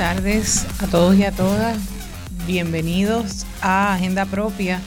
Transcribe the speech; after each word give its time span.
Tardes 0.00 0.66
a 0.80 0.86
todos 0.86 1.14
y 1.14 1.24
a 1.24 1.30
todas. 1.30 1.76
Bienvenidos 2.46 3.44
a 3.60 3.92
Agenda 3.92 4.24
Propia. 4.24 4.80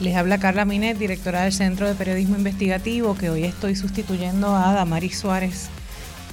Les 0.00 0.14
habla 0.16 0.36
Carla 0.36 0.66
Minet, 0.66 0.98
directora 0.98 1.44
del 1.44 1.52
Centro 1.54 1.88
de 1.88 1.94
Periodismo 1.94 2.36
Investigativo, 2.36 3.16
que 3.16 3.30
hoy 3.30 3.44
estoy 3.44 3.74
sustituyendo 3.74 4.54
a 4.54 4.74
Damaris 4.74 5.18
Suárez 5.18 5.70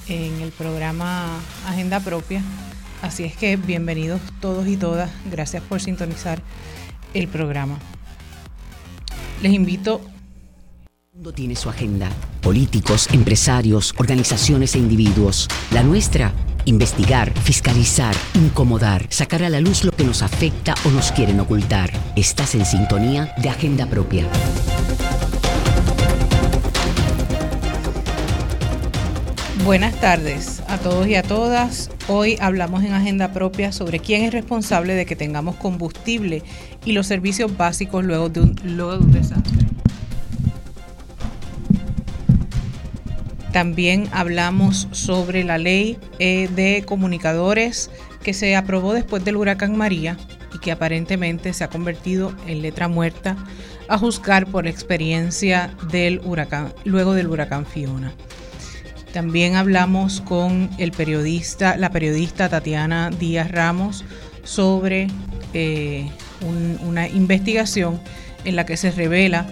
en 0.10 0.42
el 0.42 0.52
programa 0.52 1.39
Agenda 1.70 2.02
Propia. 2.02 2.43
Así 3.02 3.23
es 3.23 3.38
que 3.38 3.56
bienvenidos 3.56 4.20
todos 4.42 4.68
y 4.68 4.75
todas. 4.75 5.09
Gracias 5.32 5.64
por 5.64 5.79
sintonizar 5.79 6.42
el 7.14 7.29
programa. 7.29 7.79
Les 9.42 9.54
invito 9.54 10.01
mundo 11.14 11.34
tiene 11.34 11.56
su 11.56 11.70
agenda. 11.70 12.09
Políticos, 12.42 13.07
empresarios, 13.11 13.93
organizaciones 13.98 14.75
e 14.75 14.79
individuos. 14.79 15.50
La 15.71 15.84
nuestra, 15.84 16.34
investigar, 16.66 17.32
fiscalizar, 17.40 18.16
incomodar, 18.36 19.06
sacar 19.10 19.44
a 19.44 19.50
la 19.50 19.60
luz 19.60 19.84
lo 19.84 19.92
que 19.92 20.04
nos 20.04 20.22
afecta 20.22 20.76
o 20.86 20.90
nos 20.90 21.12
quieren 21.12 21.40
ocultar. 21.40 21.92
Estás 22.16 22.56
en 22.56 22.66
sintonía 22.66 23.34
de 23.38 23.50
Agenda 23.50 23.86
Propia. 23.86 24.28
Buenas 29.66 30.00
tardes 30.02 30.64
a 30.68 30.78
todos 30.80 31.08
y 31.08 31.16
a 31.16 31.22
todas. 31.22 31.92
Hoy 32.08 32.38
hablamos 32.42 32.84
en 32.84 32.94
Agenda 32.94 33.32
Propia 33.34 33.72
sobre 33.72 34.00
quién 34.00 34.23
es 34.23 34.34
responsable 34.34 34.96
de 34.96 35.06
que 35.06 35.16
tengamos 35.16 35.58
combustible 35.58 36.42
y 36.86 36.94
los 36.94 37.06
servicios 37.06 37.56
básicos 37.56 38.04
luego 38.04 38.30
de 38.30 38.42
un, 38.42 38.56
luego 38.64 38.94
de 38.94 38.98
un 38.98 39.12
desastre. 39.12 39.69
También 43.52 44.08
hablamos 44.11 44.88
sobre 44.92 45.44
la 45.44 45.58
ley 45.58 45.97
eh, 46.19 46.50
de 46.55 46.83
comunicadores 46.86 47.89
que 48.22 48.33
se 48.33 48.55
aprobó 48.55 48.94
después 48.94 49.25
del 49.25 49.38
huracán 49.38 49.75
María 49.75 50.17
y 50.53 50.59
que 50.59 50.72
aparentemente 50.72 51.53
se 51.53 51.64
ha 51.64 51.70
convertido 51.70 52.33
en 52.47 52.61
letra 52.61 52.88
muerta 52.88 53.38
a 53.88 53.97
juzgar 53.97 54.45
por 54.45 54.67
experiencia 54.67 55.72
del 55.92 56.22
huracán, 56.23 56.73
luego 56.83 57.14
del 57.14 57.27
huracán 57.27 57.66
Fiona. 57.66 58.14
También 59.14 59.55
hablamos 59.55 60.22
con 60.22 60.70
el 60.77 60.92
periodista, 60.92 61.75
la 61.75 61.89
periodista 61.89 62.50
Tatiana 62.50 63.09
Díaz 63.09 63.50
Ramos 63.50 64.05
sobre 64.44 65.08
eh, 65.55 66.08
una 66.86 67.08
investigación 67.08 68.00
en 68.45 68.55
la 68.55 68.67
que 68.67 68.77
se 68.77 68.92
revela 68.92 69.47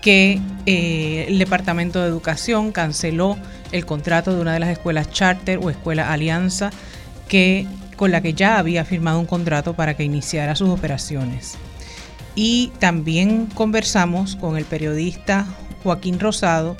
que 0.00 0.40
eh, 0.66 1.26
el 1.28 1.38
Departamento 1.38 2.00
de 2.00 2.08
Educación 2.08 2.72
canceló 2.72 3.36
el 3.72 3.86
contrato 3.86 4.34
de 4.34 4.40
una 4.40 4.54
de 4.54 4.60
las 4.60 4.70
escuelas 4.70 5.10
charter 5.10 5.58
o 5.62 5.70
escuela 5.70 6.12
alianza 6.12 6.70
que, 7.28 7.66
con 7.96 8.10
la 8.10 8.20
que 8.20 8.34
ya 8.34 8.58
había 8.58 8.84
firmado 8.84 9.20
un 9.20 9.26
contrato 9.26 9.74
para 9.74 9.96
que 9.96 10.04
iniciara 10.04 10.56
sus 10.56 10.70
operaciones. 10.70 11.56
Y 12.34 12.72
también 12.78 13.46
conversamos 13.46 14.36
con 14.36 14.56
el 14.56 14.64
periodista 14.64 15.46
Joaquín 15.82 16.18
Rosado 16.18 16.76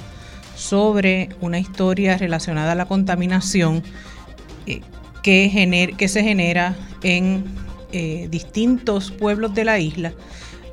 sobre 0.56 1.30
una 1.40 1.58
historia 1.58 2.16
relacionada 2.16 2.72
a 2.72 2.74
la 2.74 2.86
contaminación 2.86 3.82
eh, 4.66 4.82
que, 5.22 6.08
se 6.08 6.22
genera 6.22 6.76
en 7.02 7.44
eh, 7.92 8.28
distintos 8.30 9.10
pueblos 9.10 9.54
de 9.54 9.64
la 9.64 9.78
isla 9.78 10.12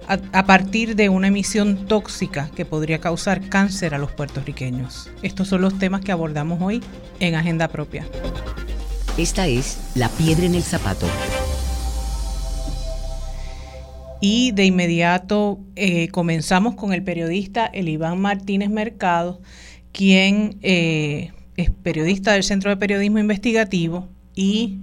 a, 0.08 0.46
partir 0.46 0.96
de 0.96 1.10
una 1.10 1.28
emisión 1.28 1.86
tóxica 1.88 2.50
que 2.56 2.66
podría 2.66 3.00
causar 3.00 3.50
cáncer 3.50 3.94
a 3.94 3.98
los 3.98 4.12
puertorriqueños. 4.12 5.12
Estos 5.22 5.50
son 5.50 5.62
los 5.62 5.78
temas 5.78 6.02
que 6.02 6.12
abordamos 6.12 6.62
hoy 6.62 6.82
en 7.20 7.36
Agenda 7.36 7.68
Propia. 7.68 8.08
Esta 9.18 9.48
es 9.48 9.80
La 9.96 10.10
Piedra 10.10 10.46
en 10.46 10.56
el 10.56 10.64
Zapato. 10.64 11.08
Y 14.22 14.52
de 14.52 14.66
inmediato 14.66 15.60
eh, 15.76 16.08
comenzamos 16.10 16.76
con 16.76 16.94
el 16.94 17.04
periodista 17.04 17.66
Eliván 17.66 18.20
Martínez 18.20 18.70
Mercado, 18.70 19.42
quien 19.92 20.58
eh, 20.62 21.32
es 21.56 21.70
periodista 21.70 22.34
del 22.34 22.44
Centro 22.44 22.70
de 22.70 22.78
Periodismo 22.78 23.20
Investigativo 23.20 24.08
y 24.34 24.80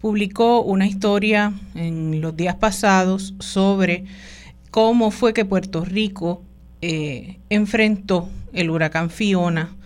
publicó 0.00 0.62
una 0.62 0.86
historia 0.86 1.52
en 1.74 2.20
los 2.20 2.36
días 2.36 2.56
pasados 2.56 3.34
sobre 3.38 4.04
cómo 4.72 5.10
fue 5.10 5.34
que 5.34 5.44
Puerto 5.44 5.84
Rico 5.84 6.42
eh, 6.80 7.38
enfrentó 7.50 8.28
el 8.54 8.70
huracán 8.70 9.10
Fiona 9.10 9.76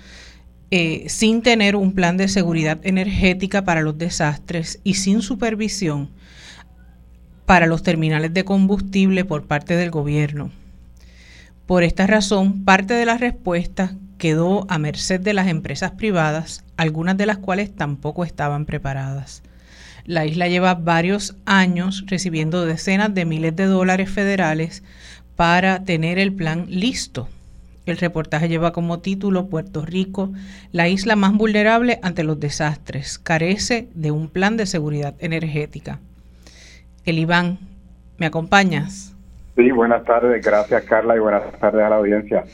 eh, 0.71 1.07
sin 1.09 1.43
tener 1.43 1.75
un 1.75 1.93
plan 1.93 2.17
de 2.17 2.29
seguridad 2.29 2.79
energética 2.85 3.65
para 3.65 3.83
los 3.83 3.99
desastres 3.99 4.79
y 4.85 4.95
sin 4.95 5.23
supervisión 5.23 6.09
para 7.47 7.67
los 7.67 7.83
terminales 7.83 8.33
de 8.33 8.45
combustible 8.45 9.25
por 9.25 9.47
parte 9.47 9.77
del 9.77 9.91
gobierno. 9.91 10.53
Por 11.67 11.83
esta 11.83 12.07
razón, 12.07 12.65
parte 12.65 12.95
de 12.95 13.07
la 13.07 13.19
respuesta 13.19 13.93
quedó 14.19 14.67
a 14.69 14.79
merced 14.79 15.21
de 15.21 15.35
las 15.35 15.49
empresas 15.49 15.91
privadas, 15.93 16.65
algunas 16.77 17.17
de 17.17 17.27
las 17.27 17.39
cuales 17.39 17.75
tampoco 17.75 18.25
estaban 18.25 18.65
preparadas. 18.67 19.43
La 20.07 20.25
isla 20.25 20.47
lleva 20.47 20.75
varios 20.75 21.37
años 21.47 22.05
recibiendo 22.07 22.65
decenas 22.65 23.13
de 23.13 23.25
miles 23.25 23.57
de 23.57 23.67
dólares 23.67 24.09
federales 24.09 24.85
para 25.35 25.85
tener 25.85 26.21
el 26.21 26.33
plan 26.33 26.67
listo. 26.69 27.29
El 27.87 27.99
reportaje 27.99 28.49
lleva 28.49 28.73
como 28.73 29.01
título 29.01 29.47
Puerto 29.47 29.85
Rico, 29.85 30.33
la 30.71 30.89
isla 30.89 31.17
más 31.17 31.35
vulnerable 31.35 31.99
ante 32.03 32.23
los 32.23 32.39
desastres, 32.39 33.19
carece 33.19 33.89
de 33.95 34.13
un 34.13 34.29
plan 34.29 34.57
de 34.57 34.67
seguridad 34.67 35.15
energética. 35.19 35.99
El 37.05 37.19
Iván, 37.19 37.59
¿me 38.19 38.27
acompañas? 38.27 39.13
Sí, 39.57 39.71
buenas 39.73 40.05
tardes, 40.05 40.45
gracias 40.45 40.85
Carla 40.85 41.17
y 41.17 41.19
buenas 41.19 41.43
tardes 41.59 41.83
a 41.83 41.89
la 41.89 41.97
audiencia. 41.97 42.45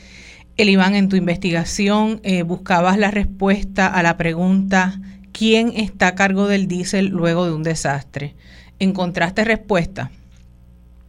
El 0.57 0.69
Iván, 0.69 0.95
en 0.95 1.09
tu 1.09 1.15
investigación 1.15 2.19
eh, 2.23 2.43
buscabas 2.43 2.97
la 2.97 3.11
respuesta 3.11 3.87
a 3.87 4.03
la 4.03 4.17
pregunta 4.17 4.99
¿quién 5.33 5.69
está 5.75 6.09
a 6.09 6.15
cargo 6.15 6.47
del 6.47 6.67
diésel 6.67 7.09
luego 7.09 7.45
de 7.45 7.53
un 7.53 7.63
desastre? 7.63 8.33
¿Encontraste 8.79 9.43
respuesta? 9.43 10.11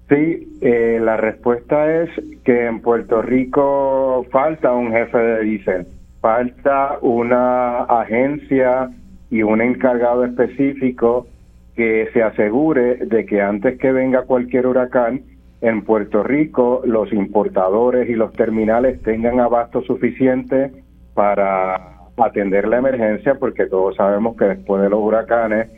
Sí, 0.09 0.59
eh, 0.61 0.99
la 1.03 1.17
respuesta 1.17 2.03
es 2.03 2.11
que 2.45 2.67
en 2.67 2.81
Puerto 2.81 3.23
Rico 3.23 4.27
falta 4.31 4.73
un 4.73 4.91
jefe 4.91 5.19
de 5.19 5.45
diésel, 5.45 5.87
falta 6.21 6.99
una 7.01 7.85
agencia 7.85 8.91
y 9.31 9.43
un 9.43 9.63
encargado 9.63 10.25
específico 10.25 11.27
que 11.75 12.09
se 12.13 12.23
asegure 12.23 12.97
de 12.97 13.25
que 13.27 13.41
antes 13.41 13.79
que 13.79 13.93
venga 13.93 14.23
cualquier 14.23 14.67
huracán, 14.67 15.23
en 15.61 15.83
Puerto 15.83 16.23
Rico 16.23 16.83
los 16.85 17.11
importadores 17.13 18.09
y 18.11 18.15
los 18.15 18.35
terminales 18.35 19.01
tengan 19.03 19.41
abasto 19.41 19.83
suficiente 19.83 20.71
para 21.15 21.94
atender 22.17 22.69
la 22.69 22.79
emergencia 22.79 23.35
porque 23.35 23.67
todos 23.67 23.97
sabemos 23.97 24.37
que 24.37 24.45
después 24.45 24.83
de 24.83 24.91
los 24.91 25.01
huracanes 25.01 25.69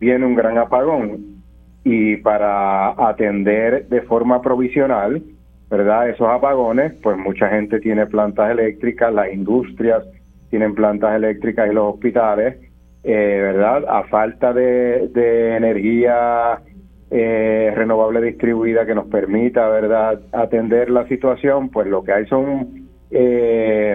viene 0.00 0.26
un 0.26 0.34
gran 0.34 0.58
apagón 0.58 1.42
y 1.84 2.16
para 2.16 2.90
atender 3.08 3.86
de 3.88 4.02
forma 4.02 4.42
provisional, 4.42 5.22
¿verdad? 5.70 6.08
Esos 6.08 6.28
apagones, 6.28 6.94
pues 7.02 7.16
mucha 7.16 7.48
gente 7.48 7.80
tiene 7.80 8.06
plantas 8.06 8.50
eléctricas, 8.50 9.12
las 9.12 9.32
industrias 9.32 10.02
tienen 10.50 10.74
plantas 10.74 11.14
eléctricas 11.14 11.70
y 11.70 11.74
los 11.74 11.94
hospitales, 11.94 12.56
eh, 13.04 13.40
¿verdad? 13.42 13.84
A 13.88 14.04
falta 14.04 14.52
de, 14.52 15.08
de 15.12 15.56
energía 15.56 16.60
eh, 17.10 17.72
renovable 17.76 18.20
distribuida 18.20 18.84
que 18.84 18.94
nos 18.94 19.06
permita, 19.06 19.68
¿verdad?, 19.68 20.20
atender 20.32 20.90
la 20.90 21.06
situación, 21.06 21.68
pues 21.68 21.86
lo 21.86 22.02
que 22.02 22.12
hay 22.12 22.26
son 22.26 22.88
eh, 23.10 23.94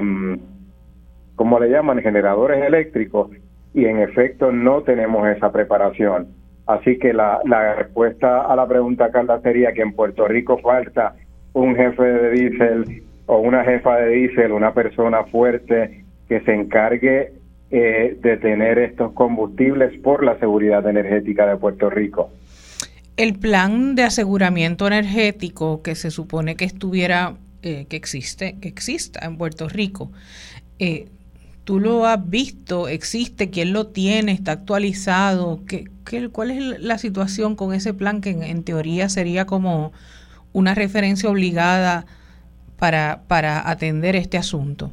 como 1.42 1.60
le 1.60 1.72
llaman, 1.72 2.04
generadores 2.04 2.64
eléctricos, 2.64 3.32
y 3.74 3.86
en 3.86 3.98
efecto 3.98 4.52
no 4.52 4.84
tenemos 4.84 5.28
esa 5.28 5.52
preparación. 5.52 6.28
Así 6.68 7.00
que 7.00 7.14
la, 7.14 7.42
respuesta 7.76 8.42
a 8.42 8.56
la 8.56 8.68
pregunta, 8.68 9.10
Carla, 9.10 9.42
sería 9.42 9.74
que 9.74 9.82
en 9.82 9.94
Puerto 9.94 10.28
Rico 10.28 10.60
falta 10.60 11.16
un 11.54 11.76
jefe 11.76 12.04
de 12.04 12.30
diésel 12.30 13.02
o 13.26 13.40
una 13.40 13.64
jefa 13.64 13.96
de 13.96 14.10
diésel, 14.10 14.52
una 14.52 14.72
persona 14.76 15.24
fuerte 15.24 16.04
que 16.30 16.42
se 16.42 16.54
encargue 16.54 17.34
eh, 17.72 18.20
de 18.22 18.38
tener 18.38 18.78
estos 18.78 19.12
combustibles 19.14 20.00
por 20.02 20.24
la 20.24 20.38
seguridad 20.38 20.88
energética 20.88 21.48
de 21.48 21.58
Puerto 21.58 21.90
Rico. 21.90 22.30
El 23.18 23.34
plan 23.34 23.96
de 23.96 24.04
aseguramiento 24.04 24.86
energético 24.86 25.82
que 25.82 25.96
se 25.96 26.12
supone 26.12 26.56
que 26.56 26.66
estuviera, 26.66 27.34
eh, 27.64 27.88
que 27.90 27.96
existe, 27.96 28.58
que 28.62 28.68
exista 28.68 29.26
en 29.26 29.38
Puerto 29.38 29.68
Rico, 29.68 30.12
eh, 30.78 31.08
¿Tú 31.72 31.80
lo 31.80 32.06
has 32.06 32.30
visto? 32.30 32.90
¿Existe? 32.90 33.50
¿Quién 33.50 33.72
lo 33.72 33.88
tiene? 33.88 34.34
¿Está 34.34 34.52
actualizado? 34.52 35.62
¿Qué, 35.66 35.86
cuál 36.30 36.52
es 36.52 36.82
la 36.82 36.98
situación 36.98 37.56
con 37.56 37.74
ese 37.74 37.94
plan 37.94 38.20
que 38.20 38.32
en, 38.32 38.64
teoría 38.66 39.08
sería 39.08 39.46
como 39.46 39.94
una 40.52 40.76
referencia 40.76 41.30
obligada 41.30 42.04
para, 42.78 43.22
para 43.30 43.70
atender 43.70 44.18
este 44.18 44.38
asunto? 44.38 44.92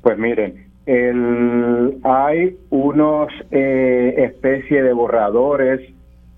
Pues 0.00 0.16
miren, 0.16 0.64
El, 0.86 1.98
hay 2.04 2.56
unos 2.70 3.30
eh, 3.50 4.14
especie 4.16 4.82
de 4.82 4.94
borradores 4.94 5.92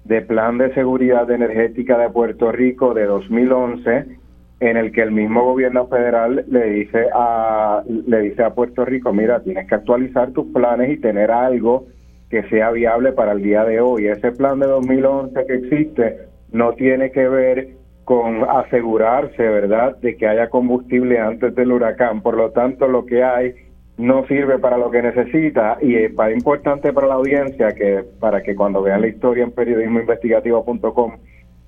de 0.04 0.20
plan 0.20 0.58
de 0.58 0.74
seguridad 0.74 1.30
energética 1.30 1.96
de 1.96 2.10
Puerto 2.10 2.50
Rico 2.50 2.92
de 2.92 3.04
2011 3.04 4.18
en 4.60 4.76
el 4.76 4.92
que 4.92 5.00
el 5.02 5.10
mismo 5.10 5.42
gobierno 5.44 5.86
federal 5.88 6.44
le 6.48 6.64
dice 6.70 7.06
a 7.14 7.82
le 7.86 8.20
dice 8.20 8.42
a 8.42 8.54
Puerto 8.54 8.84
Rico, 8.84 9.12
mira, 9.12 9.42
tienes 9.42 9.66
que 9.66 9.74
actualizar 9.74 10.32
tus 10.32 10.52
planes 10.52 10.90
y 10.90 10.98
tener 10.98 11.30
algo 11.30 11.86
que 12.28 12.42
sea 12.44 12.70
viable 12.70 13.12
para 13.12 13.32
el 13.32 13.42
día 13.42 13.64
de 13.64 13.80
hoy. 13.80 14.06
Ese 14.06 14.32
plan 14.32 14.60
de 14.60 14.66
2011 14.66 15.46
que 15.46 15.54
existe 15.54 16.18
no 16.52 16.72
tiene 16.74 17.10
que 17.10 17.26
ver 17.26 17.68
con 18.04 18.44
asegurarse, 18.48 19.42
¿verdad?, 19.42 19.96
de 19.98 20.16
que 20.16 20.26
haya 20.26 20.48
combustible 20.48 21.18
antes 21.18 21.54
del 21.54 21.72
huracán. 21.72 22.22
Por 22.22 22.36
lo 22.36 22.50
tanto, 22.50 22.88
lo 22.88 23.06
que 23.06 23.22
hay 23.22 23.54
no 23.98 24.26
sirve 24.26 24.58
para 24.58 24.78
lo 24.78 24.90
que 24.90 25.02
necesita 25.02 25.78
y 25.80 25.94
es 25.94 26.12
importante 26.34 26.92
para 26.92 27.06
la 27.06 27.14
audiencia 27.14 27.68
que 27.72 28.04
para 28.18 28.42
que 28.42 28.54
cuando 28.54 28.82
vean 28.82 29.02
la 29.02 29.08
historia 29.08 29.44
en 29.44 29.52
periodismoinvestigativo.com 29.52 31.12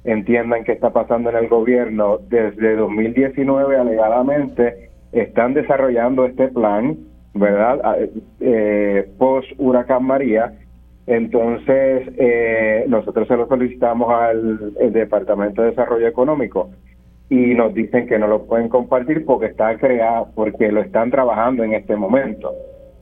entiendan 0.05 0.65
qué 0.65 0.73
está 0.73 0.93
pasando 0.93 1.31
en 1.31 1.37
el 1.37 1.49
gobierno. 1.49 2.19
Desde 2.29 2.77
2019, 2.77 3.77
alegadamente, 3.77 4.91
están 5.13 5.55
desarrollando 5.55 6.25
este 6.27 6.49
plan, 6.49 6.97
¿verdad? 7.35 7.81
Ah, 7.85 7.97
eh, 8.41 9.09
post 9.19 9.49
Huracán 9.59 10.05
María. 10.05 10.53
Entonces, 11.07 12.09
eh, 12.17 12.85
nosotros 12.89 13.27
se 13.27 13.37
lo 13.37 13.49
solicitamos 13.49 14.13
al 14.13 14.93
Departamento 14.93 15.63
de 15.63 15.71
Desarrollo 15.71 16.07
Económico 16.07 16.71
y 17.29 17.55
nos 17.55 17.75
dicen 17.75 18.07
que 18.07 18.19
no 18.19 18.29
lo 18.29 18.45
pueden 18.45 18.69
compartir 18.69 19.25
porque 19.25 19.47
está 19.47 19.77
creado, 19.79 20.29
porque 20.35 20.71
lo 20.71 20.81
están 20.81 21.11
trabajando 21.11 21.65
en 21.65 21.75
este 21.75 21.97
momento. 21.97 22.53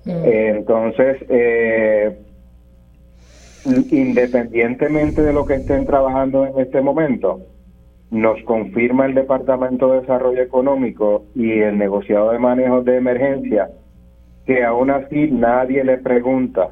Mm. 0.06 0.24
entonces, 0.24 1.18
eh, 1.28 2.16
independientemente 3.64 5.22
de 5.22 5.32
lo 5.32 5.44
que 5.44 5.54
estén 5.54 5.86
trabajando 5.86 6.46
en 6.46 6.60
este 6.60 6.80
momento, 6.80 7.40
nos 8.10 8.42
confirma 8.44 9.06
el 9.06 9.14
Departamento 9.14 9.92
de 9.92 10.00
Desarrollo 10.00 10.42
Económico 10.42 11.24
y 11.34 11.60
el 11.60 11.78
negociado 11.78 12.32
de 12.32 12.38
manejo 12.38 12.82
de 12.82 12.96
emergencia 12.96 13.70
que 14.46 14.64
aún 14.64 14.90
así 14.90 15.30
nadie 15.30 15.84
le 15.84 15.98
pregunta 15.98 16.70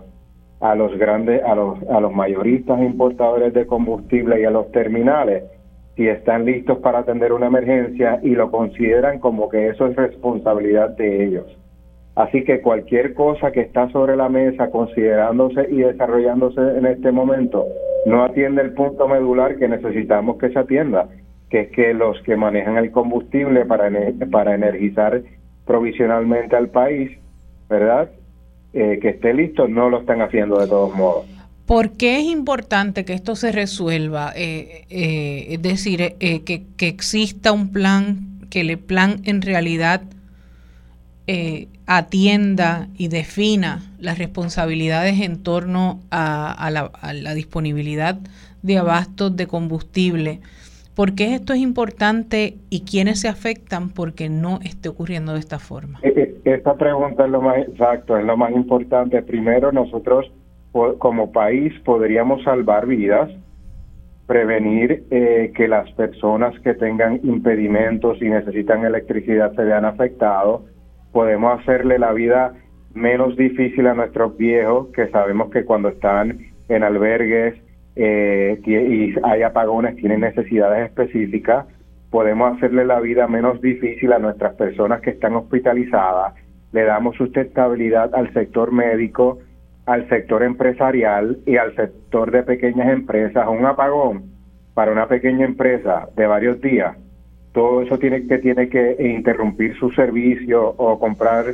a 0.61 0.75
los 0.75 0.96
grandes, 0.99 1.43
a 1.44 1.55
los, 1.55 1.81
a 1.88 2.00
los 2.00 2.12
mayoristas 2.12 2.81
importadores 2.81 3.55
de 3.55 3.67
combustible 3.67 4.41
y 4.41 4.44
a 4.44 4.50
los 4.50 4.73
terminales 4.73 5.44
si 5.94 6.08
están 6.08 6.44
listos 6.44 6.79
para 6.79 7.00
atender 7.00 7.32
una 7.32 7.46
emergencia 7.46 8.20
y 8.23 8.31
lo 8.31 8.50
consideran 8.50 9.19
como 9.19 9.49
que 9.49 9.69
eso 9.69 9.87
es 9.87 9.96
responsabilidad 9.96 10.91
de 10.91 11.25
ellos. 11.25 11.57
Así 12.19 12.43
que 12.43 12.61
cualquier 12.61 13.15
cosa 13.15 13.53
que 13.53 13.61
está 13.61 13.88
sobre 13.93 14.17
la 14.17 14.29
mesa 14.29 14.73
considerándose 14.73 15.69
y 15.70 15.76
desarrollándose 15.76 16.61
en 16.76 16.87
este 16.87 17.12
momento 17.12 17.65
no 18.06 18.25
atiende 18.25 18.61
el 18.61 18.73
punto 18.73 19.06
medular 19.06 19.56
que 19.56 19.69
necesitamos 19.69 20.37
que 20.37 20.50
se 20.50 20.59
atienda, 20.59 21.09
que 21.49 21.61
es 21.61 21.70
que 21.70 21.94
los 21.94 22.20
que 22.23 22.35
manejan 22.35 22.76
el 22.76 22.91
combustible 22.91 23.65
para, 23.67 23.88
para 24.32 24.56
energizar 24.56 25.23
provisionalmente 25.65 26.56
al 26.56 26.70
país, 26.70 27.17
¿verdad? 27.69 28.11
Eh, 28.73 28.99
que 29.00 29.11
esté 29.11 29.32
listo, 29.32 29.69
no 29.69 29.88
lo 29.88 30.00
están 30.00 30.20
haciendo 30.20 30.59
de 30.59 30.67
todos 30.67 30.93
modos. 30.97 31.25
¿Por 31.67 31.93
qué 31.93 32.19
es 32.19 32.25
importante 32.25 33.05
que 33.05 33.12
esto 33.12 33.37
se 33.37 33.53
resuelva? 33.53 34.32
Eh, 34.35 34.87
eh, 34.91 35.47
es 35.50 35.62
decir, 35.62 36.17
que, 36.19 36.43
que, 36.43 36.88
exista 36.88 37.53
un 37.53 37.70
plan, 37.70 38.41
que 38.50 38.62
el 38.62 38.76
plan 38.76 39.20
en 39.25 39.41
realidad 39.41 40.03
eh, 41.29 41.69
atienda 41.88 42.87
y 42.99 43.08
defina 43.08 43.81
las 43.99 44.19
responsabilidades 44.19 45.23
en 45.23 45.43
torno 45.43 46.00
a, 46.11 46.70
la, 46.70 47.35
disponibilidad 47.35 48.19
de 48.62 48.76
abastos 48.76 49.35
de 49.35 49.46
combustible. 49.46 50.40
¿Por 50.94 51.14
qué 51.14 51.35
esto 51.35 51.55
es 51.55 51.61
importante 51.61 52.56
y 52.69 52.85
quiénes 52.85 53.20
se 53.20 53.29
afectan 53.29 53.88
porque 53.88 54.29
no 54.29 54.58
esté 54.62 54.90
ocurriendo 54.90 55.32
de 55.32 55.38
esta 55.38 55.58
forma? 55.58 55.99
Eh, 56.02 56.12
eh, 56.14 56.40
esta 56.44 56.75
pregunta 56.76 57.25
es 57.25 57.31
lo 57.31 57.40
más 57.40 57.56
exacto, 57.56 58.19
es 58.19 58.25
lo 58.26 58.37
más 58.37 58.52
importante. 58.52 59.23
Primero, 59.23 59.73
nosotros 59.73 60.31
como 60.99 61.32
país 61.32 61.73
podríamos 61.87 62.44
salvar 62.44 62.87
vidas, 62.87 63.31
prevenir 64.26 65.05
que 65.08 65.67
las 65.67 65.91
personas 65.93 66.52
que 66.61 66.75
tengan 66.75 67.19
impedimentos 67.23 68.20
y 68.20 68.29
necesitan 68.29 68.84
electricidad 68.84 69.55
se 69.55 69.64
vean 69.64 69.87
afectados 69.87 70.61
podemos 71.12 71.60
hacerle 71.60 71.99
la 71.99 72.12
vida 72.12 72.55
menos 72.94 73.37
difícil 73.37 73.87
a 73.87 73.94
nuestros 73.94 74.37
viejos, 74.37 74.88
que 74.88 75.08
sabemos 75.08 75.50
que 75.50 75.64
cuando 75.64 75.88
están 75.88 76.38
en 76.69 76.82
albergues 76.82 77.55
eh, 77.96 78.60
y 78.64 79.14
hay 79.25 79.43
apagones 79.43 79.96
tienen 79.96 80.20
necesidades 80.20 80.87
específicas, 80.87 81.66
podemos 82.10 82.56
hacerle 82.56 82.84
la 82.84 83.00
vida 83.00 83.26
menos 83.26 83.60
difícil 83.60 84.12
a 84.12 84.19
nuestras 84.19 84.55
personas 84.55 85.00
que 85.00 85.10
están 85.10 85.34
hospitalizadas, 85.34 86.34
le 86.72 86.84
damos 86.84 87.16
sustentabilidad 87.16 88.14
al 88.14 88.32
sector 88.32 88.72
médico, 88.72 89.38
al 89.87 90.08
sector 90.08 90.43
empresarial 90.43 91.38
y 91.46 91.56
al 91.56 91.75
sector 91.76 92.31
de 92.31 92.43
pequeñas 92.43 92.88
empresas. 92.88 93.49
Un 93.49 93.64
apagón 93.64 94.25
para 94.75 94.93
una 94.93 95.08
pequeña 95.08 95.46
empresa 95.46 96.08
de 96.14 96.26
varios 96.26 96.60
días 96.60 96.96
todo 97.58 97.82
eso 97.82 97.99
tiene 97.99 98.25
que 98.25 98.38
tiene 98.38 98.69
que 98.69 98.96
interrumpir 99.00 99.76
su 99.78 99.90
servicio 99.90 100.75
o 100.76 100.96
comprar 101.00 101.46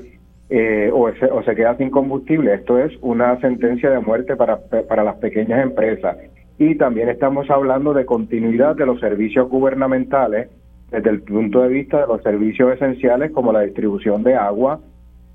eh, 0.50 0.90
o, 0.92 1.10
se, 1.14 1.24
o 1.24 1.42
se 1.42 1.54
queda 1.54 1.78
sin 1.78 1.88
combustible. 1.88 2.52
Esto 2.52 2.78
es 2.78 2.92
una 3.00 3.40
sentencia 3.40 3.88
de 3.88 4.00
muerte 4.00 4.36
para, 4.36 4.58
para 4.86 5.02
las 5.02 5.16
pequeñas 5.16 5.62
empresas. 5.62 6.18
Y 6.58 6.74
también 6.74 7.08
estamos 7.08 7.48
hablando 7.48 7.94
de 7.94 8.04
continuidad 8.04 8.76
de 8.76 8.84
los 8.84 9.00
servicios 9.00 9.48
gubernamentales 9.48 10.50
desde 10.90 11.08
el 11.08 11.22
punto 11.22 11.62
de 11.62 11.68
vista 11.70 12.02
de 12.02 12.06
los 12.08 12.22
servicios 12.22 12.74
esenciales 12.74 13.30
como 13.30 13.50
la 13.50 13.62
distribución 13.62 14.22
de 14.24 14.34
agua 14.34 14.80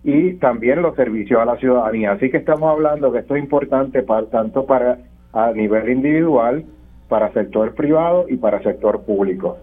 y 0.03 0.33
también 0.33 0.83
los 0.83 0.95
servicios 0.95 1.41
a 1.41 1.45
la 1.45 1.57
ciudadanía. 1.57 2.11
Así 2.11 2.29
que 2.29 2.37
estamos 2.37 2.69
hablando 2.71 3.11
que 3.11 3.19
esto 3.19 3.35
es 3.35 3.41
importante 3.41 4.03
para, 4.03 4.27
tanto 4.27 4.67
para 4.67 4.99
a 5.33 5.51
nivel 5.51 5.89
individual, 5.89 6.63
para 7.07 7.33
sector 7.33 7.73
privado 7.73 8.27
y 8.29 8.37
para 8.37 8.61
sector 8.61 9.01
público. 9.01 9.57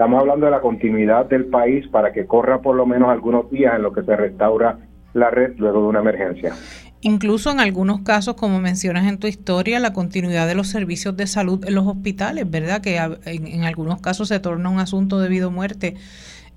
Estamos 0.00 0.20
hablando 0.20 0.46
de 0.46 0.52
la 0.52 0.62
continuidad 0.62 1.26
del 1.26 1.44
país 1.44 1.86
para 1.88 2.10
que 2.10 2.24
corra 2.24 2.62
por 2.62 2.74
lo 2.74 2.86
menos 2.86 3.10
algunos 3.10 3.50
días 3.50 3.74
en 3.76 3.82
lo 3.82 3.92
que 3.92 4.02
se 4.02 4.16
restaura 4.16 4.78
la 5.12 5.28
red 5.28 5.52
luego 5.58 5.82
de 5.82 5.88
una 5.88 6.00
emergencia. 6.00 6.54
Incluso 7.02 7.50
en 7.50 7.60
algunos 7.60 8.00
casos, 8.00 8.34
como 8.34 8.60
mencionas 8.60 9.06
en 9.06 9.18
tu 9.18 9.26
historia, 9.26 9.78
la 9.78 9.92
continuidad 9.92 10.46
de 10.46 10.54
los 10.54 10.68
servicios 10.68 11.18
de 11.18 11.26
salud 11.26 11.62
en 11.66 11.74
los 11.74 11.86
hospitales, 11.86 12.50
¿verdad? 12.50 12.80
Que 12.80 12.96
en, 12.96 13.64
algunos 13.64 14.00
casos 14.00 14.28
se 14.28 14.40
torna 14.40 14.70
un 14.70 14.78
asunto 14.78 15.20
de 15.20 15.28
vida 15.28 15.48
o 15.48 15.50
muerte 15.50 15.96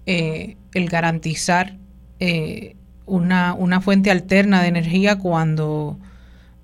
eh, 0.06 0.56
el 0.74 0.88
garantizar 0.88 1.74
eh, 2.22 2.78
una, 3.06 3.56
una 3.56 3.82
fuente 3.82 4.10
alterna 4.10 4.62
de 4.62 4.70
energía 4.70 5.20
cuando 5.20 6.00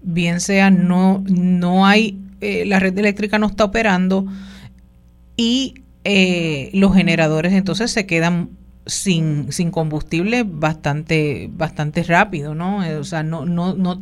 bien 0.01 0.39
sea 0.39 0.69
no, 0.69 1.25
no 1.29 1.85
hay, 1.85 2.21
eh, 2.39 2.63
la 2.65 2.79
red 2.79 2.97
eléctrica 2.97 3.37
no 3.37 3.47
está 3.47 3.65
operando 3.65 4.27
y 5.35 5.83
eh, 6.03 6.69
los 6.73 6.93
generadores 6.93 7.53
entonces 7.53 7.91
se 7.91 8.05
quedan 8.05 8.49
sin, 8.85 9.51
sin 9.51 9.71
combustible 9.71 10.43
bastante, 10.45 11.49
bastante 11.51 12.03
rápido, 12.03 12.55
¿no? 12.55 12.83
Eh, 12.83 12.95
o 12.95 13.03
sea, 13.03 13.23
no, 13.23 13.45
no, 13.45 13.75
no, 13.75 14.01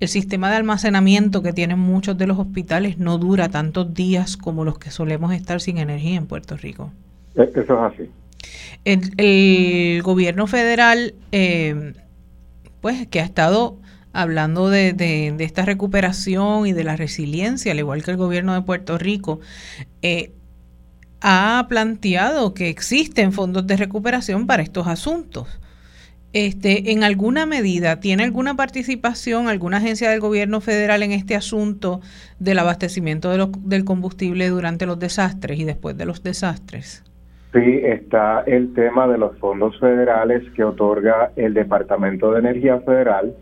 el 0.00 0.08
sistema 0.08 0.50
de 0.50 0.56
almacenamiento 0.56 1.42
que 1.42 1.52
tienen 1.52 1.78
muchos 1.78 2.16
de 2.16 2.26
los 2.26 2.38
hospitales 2.38 2.98
no 2.98 3.18
dura 3.18 3.48
tantos 3.48 3.92
días 3.94 4.36
como 4.36 4.64
los 4.64 4.78
que 4.78 4.90
solemos 4.90 5.32
estar 5.32 5.60
sin 5.60 5.78
energía 5.78 6.16
en 6.16 6.26
Puerto 6.26 6.56
Rico. 6.56 6.92
E, 7.34 7.42
eso 7.42 7.60
es 7.60 7.70
así. 7.70 8.10
El, 8.84 10.02
gobierno 10.02 10.46
federal, 10.46 11.14
eh, 11.32 11.94
pues, 12.80 13.06
que 13.08 13.20
ha 13.20 13.24
estado 13.24 13.76
hablando 14.12 14.70
de, 14.70 14.92
de, 14.92 15.34
de, 15.36 15.44
esta 15.44 15.64
recuperación 15.64 16.66
y 16.66 16.72
de 16.72 16.84
la 16.84 16.96
resiliencia, 16.96 17.72
al 17.72 17.78
igual 17.78 18.02
que 18.02 18.12
el 18.12 18.16
gobierno 18.16 18.54
de 18.54 18.62
Puerto 18.62 18.98
Rico, 18.98 19.40
eh, 20.02 20.32
ha 21.20 21.66
planteado 21.68 22.54
que 22.54 22.68
existen 22.68 23.32
fondos 23.32 23.66
de 23.66 23.76
recuperación 23.76 24.46
para 24.46 24.62
estos 24.62 24.86
asuntos. 24.86 25.60
Este, 26.34 26.92
en 26.92 27.04
alguna 27.04 27.46
medida, 27.46 28.00
¿tiene 28.00 28.22
alguna 28.22 28.54
participación 28.54 29.48
alguna 29.48 29.78
agencia 29.78 30.10
del 30.10 30.20
gobierno 30.20 30.60
federal 30.60 31.02
en 31.02 31.12
este 31.12 31.34
asunto 31.34 32.00
del 32.38 32.58
abastecimiento 32.58 33.30
de 33.30 33.48
del 33.64 33.84
combustible 33.86 34.48
durante 34.48 34.84
los 34.84 34.98
desastres 34.98 35.58
y 35.58 35.64
después 35.64 35.96
de 35.96 36.04
los 36.04 36.22
desastres? 36.22 37.02
Sí, 37.54 37.80
está 37.82 38.42
el 38.46 38.74
tema 38.74 39.08
de 39.08 39.16
los 39.16 39.38
fondos 39.38 39.78
federales 39.80 40.42
que 40.54 40.64
otorga 40.64 41.32
el 41.36 41.54
Departamento 41.54 42.32
de 42.32 42.40
Energía 42.40 42.78
Federal 42.80 43.34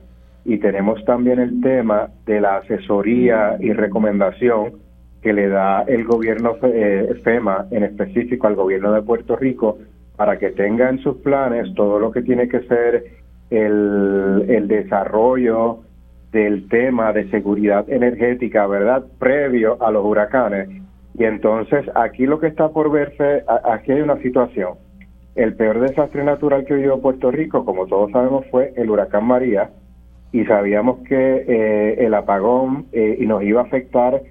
y 0.45 0.59
tenemos 0.59 1.05
también 1.05 1.41
el 1.41 1.61
tema 1.61 2.11
de 2.25 2.41
la 2.41 2.59
asesoría 2.59 3.57
y 3.59 3.73
recomendación 3.73 4.86
que 5.27 5.33
le 5.33 5.49
da 5.49 5.83
el 5.89 6.05
gobierno 6.05 6.55
eh, 6.63 7.21
FEMA, 7.25 7.67
en 7.73 7.83
específico 7.83 8.47
al 8.47 8.55
gobierno 8.55 8.93
de 8.93 9.03
Puerto 9.03 9.35
Rico, 9.35 9.77
para 10.15 10.39
que 10.39 10.51
tenga 10.51 10.89
en 10.89 11.01
sus 11.01 11.17
planes 11.17 11.75
todo 11.75 11.99
lo 11.99 12.13
que 12.13 12.23
tiene 12.23 12.49
que 12.49 12.61
ser 12.61 13.07
el, 13.51 14.45
el 14.49 14.69
desarrollo 14.69 15.81
del 16.31 16.69
tema 16.69 17.13
de 17.13 17.29
seguridad 17.31 17.91
energética, 17.91 18.69
¿verdad? 18.69 19.05
Previo 19.19 19.83
a 19.83 19.91
los 19.91 20.05
huracanes. 20.05 20.69
Y 21.19 21.25
entonces 21.25 21.85
aquí 21.97 22.25
lo 22.25 22.39
que 22.39 22.47
está 22.47 22.69
por 22.69 22.93
verse, 22.93 23.43
aquí 23.65 23.91
hay 23.91 24.03
una 24.03 24.19
situación. 24.19 24.75
El 25.35 25.57
peor 25.57 25.81
desastre 25.81 26.23
natural 26.23 26.65
que 26.67 26.75
vivió 26.75 27.01
Puerto 27.01 27.33
Rico, 27.33 27.65
como 27.65 27.89
todos 27.89 28.13
sabemos, 28.13 28.47
fue 28.53 28.73
el 28.77 28.91
huracán 28.91 29.25
María, 29.25 29.71
y 30.31 30.45
sabíamos 30.45 30.99
que 30.99 31.45
eh, 31.49 32.07
el 32.07 32.15
apagón 32.15 32.87
eh, 32.93 33.17
y 33.19 33.27
nos 33.27 33.43
iba 33.43 33.63
a 33.63 33.65
afectar 33.65 34.23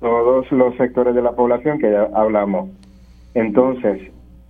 todos 0.00 0.50
los 0.50 0.76
sectores 0.76 1.14
de 1.14 1.22
la 1.22 1.32
población 1.32 1.78
que 1.78 1.90
ya 1.90 2.08
hablamos. 2.14 2.70
Entonces, 3.34 4.00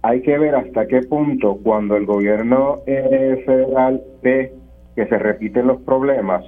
hay 0.02 0.22
que 0.22 0.38
ver 0.38 0.54
hasta 0.54 0.86
qué 0.86 1.02
punto 1.02 1.58
cuando 1.62 1.96
el 1.96 2.06
gobierno 2.06 2.78
eh, 2.86 3.42
federal 3.44 4.02
ve 4.22 4.52
que 4.96 5.06
se 5.06 5.18
repiten 5.18 5.66
los 5.66 5.80
problemas, 5.82 6.44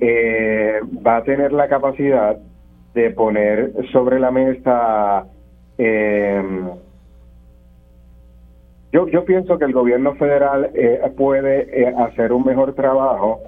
va 0.00 1.16
a 1.18 1.22
tener 1.22 1.52
la 1.52 1.68
capacidad 1.68 2.36
de 2.92 3.10
poner 3.10 3.72
sobre 3.92 4.18
la 4.18 4.32
mesa 4.32 5.26
yo, 8.92 9.08
yo 9.08 9.24
pienso 9.24 9.58
que 9.58 9.64
el 9.64 9.72
gobierno 9.72 10.14
federal 10.16 10.70
eh, 10.74 11.00
puede 11.16 11.82
eh, 11.82 11.94
hacer 11.96 12.30
un 12.30 12.44
mejor 12.44 12.74
trabajo 12.74 13.40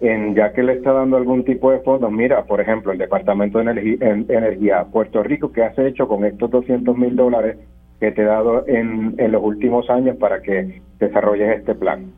en 0.00 0.34
ya 0.34 0.52
que 0.52 0.62
le 0.62 0.74
está 0.74 0.92
dando 0.92 1.16
algún 1.16 1.44
tipo 1.44 1.70
de 1.70 1.80
fondos. 1.80 2.10
Mira, 2.10 2.44
por 2.44 2.60
ejemplo, 2.60 2.92
el 2.92 2.98
Departamento 2.98 3.58
de 3.58 3.98
Energía, 4.00 4.84
Puerto 4.90 5.22
Rico, 5.22 5.52
¿qué 5.52 5.62
has 5.62 5.78
hecho 5.78 6.08
con 6.08 6.24
estos 6.24 6.50
200 6.50 6.96
mil 6.96 7.16
dólares 7.16 7.58
que 7.98 8.10
te 8.12 8.22
he 8.22 8.24
dado 8.24 8.66
en, 8.66 9.14
en 9.18 9.32
los 9.32 9.42
últimos 9.42 9.88
años 9.90 10.16
para 10.16 10.40
que 10.40 10.80
desarrolles 10.98 11.58
este 11.58 11.74
plan? 11.74 12.12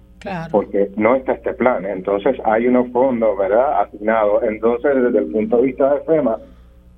Porque 0.52 0.90
no 0.96 1.16
está 1.16 1.32
este 1.32 1.52
plan. 1.54 1.84
Entonces 1.84 2.36
hay 2.44 2.68
unos 2.68 2.88
fondos, 2.92 3.36
¿verdad?, 3.36 3.82
asignados. 3.82 4.44
Entonces, 4.44 4.94
desde 4.94 5.18
el 5.18 5.32
punto 5.32 5.56
de 5.56 5.62
vista 5.64 5.94
de 5.94 6.00
FEMA, 6.02 6.36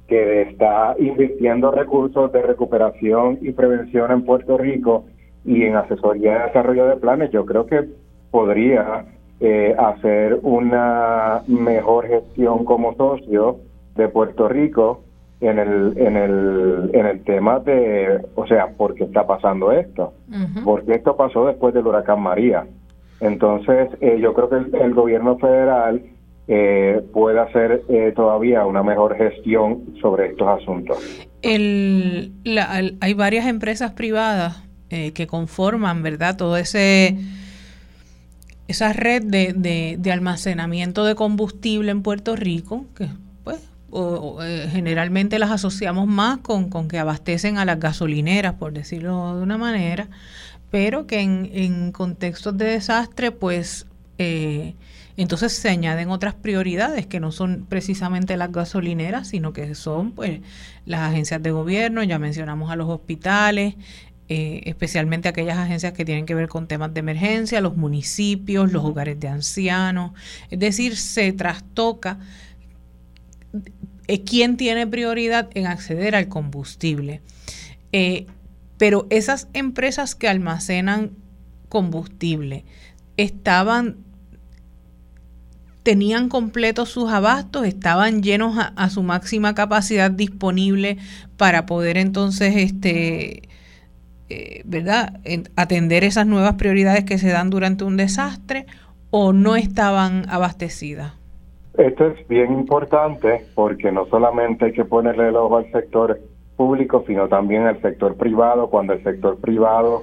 que 0.06 0.42
está 0.42 0.94
invirtiendo 0.98 1.70
recursos 1.70 2.30
de 2.32 2.42
recuperación 2.42 3.38
y 3.40 3.52
prevención 3.52 4.12
en 4.12 4.24
Puerto 4.26 4.58
Rico, 4.58 5.06
y 5.44 5.62
en 5.64 5.76
asesoría 5.76 6.38
de 6.38 6.44
desarrollo 6.46 6.86
de 6.86 6.96
planes 6.96 7.30
yo 7.30 7.44
creo 7.44 7.66
que 7.66 7.84
podría 8.30 9.04
eh, 9.40 9.74
hacer 9.78 10.38
una 10.42 11.42
mejor 11.46 12.08
gestión 12.08 12.64
como 12.64 12.94
socio 12.94 13.58
de 13.96 14.08
Puerto 14.08 14.48
Rico 14.48 15.02
en 15.40 15.58
el 15.58 15.98
en 15.98 16.16
el 16.16 16.90
en 16.94 17.06
el 17.06 17.24
tema 17.24 17.58
de 17.60 18.20
o 18.34 18.46
sea 18.46 18.68
por 18.68 18.94
qué 18.94 19.04
está 19.04 19.26
pasando 19.26 19.72
esto 19.72 20.14
porque 20.64 20.94
esto 20.94 21.16
pasó 21.16 21.46
después 21.46 21.74
del 21.74 21.86
huracán 21.86 22.22
María 22.22 22.64
entonces 23.20 23.90
eh, 24.00 24.18
yo 24.20 24.32
creo 24.34 24.48
que 24.48 24.78
el, 24.78 24.94
gobierno 24.94 25.36
federal 25.38 26.02
eh, 26.46 27.02
puede 27.12 27.40
hacer 27.40 27.82
eh, 27.88 28.12
todavía 28.14 28.66
una 28.66 28.82
mejor 28.82 29.16
gestión 29.16 29.96
sobre 30.02 30.26
estos 30.26 30.46
asuntos. 30.60 30.98
El, 31.40 32.32
hay 33.00 33.14
varias 33.14 33.46
empresas 33.46 33.92
privadas 33.92 34.62
eh, 34.90 35.12
que 35.12 35.26
conforman, 35.26 36.02
¿verdad? 36.02 36.36
Todo 36.36 36.58
ese 36.58 37.16
esa 38.68 38.92
red 38.92 39.22
de, 39.22 39.96
de, 39.98 40.12
almacenamiento 40.12 41.04
de 41.04 41.14
combustible 41.14 41.90
en 41.90 42.02
Puerto 42.02 42.34
Rico, 42.34 42.86
que 42.96 43.08
pues 43.42 43.60
eh, 44.42 44.68
generalmente 44.70 45.38
las 45.38 45.50
asociamos 45.50 46.06
más 46.06 46.38
con, 46.38 46.70
con, 46.70 46.88
que 46.88 46.98
abastecen 46.98 47.58
a 47.58 47.64
las 47.64 47.78
gasolineras, 47.78 48.54
por 48.54 48.72
decirlo 48.72 49.36
de 49.36 49.42
una 49.42 49.58
manera, 49.58 50.08
pero 50.70 51.06
que 51.06 51.20
en, 51.20 51.50
en 51.52 51.92
contextos 51.92 52.56
de 52.56 52.64
desastre, 52.66 53.30
pues 53.32 53.86
eh, 54.18 54.74
entonces 55.16 55.52
se 55.52 55.68
añaden 55.68 56.10
otras 56.10 56.34
prioridades 56.34 57.06
que 57.06 57.20
no 57.20 57.30
son 57.30 57.66
precisamente 57.68 58.36
las 58.36 58.50
gasolineras, 58.50 59.28
sino 59.28 59.52
que 59.52 59.74
son 59.74 60.12
pues 60.12 60.40
las 60.86 61.00
agencias 61.00 61.42
de 61.42 61.52
gobierno, 61.52 62.02
ya 62.02 62.18
mencionamos 62.18 62.70
a 62.70 62.76
los 62.76 62.88
hospitales, 62.88 63.74
eh, 64.26 64.62
especialmente 64.64 65.28
aquellas 65.28 65.58
agencias 65.58 65.92
que 65.92 66.06
tienen 66.06 66.24
que 66.24 66.34
ver 66.34 66.48
con 66.48 66.66
temas 66.66 66.94
de 66.94 67.00
emergencia, 67.00 67.60
los 67.60 67.76
municipios, 67.76 68.72
los 68.72 68.82
hogares 68.82 69.20
de 69.20 69.28
ancianos. 69.28 70.12
Es 70.50 70.58
decir, 70.58 70.96
se 70.96 71.30
trastoca 71.34 72.18
eh, 74.08 74.24
quién 74.24 74.56
tiene 74.56 74.86
prioridad 74.86 75.50
en 75.54 75.66
acceder 75.66 76.14
al 76.14 76.28
combustible. 76.28 77.20
Eh, 77.92 78.26
pero 78.78 79.06
esas 79.10 79.48
empresas 79.52 80.14
que 80.14 80.26
almacenan 80.26 81.10
combustible 81.68 82.64
estaban 83.18 83.98
tenían 85.82 86.30
completos 86.30 86.88
sus 86.88 87.10
abastos, 87.10 87.66
estaban 87.66 88.22
llenos 88.22 88.56
a, 88.56 88.68
a, 88.68 88.88
su 88.88 89.02
máxima 89.02 89.54
capacidad 89.54 90.10
disponible 90.10 90.96
para 91.36 91.66
poder 91.66 91.98
entonces 91.98 92.56
este 92.56 93.42
eh, 94.30 94.62
¿verdad?, 94.64 95.20
atender 95.56 96.04
esas 96.04 96.26
nuevas 96.26 96.54
prioridades 96.54 97.04
que 97.04 97.18
se 97.18 97.30
dan 97.30 97.50
durante 97.50 97.84
un 97.84 97.96
desastre 97.96 98.66
o 99.10 99.32
no 99.32 99.54
estaban 99.54 100.28
abastecidas? 100.28 101.12
Esto 101.76 102.06
es 102.06 102.26
bien 102.28 102.52
importante 102.52 103.44
porque 103.54 103.92
no 103.92 104.06
solamente 104.06 104.66
hay 104.66 104.72
que 104.72 104.84
ponerle 104.84 105.28
el 105.28 105.36
ojo 105.36 105.58
al 105.58 105.70
sector 105.72 106.20
público, 106.56 107.04
sino 107.06 107.28
también 107.28 107.66
al 107.66 107.80
sector 107.82 108.16
privado, 108.16 108.70
cuando 108.70 108.92
el 108.92 109.02
sector 109.02 109.38
privado 109.38 110.02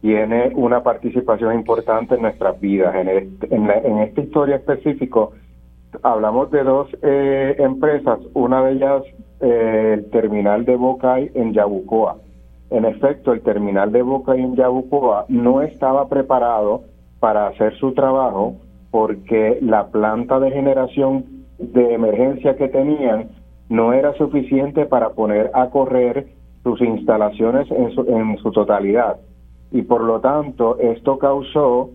tiene 0.00 0.52
una 0.54 0.82
participación 0.82 1.54
importante 1.54 2.14
en 2.14 2.22
nuestras 2.22 2.60
vidas. 2.60 2.94
En, 2.94 3.08
en, 3.08 3.98
esta 3.98 4.20
historia 4.20 4.56
específico, 4.56 5.32
hablamos 6.02 6.50
de 6.50 6.62
dos 6.62 6.88
eh, 7.02 7.56
empresas, 7.58 8.18
una 8.34 8.64
de 8.64 8.72
ellas 8.72 9.02
eh, 9.40 9.94
el 9.94 10.10
terminal 10.10 10.64
de 10.64 10.76
Bocay 10.76 11.30
en 11.34 11.52
Yabucoa 11.52 12.21
en 12.72 12.86
efecto, 12.86 13.32
el 13.32 13.42
terminal 13.42 13.92
de 13.92 14.02
Boca 14.02 14.36
y 14.36 14.40
en 14.40 14.56
Yabucoa 14.56 15.26
no 15.28 15.60
estaba 15.60 16.08
preparado 16.08 16.84
para 17.20 17.48
hacer 17.48 17.76
su 17.76 17.92
trabajo 17.92 18.56
porque 18.90 19.58
la 19.60 19.88
planta 19.88 20.40
de 20.40 20.50
generación 20.50 21.24
de 21.58 21.94
emergencia 21.94 22.56
que 22.56 22.68
tenían 22.68 23.28
no 23.68 23.92
era 23.92 24.14
suficiente 24.14 24.86
para 24.86 25.10
poner 25.10 25.50
a 25.54 25.70
correr 25.70 26.28
sus 26.62 26.80
instalaciones 26.80 27.70
en 27.70 27.90
su, 28.38 28.52
totalidad. 28.52 29.16
Y 29.70 29.82
por 29.82 30.02
lo 30.02 30.20
tanto, 30.20 30.78
esto 30.78 31.18
causó 31.18 31.90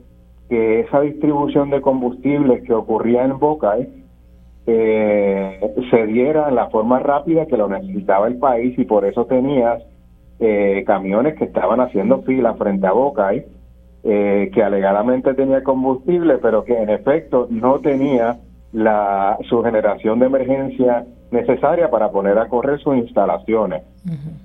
que 0.50 0.82
esa 0.82 1.02
distribución 1.02 1.70
de 1.70 1.82
combustibles 1.82 2.64
que 2.64 2.74
ocurría 2.74 3.26
en 3.26 3.38
Boca 3.40 3.78
eh, 4.66 5.74
se 5.90 6.06
diera 6.08 6.50
en 6.50 6.56
la 6.56 6.70
forma 6.70 7.00
rápida 7.00 7.46
que 7.46 7.58
lo 7.58 7.68
necesitaba 7.68 8.28
el 8.28 8.38
país 8.38 8.78
y 8.78 8.86
por 8.86 9.06
eso 9.06 9.26
tenías 9.26 9.84
eh, 10.40 10.84
camiones 10.86 11.36
que 11.36 11.46
estaban 11.46 11.80
haciendo 11.80 12.22
fila 12.24 12.54
frente 12.56 12.88
a 12.88 12.92
Bocay, 12.92 13.46
eh, 14.04 14.52
que 14.54 14.64
alegadamente 14.64 15.34
tenía 15.34 15.64
combustible, 15.64 16.38
pero 16.38 16.64
que 16.64 16.78
en 16.82 16.90
efecto 16.90 17.48
no 17.50 17.80
tenía 17.80 18.38
la 18.72 19.38
su 19.50 19.64
generación 19.64 20.20
de 20.20 20.28
emergencia 20.28 21.06
necesaria 21.32 21.90
para 21.90 22.12
poner 22.12 22.38
a 22.38 22.48
correr 22.48 22.80
sus 22.80 22.96
instalaciones. 22.96 23.84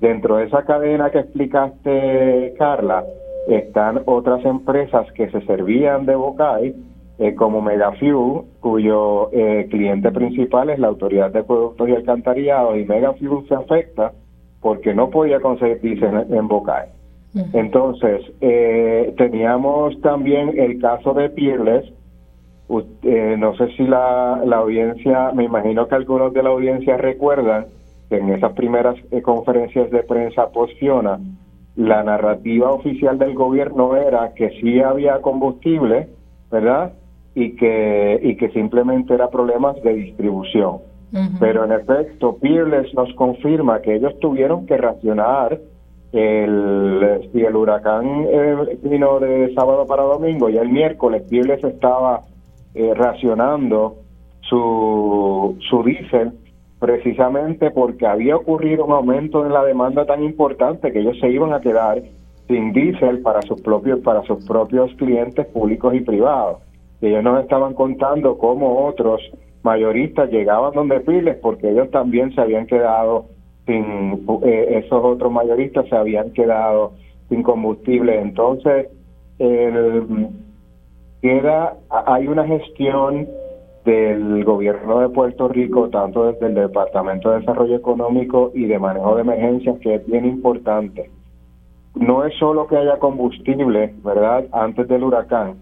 Dentro 0.00 0.36
de 0.36 0.44
esa 0.44 0.64
cadena 0.64 1.10
que 1.10 1.20
explicaste, 1.20 2.54
Carla, 2.58 3.04
están 3.48 4.02
otras 4.06 4.44
empresas 4.44 5.10
que 5.12 5.30
se 5.30 5.40
servían 5.42 6.06
de 6.06 6.14
Bocay, 6.14 6.74
eh, 7.18 7.34
como 7.34 7.60
Megafuel, 7.60 8.42
cuyo 8.60 9.28
eh, 9.32 9.68
cliente 9.70 10.10
principal 10.10 10.70
es 10.70 10.78
la 10.78 10.88
Autoridad 10.88 11.30
de 11.30 11.44
Productos 11.44 11.88
y 11.88 11.94
Alcantarillado, 11.94 12.76
y 12.76 12.84
Megafuel 12.84 13.46
se 13.48 13.54
afecta 13.54 14.12
porque 14.62 14.94
no 14.94 15.10
podía 15.10 15.40
conseguir 15.40 16.02
en, 16.02 16.32
en 16.32 16.48
Bocay. 16.48 16.88
Entonces, 17.52 18.22
eh, 18.40 19.14
teníamos 19.16 19.98
también 20.02 20.52
el 20.58 20.78
caso 20.80 21.14
de 21.14 21.30
Peerless. 21.30 21.92
Eh, 23.02 23.36
no 23.38 23.54
sé 23.56 23.68
si 23.76 23.84
la, 23.84 24.40
la 24.44 24.58
audiencia, 24.58 25.32
me 25.32 25.44
imagino 25.44 25.88
que 25.88 25.94
algunos 25.94 26.32
de 26.32 26.42
la 26.42 26.50
audiencia 26.50 26.96
recuerdan 26.96 27.66
que 28.08 28.18
en 28.18 28.30
esas 28.30 28.52
primeras 28.52 28.96
eh, 29.10 29.22
conferencias 29.22 29.90
de 29.90 30.02
prensa 30.02 30.50
post 30.50 30.72
la 31.74 32.02
narrativa 32.02 32.70
oficial 32.70 33.18
del 33.18 33.34
gobierno 33.34 33.96
era 33.96 34.34
que 34.34 34.50
sí 34.60 34.80
había 34.80 35.22
combustible, 35.22 36.08
¿verdad? 36.50 36.92
Y 37.34 37.56
que, 37.56 38.20
y 38.22 38.36
que 38.36 38.50
simplemente 38.50 39.14
era 39.14 39.30
problemas 39.30 39.82
de 39.82 39.94
distribución. 39.94 40.91
Pero 41.38 41.64
en 41.64 41.72
efecto, 41.72 42.38
Peerless 42.40 42.94
nos 42.94 43.12
confirma 43.14 43.82
que 43.82 43.96
ellos 43.96 44.18
tuvieron 44.18 44.64
que 44.64 44.78
racionar 44.78 45.60
el, 46.12 47.28
si 47.32 47.40
el 47.40 47.56
huracán 47.56 48.26
eh, 48.28 48.78
vino 48.82 49.20
de 49.20 49.52
sábado 49.54 49.86
para 49.86 50.02
domingo 50.02 50.48
y 50.48 50.56
el 50.56 50.68
miércoles 50.68 51.22
Peerless 51.28 51.64
estaba 51.64 52.20
eh, 52.74 52.92
racionando 52.94 53.96
su, 54.40 55.56
su 55.68 55.82
diésel 55.82 56.32
precisamente 56.78 57.70
porque 57.70 58.06
había 58.06 58.36
ocurrido 58.36 58.84
un 58.84 58.92
aumento 58.92 59.46
en 59.46 59.52
la 59.52 59.64
demanda 59.64 60.04
tan 60.04 60.22
importante 60.22 60.92
que 60.92 61.00
ellos 61.00 61.18
se 61.20 61.30
iban 61.30 61.52
a 61.52 61.60
quedar 61.60 62.02
sin 62.48 62.72
diésel 62.72 63.20
para 63.20 63.40
sus 63.42 63.60
propios 63.62 64.00
para 64.00 64.22
sus 64.22 64.44
propios 64.46 64.92
clientes 64.96 65.46
públicos 65.46 65.94
y 65.94 66.00
privados. 66.00 66.58
Ellos 67.00 67.22
nos 67.22 67.42
estaban 67.42 67.74
contando 67.74 68.36
cómo 68.36 68.86
otros 68.86 69.20
mayoristas 69.62 70.30
llegaban 70.30 70.72
donde 70.72 71.00
Piles 71.00 71.36
porque 71.42 71.70
ellos 71.70 71.90
también 71.90 72.34
se 72.34 72.40
habían 72.40 72.66
quedado 72.66 73.26
sin 73.66 74.24
eh, 74.42 74.82
esos 74.84 75.04
otros 75.04 75.30
mayoristas 75.30 75.88
se 75.88 75.96
habían 75.96 76.32
quedado 76.32 76.92
sin 77.28 77.42
combustible. 77.42 78.20
Entonces, 78.20 78.88
el, 79.38 80.28
queda 81.20 81.76
hay 81.88 82.26
una 82.26 82.46
gestión 82.46 83.28
del 83.84 84.44
gobierno 84.44 85.00
de 85.00 85.08
Puerto 85.08 85.48
Rico, 85.48 85.88
tanto 85.88 86.26
desde 86.26 86.46
el 86.46 86.54
Departamento 86.54 87.30
de 87.30 87.40
Desarrollo 87.40 87.76
Económico 87.76 88.52
y 88.54 88.66
de 88.66 88.78
Manejo 88.78 89.16
de 89.16 89.22
Emergencias, 89.22 89.78
que 89.80 89.94
es 89.96 90.06
bien 90.06 90.24
importante. 90.24 91.10
No 91.94 92.24
es 92.24 92.34
solo 92.38 92.66
que 92.66 92.76
haya 92.76 92.98
combustible, 92.98 93.94
¿verdad?, 94.04 94.44
antes 94.52 94.88
del 94.88 95.04
huracán, 95.04 95.56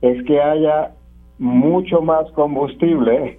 es 0.00 0.22
que 0.24 0.40
haya 0.40 0.92
mucho 1.38 2.00
más 2.02 2.30
combustible 2.32 3.38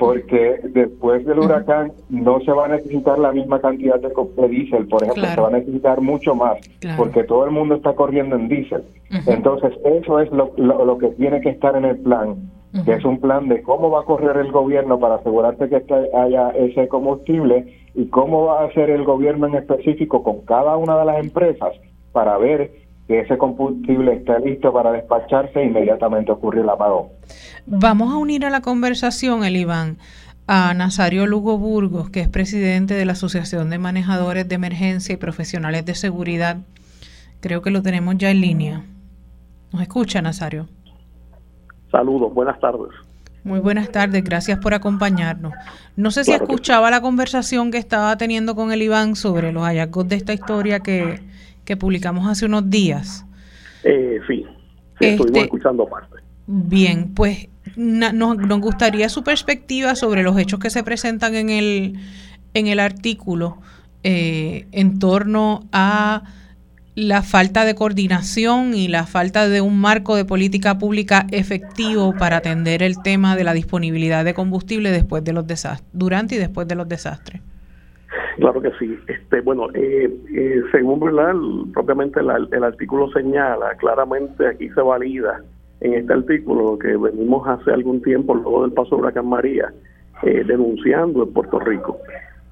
porque 0.00 0.60
después 0.70 1.26
del 1.26 1.40
huracán 1.40 1.92
no 2.08 2.40
se 2.40 2.50
va 2.52 2.64
a 2.64 2.68
necesitar 2.68 3.18
la 3.18 3.32
misma 3.32 3.60
cantidad 3.60 4.00
de, 4.00 4.08
de 4.08 4.48
diésel, 4.48 4.88
por 4.88 5.02
ejemplo, 5.02 5.26
se 5.26 5.40
va 5.40 5.48
a 5.48 5.50
necesitar 5.50 6.00
mucho 6.00 6.34
más, 6.34 6.56
porque 6.96 7.22
todo 7.24 7.44
el 7.44 7.50
mundo 7.50 7.74
está 7.74 7.92
corriendo 7.92 8.34
en 8.34 8.48
diésel. 8.48 8.82
Entonces, 9.26 9.74
eso 9.84 10.20
es 10.20 10.32
lo, 10.32 10.52
lo, 10.56 10.96
que 10.96 11.08
tiene 11.08 11.42
que 11.42 11.50
estar 11.50 11.76
en 11.76 11.84
el 11.84 11.98
plan, 11.98 12.50
que 12.86 12.94
es 12.94 13.04
un 13.04 13.20
plan 13.20 13.48
de 13.48 13.60
cómo 13.62 13.90
va 13.90 14.00
a 14.00 14.04
correr 14.04 14.38
el 14.38 14.50
gobierno 14.50 14.98
para 14.98 15.16
asegurarse 15.16 15.68
que 15.68 15.82
haya 16.16 16.48
ese 16.50 16.88
combustible 16.88 17.66
y 17.94 18.06
cómo 18.06 18.46
va 18.46 18.62
a 18.62 18.66
hacer 18.68 18.88
el 18.88 19.04
gobierno 19.04 19.48
en 19.48 19.56
específico 19.56 20.22
con 20.22 20.40
cada 20.46 20.78
una 20.78 20.98
de 20.98 21.04
las 21.04 21.20
empresas 21.22 21.74
para 22.12 22.38
ver 22.38 22.72
que 23.10 23.18
ese 23.18 23.36
combustible 23.38 24.14
está 24.14 24.38
listo 24.38 24.72
para 24.72 24.92
despacharse 24.92 25.58
e 25.58 25.66
inmediatamente 25.66 26.30
ocurre 26.30 26.60
el 26.60 26.68
apagón. 26.68 27.08
Vamos 27.66 28.12
a 28.12 28.16
unir 28.16 28.44
a 28.44 28.50
la 28.50 28.60
conversación, 28.60 29.42
el 29.42 29.56
Iván, 29.56 29.98
a 30.46 30.72
Nazario 30.74 31.26
Lugo 31.26 31.58
Burgos, 31.58 32.08
que 32.10 32.20
es 32.20 32.28
presidente 32.28 32.94
de 32.94 33.04
la 33.04 33.14
Asociación 33.14 33.68
de 33.68 33.78
Manejadores 33.78 34.48
de 34.48 34.54
Emergencia 34.54 35.12
y 35.12 35.16
Profesionales 35.16 35.84
de 35.86 35.96
Seguridad. 35.96 36.58
Creo 37.40 37.62
que 37.62 37.72
lo 37.72 37.82
tenemos 37.82 38.16
ya 38.16 38.30
en 38.30 38.42
línea. 38.42 38.84
¿Nos 39.72 39.82
escucha, 39.82 40.22
Nazario? 40.22 40.68
Saludos, 41.90 42.32
buenas 42.32 42.60
tardes. 42.60 42.90
Muy 43.42 43.58
buenas 43.58 43.90
tardes, 43.90 44.22
gracias 44.22 44.60
por 44.60 44.72
acompañarnos. 44.72 45.52
No 45.96 46.12
sé 46.12 46.22
si 46.22 46.30
escuchaba 46.30 46.92
la 46.92 47.00
conversación 47.00 47.72
que 47.72 47.78
estaba 47.78 48.16
teniendo 48.16 48.54
con 48.54 48.70
el 48.70 48.82
Iván 48.82 49.16
sobre 49.16 49.50
los 49.50 49.64
hallazgos 49.64 50.08
de 50.08 50.14
esta 50.14 50.32
historia 50.32 50.78
que, 50.78 51.18
que 51.70 51.76
publicamos 51.76 52.26
hace 52.26 52.46
unos 52.46 52.68
días. 52.68 53.24
Eh, 53.84 54.18
sí, 54.26 54.44
estuvimos 54.98 55.26
este, 55.26 55.40
escuchando 55.42 55.86
parte. 55.86 56.16
Bien, 56.48 57.14
pues 57.14 57.48
nos, 57.76 58.60
gustaría 58.60 59.08
su 59.08 59.22
perspectiva 59.22 59.94
sobre 59.94 60.24
los 60.24 60.36
hechos 60.36 60.58
que 60.58 60.68
se 60.68 60.82
presentan 60.82 61.36
en 61.36 61.48
el, 61.48 61.96
en 62.54 62.66
el 62.66 62.80
artículo 62.80 63.58
eh, 64.02 64.66
en 64.72 64.98
torno 64.98 65.68
a 65.70 66.24
la 66.96 67.22
falta 67.22 67.64
de 67.64 67.76
coordinación 67.76 68.74
y 68.74 68.88
la 68.88 69.06
falta 69.06 69.48
de 69.48 69.60
un 69.60 69.78
marco 69.78 70.16
de 70.16 70.24
política 70.24 70.76
pública 70.76 71.28
efectivo 71.30 72.16
para 72.18 72.38
atender 72.38 72.82
el 72.82 73.00
tema 73.00 73.36
de 73.36 73.44
la 73.44 73.54
disponibilidad 73.54 74.24
de 74.24 74.34
combustible 74.34 74.90
después 74.90 75.22
de 75.22 75.34
los 75.34 75.46
desastres, 75.46 75.88
durante 75.92 76.34
y 76.34 76.38
después 76.38 76.66
de 76.66 76.74
los 76.74 76.88
desastres. 76.88 77.42
Claro 78.36 78.60
que 78.60 78.70
sí. 78.78 78.98
Este, 79.06 79.40
bueno, 79.40 79.68
eh, 79.74 80.10
eh, 80.34 80.62
según 80.72 81.00
verdad, 81.00 81.34
propiamente 81.72 82.20
el 82.20 82.64
artículo 82.64 83.10
señala 83.12 83.74
claramente, 83.76 84.46
aquí 84.46 84.68
se 84.70 84.80
valida 84.80 85.42
en 85.80 85.94
este 85.94 86.12
artículo 86.12 86.78
que 86.78 86.96
venimos 86.96 87.46
hace 87.48 87.72
algún 87.72 88.02
tiempo, 88.02 88.34
luego 88.34 88.62
del 88.62 88.72
paso 88.72 88.96
de 88.96 89.02
Huracán 89.02 89.26
María, 89.26 89.72
eh, 90.22 90.44
denunciando 90.46 91.22
en 91.22 91.32
Puerto 91.32 91.58
Rico. 91.58 91.98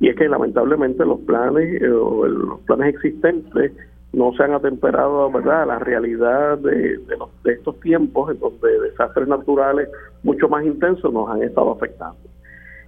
Y 0.01 0.09
es 0.09 0.17
que 0.17 0.29
lamentablemente 0.29 1.05
los 1.05 1.21
planes, 1.21 1.81
los 1.83 2.61
planes 2.61 2.95
existentes 2.95 3.73
no 4.13 4.33
se 4.33 4.43
han 4.45 4.53
atemperado 4.53 5.31
¿verdad? 5.31 5.63
a 5.63 5.67
la 5.67 5.79
realidad 5.81 6.57
de, 6.59 6.99
de, 6.99 7.53
estos 7.53 7.79
tiempos 7.81 8.31
en 8.31 8.39
donde 8.39 8.81
desastres 8.81 9.29
naturales 9.29 9.89
mucho 10.23 10.49
más 10.49 10.65
intensos 10.65 11.13
nos 11.13 11.29
han 11.29 11.43
estado 11.43 11.73
afectando. 11.73 12.17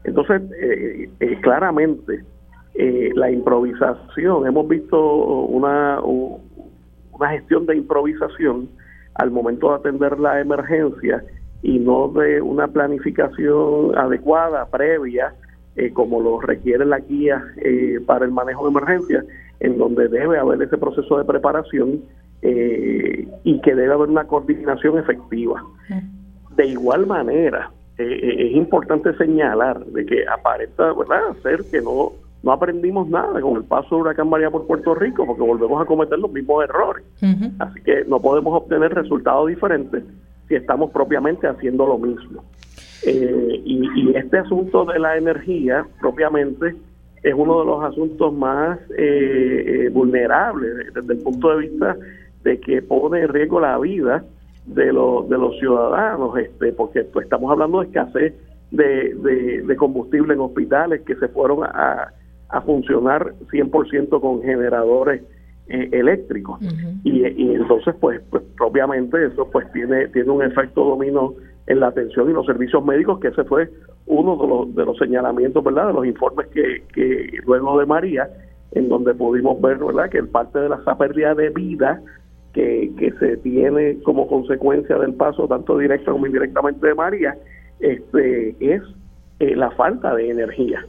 Entonces, 0.05 0.41
claramente, 1.43 2.25
eh, 2.75 3.11
la 3.15 3.31
improvisación. 3.31 4.47
Hemos 4.47 4.69
visto 4.69 5.15
una, 5.47 6.01
una 6.01 7.31
gestión 7.31 7.67
de 7.67 7.77
improvisación 7.77 8.69
al 9.15 9.33
momento 9.33 9.71
de 9.71 9.75
atender 9.75 10.21
la 10.21 10.41
emergencia 10.41 11.25
y 11.63 11.81
no 11.81 12.09
de 12.09 12.41
una 12.41 12.69
planificación 12.69 13.99
adecuada, 13.99 14.67
previa, 14.67 15.35
eh, 15.75 15.93
como 15.93 16.21
lo 16.21 16.41
requiere 16.41 16.85
la 16.85 17.01
guía 17.01 17.43
eh, 17.57 17.99
para 18.07 18.25
el 18.25 18.31
manejo 18.31 18.65
de 18.65 18.71
emergencia, 18.71 19.25
en 19.59 19.77
donde 19.77 20.07
debe 20.09 20.39
haber 20.39 20.63
ese 20.63 20.79
proceso 20.79 21.19
de 21.19 21.25
preparación 21.25 22.01
y 22.43 23.61
que 23.61 23.75
debe 23.75 23.93
haber 23.93 24.09
una 24.09 24.27
coordinación 24.27 24.97
efectiva. 24.97 25.63
De 26.57 26.67
igual 26.69 27.07
manera, 27.07 27.71
es 27.99 28.53
importante 28.53 29.15
señalar 29.19 29.85
de 29.85 30.07
que 30.07 30.25
aparenta 30.27 30.95
¿verdad? 30.95 31.37
ser 31.43 31.63
que 31.71 31.83
no 31.83 32.13
no 32.43 32.53
aprendimos 32.53 33.09
nada 33.09 33.41
con 33.41 33.57
el 33.57 33.65
paso 33.65 33.97
de 33.97 34.01
Huracán 34.03 34.29
María 34.29 34.51
por 34.51 34.67
Puerto 34.67 34.95
Rico 34.95 35.27
porque 35.27 35.43
volvemos 35.43 35.83
a 35.83 35.85
cometer 35.85 36.19
los 36.19 36.33
mismos 36.33 36.65
errores. 36.65 37.05
Así 37.59 37.83
que 37.83 38.05
no 38.07 38.21
podemos 38.21 38.63
obtener 38.63 38.95
resultados 38.95 39.49
diferentes 39.49 40.05
si 40.49 40.55
estamos 40.55 40.91
propiamente 40.91 41.47
haciendo 41.47 41.87
lo 41.87 41.99
mismo. 41.99 42.43
Eh, 43.05 43.63
y, 43.65 44.17
este 44.17 44.39
asunto 44.39 44.85
de 44.85 44.99
la 44.99 45.17
energía 45.17 45.87
propiamente 46.01 46.75
es 47.23 47.35
uno 47.35 47.61
de 47.61 47.67
los 47.67 47.85
asuntos 47.85 48.33
más 48.33 48.79
eh, 48.97 49.87
eh, 49.87 49.89
vulnerables 49.91 50.93
desde 50.95 51.13
el 51.15 51.19
punto 51.21 51.51
de 51.51 51.69
vista 51.69 51.97
de 52.43 52.59
que 52.61 52.83
pone 52.83 53.21
en 53.21 53.29
riesgo 53.29 53.61
la 53.61 53.79
vida 53.79 54.25
de, 54.67 54.93
los 54.93 55.29
de 55.29 55.39
los 55.39 55.59
ciudadanos, 55.59 56.37
este, 56.39 56.73
porque 56.73 57.05
pues, 57.05 57.25
estamos 57.25 57.51
hablando 57.51 57.81
de 57.81 57.87
escasez 57.87 58.35
de, 58.71 59.63
de 59.67 59.77
combustible 59.77 60.35
en 60.35 60.41
hospitales 60.41 61.03
que 61.03 61.17
se 61.17 61.29
fueron 61.29 61.65
a, 61.65 62.13
a 62.53 62.61
funcionar 62.63 63.35
100% 63.53 64.21
con 64.21 64.43
generadores 64.43 65.23
eh, 65.73 65.89
eléctricos. 65.93 66.59
Y, 67.05 67.25
entonces 67.25 67.95
pues, 68.01 68.21
pues 68.29 68.43
propiamente 68.57 69.25
eso 69.25 69.49
pues 69.53 69.71
tiene 69.73 70.09
tiene 70.09 70.31
un 70.31 70.43
efecto 70.43 70.85
dominó 70.85 71.35
en 71.69 71.79
la 71.79 71.89
atención 71.89 72.29
y 72.29 72.33
los 72.33 72.45
servicios 72.47 72.85
médicos 72.85 73.21
que 73.21 73.29
ese 73.29 73.45
fue 73.45 73.71
uno 74.07 74.37
de 74.37 74.49
los, 74.49 74.75
de 74.75 74.85
los 74.85 74.99
señalamientos 74.99 75.63
verdad 75.63 75.87
de 75.87 75.93
los 75.93 76.07
informes 76.07 76.49
que, 76.49 76.83
que 76.93 77.39
luego 77.47 77.79
de 77.79 77.87
María 77.87 78.29
en 78.73 78.89
donde 78.89 79.15
pudimos 79.15 79.61
ver 79.61 79.79
verdad 79.79 80.11
que 80.11 80.25
parte 80.25 80.59
de 80.59 80.71
la 80.71 80.99
pérdida 80.99 81.37
de 81.37 81.51
vida 81.51 82.03
que, 82.53 82.91
que 82.99 83.13
se 83.21 83.37
tiene 83.37 84.03
como 84.03 84.27
consecuencia 84.27 84.99
del 84.99 85.15
paso 85.15 85.47
tanto 85.47 85.79
directo 85.79 86.11
como 86.11 86.27
indirectamente 86.27 86.85
de 86.85 86.95
María 86.97 87.37
este 87.79 88.57
es 88.59 88.83
eh, 89.39 89.55
la 89.55 89.71
falta 89.71 90.17
de 90.17 90.31
energía 90.31 90.85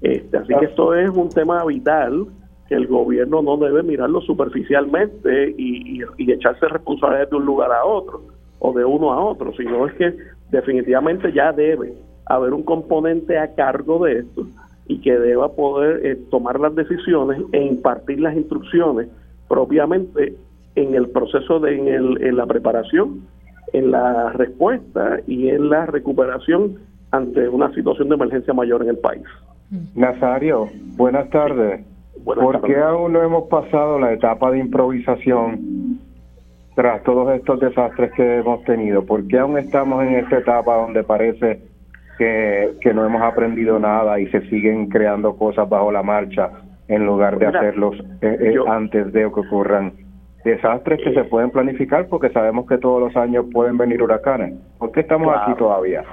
este, 0.00 0.36
así 0.36 0.52
que 0.58 0.66
esto 0.66 0.94
es 0.94 1.10
un 1.10 1.28
tema 1.30 1.64
vital 1.64 2.26
que 2.68 2.74
el 2.74 2.86
gobierno 2.86 3.42
no 3.42 3.56
debe 3.56 3.82
mirarlo 3.82 4.20
superficialmente 4.20 5.54
y, 5.56 6.02
echarse 6.18 6.66
responsabilidad 6.68 7.30
de 7.30 7.36
un 7.36 7.46
lugar 7.46 7.70
a 7.72 7.84
otro 7.84 8.22
o 8.58 8.72
de 8.72 8.84
uno 8.84 9.12
a 9.12 9.20
otro, 9.20 9.52
sino 9.56 9.86
es 9.86 9.94
que 9.94 10.16
definitivamente 10.50 11.32
ya 11.32 11.52
debe 11.52 11.94
haber 12.26 12.52
un 12.52 12.62
componente 12.62 13.38
a 13.38 13.54
cargo 13.54 14.04
de 14.04 14.20
esto 14.20 14.46
y 14.88 15.00
que 15.00 15.18
deba 15.18 15.52
poder 15.52 16.04
eh, 16.04 16.16
tomar 16.30 16.58
las 16.60 16.74
decisiones 16.74 17.40
e 17.52 17.64
impartir 17.64 18.20
las 18.20 18.36
instrucciones 18.36 19.08
propiamente 19.48 20.34
en 20.74 20.94
el 20.94 21.08
proceso 21.08 21.58
de 21.60 21.74
en, 21.76 22.36
la 22.36 22.46
preparación, 22.46 23.22
en 23.72 23.90
la 23.90 24.32
respuesta 24.32 25.20
y 25.26 25.48
en 25.48 25.70
la 25.70 25.86
recuperación 25.86 26.78
ante 27.10 27.48
una 27.48 27.72
situación 27.74 28.08
de 28.08 28.16
emergencia 28.16 28.52
mayor 28.52 28.82
en 28.82 28.90
el 28.90 28.98
país. 28.98 29.24
Nazario, 29.94 30.68
buenas 30.96 31.28
tardes. 31.30 31.84
¿Por 32.24 32.62
qué 32.62 32.76
aún 32.76 33.12
no 33.12 33.22
hemos 33.22 33.48
pasado 33.48 33.98
la 33.98 34.12
etapa 34.12 34.50
de 34.50 34.58
improvisación 34.58 36.00
tras 36.74 37.02
todos 37.02 37.34
estos 37.34 37.60
desastres 37.60 38.12
que 38.12 38.38
hemos 38.38 38.62
tenido? 38.64 39.04
¿Por 39.04 39.26
qué 39.28 39.38
aún 39.38 39.58
estamos 39.58 40.02
en 40.04 40.16
esta 40.16 40.38
etapa 40.38 40.76
donde 40.76 41.02
parece 41.04 41.60
que, 42.18 42.92
no 42.94 43.04
hemos 43.04 43.22
aprendido 43.22 43.78
nada 43.78 44.18
y 44.18 44.26
se 44.28 44.40
siguen 44.48 44.88
creando 44.88 45.36
cosas 45.36 45.68
bajo 45.68 45.92
la 45.92 46.02
marcha 46.02 46.50
en 46.88 47.04
lugar 47.04 47.38
de 47.38 47.46
hacerlos 47.46 47.96
eh, 48.22 48.36
eh, 48.40 48.54
antes 48.68 49.12
de 49.12 49.20
que 49.20 49.40
ocurran 49.40 49.92
desastres 50.44 51.00
que 51.02 51.12
se 51.12 51.24
pueden 51.24 51.50
planificar 51.50 52.06
porque 52.06 52.30
sabemos 52.30 52.66
que 52.66 52.78
todos 52.78 53.00
los 53.00 53.16
años 53.16 53.46
pueden 53.52 53.76
venir 53.76 54.02
huracanes? 54.02 54.54
¿Por 54.78 54.92
qué 54.92 55.00
estamos 55.00 55.34
aquí 55.36 55.54
todavía? 55.58 56.04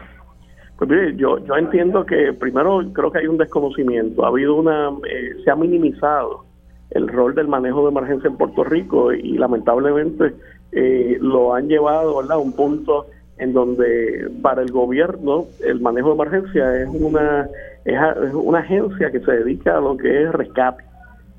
Pues 0.78 0.90
mire, 0.90 1.16
yo, 1.16 1.38
yo 1.40 1.56
entiendo 1.56 2.06
que 2.06 2.34
primero 2.34 2.82
creo 2.94 3.12
que 3.12 3.20
hay 3.20 3.28
un 3.28 3.38
desconocimiento, 3.38 4.26
ha 4.26 4.30
habido 4.30 4.56
una, 4.56 4.90
eh, 5.08 5.36
se 5.44 5.52
ha 5.52 5.56
minimizado 5.56 6.46
el 6.92 7.08
rol 7.08 7.36
del 7.36 7.48
manejo 7.48 7.84
de 7.84 7.92
emergencia 7.92 8.28
en 8.28 8.38
Puerto 8.38 8.64
Rico 8.64 9.14
y 9.14 9.38
lamentablemente 9.38 10.34
eh, 10.72 11.18
lo 11.22 11.54
han 11.54 11.68
llevado 11.68 12.20
a 12.20 12.38
un 12.38 12.54
punto 12.54 13.08
en 13.38 13.54
donde 13.54 14.30
para 14.42 14.62
el 14.62 14.72
gobierno 14.72 15.46
el 15.64 15.80
manejo 15.82 16.10
de 16.10 16.16
emergencia 16.16 16.82
es 16.82 16.90
una 16.90 17.48
es, 17.84 17.98
una 18.34 18.60
agencia 18.60 19.12
que 19.12 19.20
se 19.20 19.32
dedica 19.32 19.78
a 19.78 19.82
lo 19.82 19.98
que 19.98 20.24
es 20.24 20.32
rescate 20.32 20.84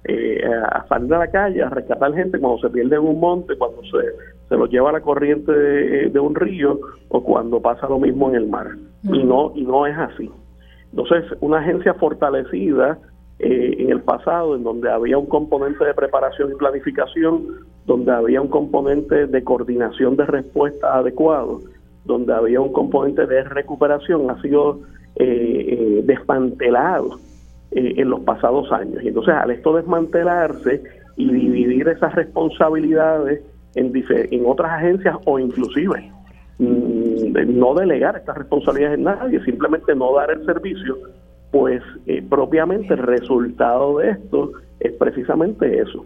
eh, 0.05 0.45
a 0.45 0.85
salir 0.89 1.15
a 1.15 1.19
la 1.21 1.29
calle 1.29 1.63
a 1.63 1.71
rescatar 1.71 2.13
gente 2.15 2.39
cuando 2.39 2.61
se 2.61 2.71
pierde 2.71 2.97
en 2.97 3.03
un 3.03 3.21
monte 3.21 3.57
cuando 3.57 3.81
se, 3.85 3.99
se 4.55 4.59
lo 4.59 4.67
lleva 4.67 4.91
a 4.91 4.93
la 4.93 5.01
corriente 5.01 5.51
de, 5.53 6.21
un 6.21 6.37
río 6.37 6.79
o 7.09 7.25
cuando 7.25 7.61
pasa 7.61 7.89
lo 7.89 7.99
mismo 7.99 8.29
en 8.29 8.37
el 8.37 8.47
mar. 8.47 8.69
Y 9.03 9.25
no 9.25 9.53
y 9.57 9.63
no 9.63 9.85
es 9.85 9.99
así. 9.99 10.31
Entonces 10.91 11.25
una 11.41 11.59
agencia 11.59 11.95
fortalecida 11.95 12.99
eh, 13.41 13.75
en 13.81 13.91
el 13.91 14.01
pasado, 14.01 14.55
en 14.55 14.63
donde 14.63 14.89
había 14.89 15.19
un 15.19 15.27
componente 15.27 15.85
de 15.85 15.93
preparación 15.93 16.53
y 16.53 16.55
planificación, 16.55 17.47
donde 17.85 18.13
había 18.13 18.41
un 18.41 18.47
componente 18.47 19.27
de 19.27 19.43
coordinación 19.43 20.15
de 20.17 20.25
respuesta 20.25 20.99
adecuado, 20.99 21.61
donde 22.05 22.33
había 22.33 22.61
un 22.61 22.73
componente 22.73 23.27
de 23.27 23.43
recuperación, 23.43 24.31
ha 24.31 24.41
sido 24.41 24.83
eh, 25.17 25.25
eh, 25.27 26.03
desmantelado 26.05 27.19
en 27.73 28.09
los 28.09 28.21
pasados 28.21 28.71
años. 28.71 29.03
Y 29.03 29.09
entonces, 29.09 29.35
al 29.35 29.51
esto 29.51 29.75
desmantelarse 29.75 30.81
y 31.17 31.29
dividir 31.29 31.89
esas 31.89 32.15
responsabilidades 32.15 33.43
en, 33.75 33.93
en 34.09 34.47
otras 34.47 34.73
agencias 34.73 35.17
o 35.25 35.39
inclusive 35.39 36.11
mm, 36.59 37.59
no 37.59 37.75
delegar 37.75 38.17
estas 38.17 38.39
responsabilidades 38.39 38.99
en 38.99 39.05
nadie, 39.05 39.45
simplemente 39.45 39.95
no 39.95 40.15
dar 40.15 40.31
el 40.31 40.45
servicio, 40.45 40.97
pues 41.51 41.83
eh, 42.07 42.23
propiamente 42.29 42.95
el 42.95 43.01
resultado 43.01 43.99
de 43.99 44.11
esto 44.11 44.53
es 44.81 44.93
precisamente 44.93 45.81
eso, 45.81 46.05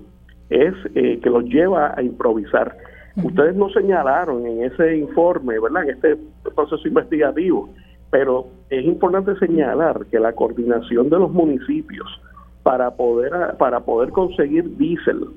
es 0.51 0.75
eh, 0.95 1.19
que 1.23 1.31
los 1.31 1.45
lleva 1.45 1.95
a 1.97 2.03
improvisar. 2.03 2.77
Ustedes 3.23 3.57
no 3.57 3.69
señalaron 3.71 4.47
en 4.47 4.65
ese 4.65 4.97
informe, 4.97 5.59
¿verdad? 5.59 5.85
En 5.85 5.91
este 5.91 6.17
proceso 6.55 6.87
investigativo, 6.87 7.69
pero 8.11 8.47
es 8.71 8.85
importante 8.85 9.35
señalar 9.37 10.07
que 10.07 10.21
la 10.21 10.33
coordinación 10.33 11.11
de 11.11 11.19
los 11.19 11.33
municipios 11.33 12.07
para 12.63 12.91
poder 12.91 13.57
para 13.59 13.81
poder 13.81 14.11
conseguir 14.11 14.77
diésel 14.77 15.29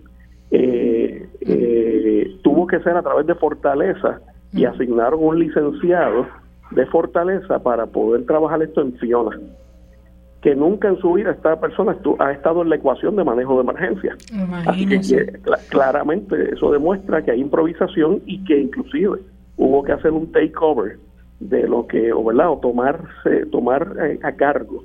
eh, 0.51 2.37
tuvo 2.43 2.67
que 2.67 2.79
ser 2.79 2.95
a 2.95 3.01
través 3.01 3.25
de 3.25 3.35
Fortaleza 3.35 4.19
y 4.53 4.65
asignaron 4.65 5.23
un 5.23 5.39
licenciado 5.39 6.27
de 6.71 6.85
Fortaleza 6.87 7.59
para 7.59 7.85
poder 7.85 8.25
trabajar 8.25 8.61
esto 8.61 8.81
en 8.81 8.93
Fiona 8.93 9.37
que 10.41 10.55
nunca 10.55 10.87
en 10.87 10.97
su 10.97 11.13
vida 11.13 11.31
esta 11.31 11.59
persona 11.59 11.95
ha 12.19 12.31
estado 12.31 12.63
en 12.63 12.69
la 12.69 12.75
ecuación 12.75 13.15
de 13.15 13.23
manejo 13.23 13.55
de 13.55 13.61
emergencia. 13.61 14.17
Así 14.65 14.87
que, 14.87 15.39
claramente 15.69 16.53
eso 16.53 16.71
demuestra 16.71 17.21
que 17.21 17.31
hay 17.31 17.41
improvisación 17.41 18.21
y 18.25 18.43
que 18.43 18.59
inclusive 18.59 19.19
hubo 19.57 19.83
que 19.83 19.91
hacer 19.91 20.11
un 20.11 20.31
takeover 20.31 20.97
de 21.39 21.67
lo 21.67 21.85
que, 21.85 22.11
o, 22.11 22.23
¿verdad? 22.23 22.51
o 22.51 22.57
tomarse, 22.57 23.45
tomar 23.51 23.95
eh, 24.03 24.19
a 24.23 24.31
cargo 24.31 24.83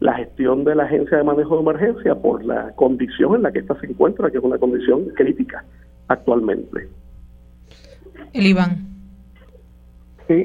la 0.00 0.14
gestión 0.14 0.64
de 0.64 0.74
la 0.74 0.84
agencia 0.84 1.18
de 1.18 1.24
manejo 1.24 1.56
de 1.56 1.62
emergencia 1.62 2.14
por 2.14 2.44
la 2.44 2.72
condición 2.72 3.36
en 3.36 3.42
la 3.42 3.52
que 3.52 3.60
ésta 3.60 3.78
se 3.80 3.86
encuentra, 3.86 4.30
que 4.30 4.38
es 4.38 4.44
una 4.44 4.58
condición 4.58 5.06
crítica 5.14 5.64
actualmente. 6.08 6.88
El 8.32 8.46
Iván. 8.46 8.86
Sí, 10.28 10.44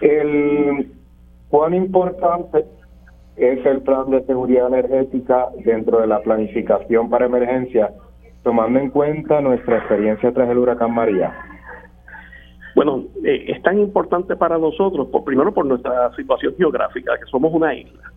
el 0.00 0.92
cuán 1.48 1.74
importante 1.74 2.64
es 3.36 3.64
el 3.66 3.82
plan 3.82 4.10
de 4.10 4.24
seguridad 4.24 4.68
energética 4.68 5.48
dentro 5.64 6.00
de 6.00 6.06
la 6.06 6.20
planificación 6.20 7.10
para 7.10 7.26
emergencia, 7.26 7.90
tomando 8.42 8.78
en 8.78 8.90
cuenta 8.90 9.40
nuestra 9.40 9.78
experiencia 9.78 10.32
tras 10.32 10.48
el 10.48 10.58
huracán 10.58 10.94
María? 10.94 11.34
Bueno, 12.74 13.04
eh, 13.24 13.44
es 13.48 13.62
tan 13.62 13.78
importante 13.78 14.36
para 14.36 14.58
nosotros, 14.58 15.08
por, 15.08 15.24
primero 15.24 15.52
por 15.52 15.64
nuestra 15.66 16.14
situación 16.14 16.54
geográfica, 16.56 17.18
que 17.18 17.26
somos 17.30 17.52
una 17.52 17.74
isla, 17.74 18.12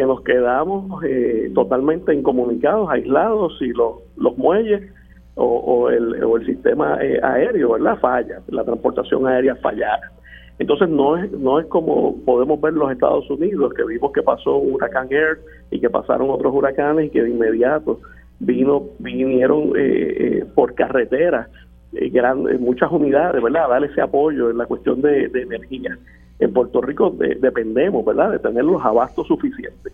que 0.00 0.06
nos 0.06 0.22
quedamos 0.22 1.04
eh, 1.04 1.50
totalmente 1.54 2.14
incomunicados, 2.14 2.88
aislados, 2.88 3.60
y 3.60 3.68
los, 3.68 3.98
muelles 4.38 4.90
o, 5.34 5.90
el, 5.90 6.24
o 6.24 6.38
el 6.38 6.46
sistema 6.46 6.96
eh, 7.02 7.20
aéreo, 7.22 7.72
¿verdad? 7.72 7.98
Falla, 8.00 8.40
la 8.48 8.64
transportación 8.64 9.26
aérea 9.26 9.56
fallara. 9.56 10.10
Entonces 10.58 10.88
no 10.88 11.18
es 11.18 11.30
no 11.32 11.60
es 11.60 11.66
como 11.66 12.16
podemos 12.24 12.58
ver 12.62 12.72
los 12.72 12.90
Estados 12.90 13.28
Unidos, 13.28 13.74
que 13.74 13.84
vimos 13.84 14.10
que 14.12 14.22
pasó 14.22 14.56
un 14.56 14.74
huracán 14.74 15.08
Air 15.10 15.38
y 15.70 15.80
que 15.80 15.90
pasaron 15.90 16.30
otros 16.30 16.54
huracanes 16.54 17.06
y 17.06 17.10
que 17.10 17.22
de 17.22 17.30
inmediato 17.30 18.00
vino 18.38 18.84
vinieron 18.98 19.76
eh, 19.76 20.38
eh, 20.40 20.44
por 20.54 20.74
carretera 20.74 21.48
eh, 21.92 22.58
muchas 22.58 22.90
unidades, 22.90 23.42
¿verdad? 23.42 23.66
A 23.66 23.68
darle 23.68 23.88
ese 23.88 24.00
apoyo 24.00 24.50
en 24.50 24.56
la 24.56 24.64
cuestión 24.64 25.02
de, 25.02 25.24
energía. 25.26 25.98
En 26.40 26.52
Puerto 26.52 26.80
Rico 26.80 27.10
dependemos, 27.10 28.04
¿verdad?, 28.04 28.32
de 28.32 28.38
tener 28.38 28.64
los 28.64 28.84
abastos 28.84 29.26
suficientes. 29.26 29.92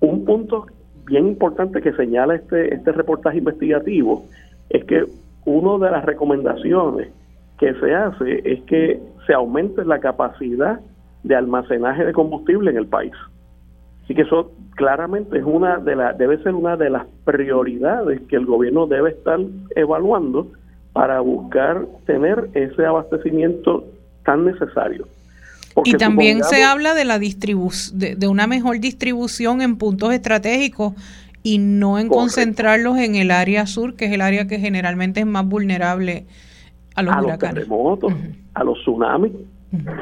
Un 0.00 0.24
punto 0.24 0.66
bien 1.06 1.28
importante 1.28 1.80
que 1.80 1.92
señala 1.92 2.34
este, 2.34 2.74
este 2.74 2.92
reportaje 2.92 3.38
investigativo 3.38 4.26
es 4.70 4.84
que 4.84 5.04
una 5.44 5.84
de 5.84 5.92
las 5.92 6.04
recomendaciones 6.04 7.08
que 7.58 7.74
se 7.74 7.94
hace 7.94 8.42
es 8.44 8.62
que 8.62 9.00
se 9.26 9.34
aumente 9.34 9.84
la 9.84 10.00
capacidad 10.00 10.80
de 11.22 11.36
almacenaje 11.36 12.04
de 12.04 12.12
combustible 12.12 12.70
en 12.70 12.76
el 12.76 12.86
país. 12.86 13.12
Así 14.02 14.14
que 14.14 14.22
eso 14.22 14.50
claramente 14.74 15.38
es 15.38 15.44
una 15.44 15.78
de 15.78 15.94
las 15.94 16.18
debe 16.18 16.42
ser 16.42 16.54
una 16.54 16.76
de 16.76 16.90
las 16.90 17.06
prioridades 17.24 18.20
que 18.22 18.36
el 18.36 18.46
gobierno 18.46 18.86
debe 18.86 19.10
estar 19.10 19.38
evaluando 19.76 20.48
para 20.92 21.20
buscar 21.20 21.86
tener 22.04 22.48
ese 22.54 22.84
abastecimiento 22.84 23.84
tan 24.24 24.44
necesario. 24.44 25.06
Y 25.84 25.94
también 25.94 26.42
se 26.44 26.62
habla 26.62 26.94
de 26.94 27.04
la 27.04 27.18
distribución 27.18 27.98
de, 27.98 28.28
una 28.28 28.46
mejor 28.46 28.80
distribución 28.80 29.62
en 29.62 29.76
puntos 29.76 30.12
estratégicos 30.12 30.94
y 31.42 31.58
no 31.58 31.98
en 31.98 32.08
concentrarlos 32.08 32.98
en 32.98 33.16
el 33.16 33.30
área 33.30 33.66
sur, 33.66 33.94
que 33.94 34.06
es 34.06 34.12
el 34.12 34.20
área 34.20 34.46
que 34.46 34.58
generalmente 34.58 35.20
es 35.20 35.26
más 35.26 35.46
vulnerable 35.46 36.24
a 36.94 37.02
los, 37.02 37.38
terremotos, 37.38 38.12
a 38.54 38.64
los 38.64 38.78
tsunamis. 38.80 39.32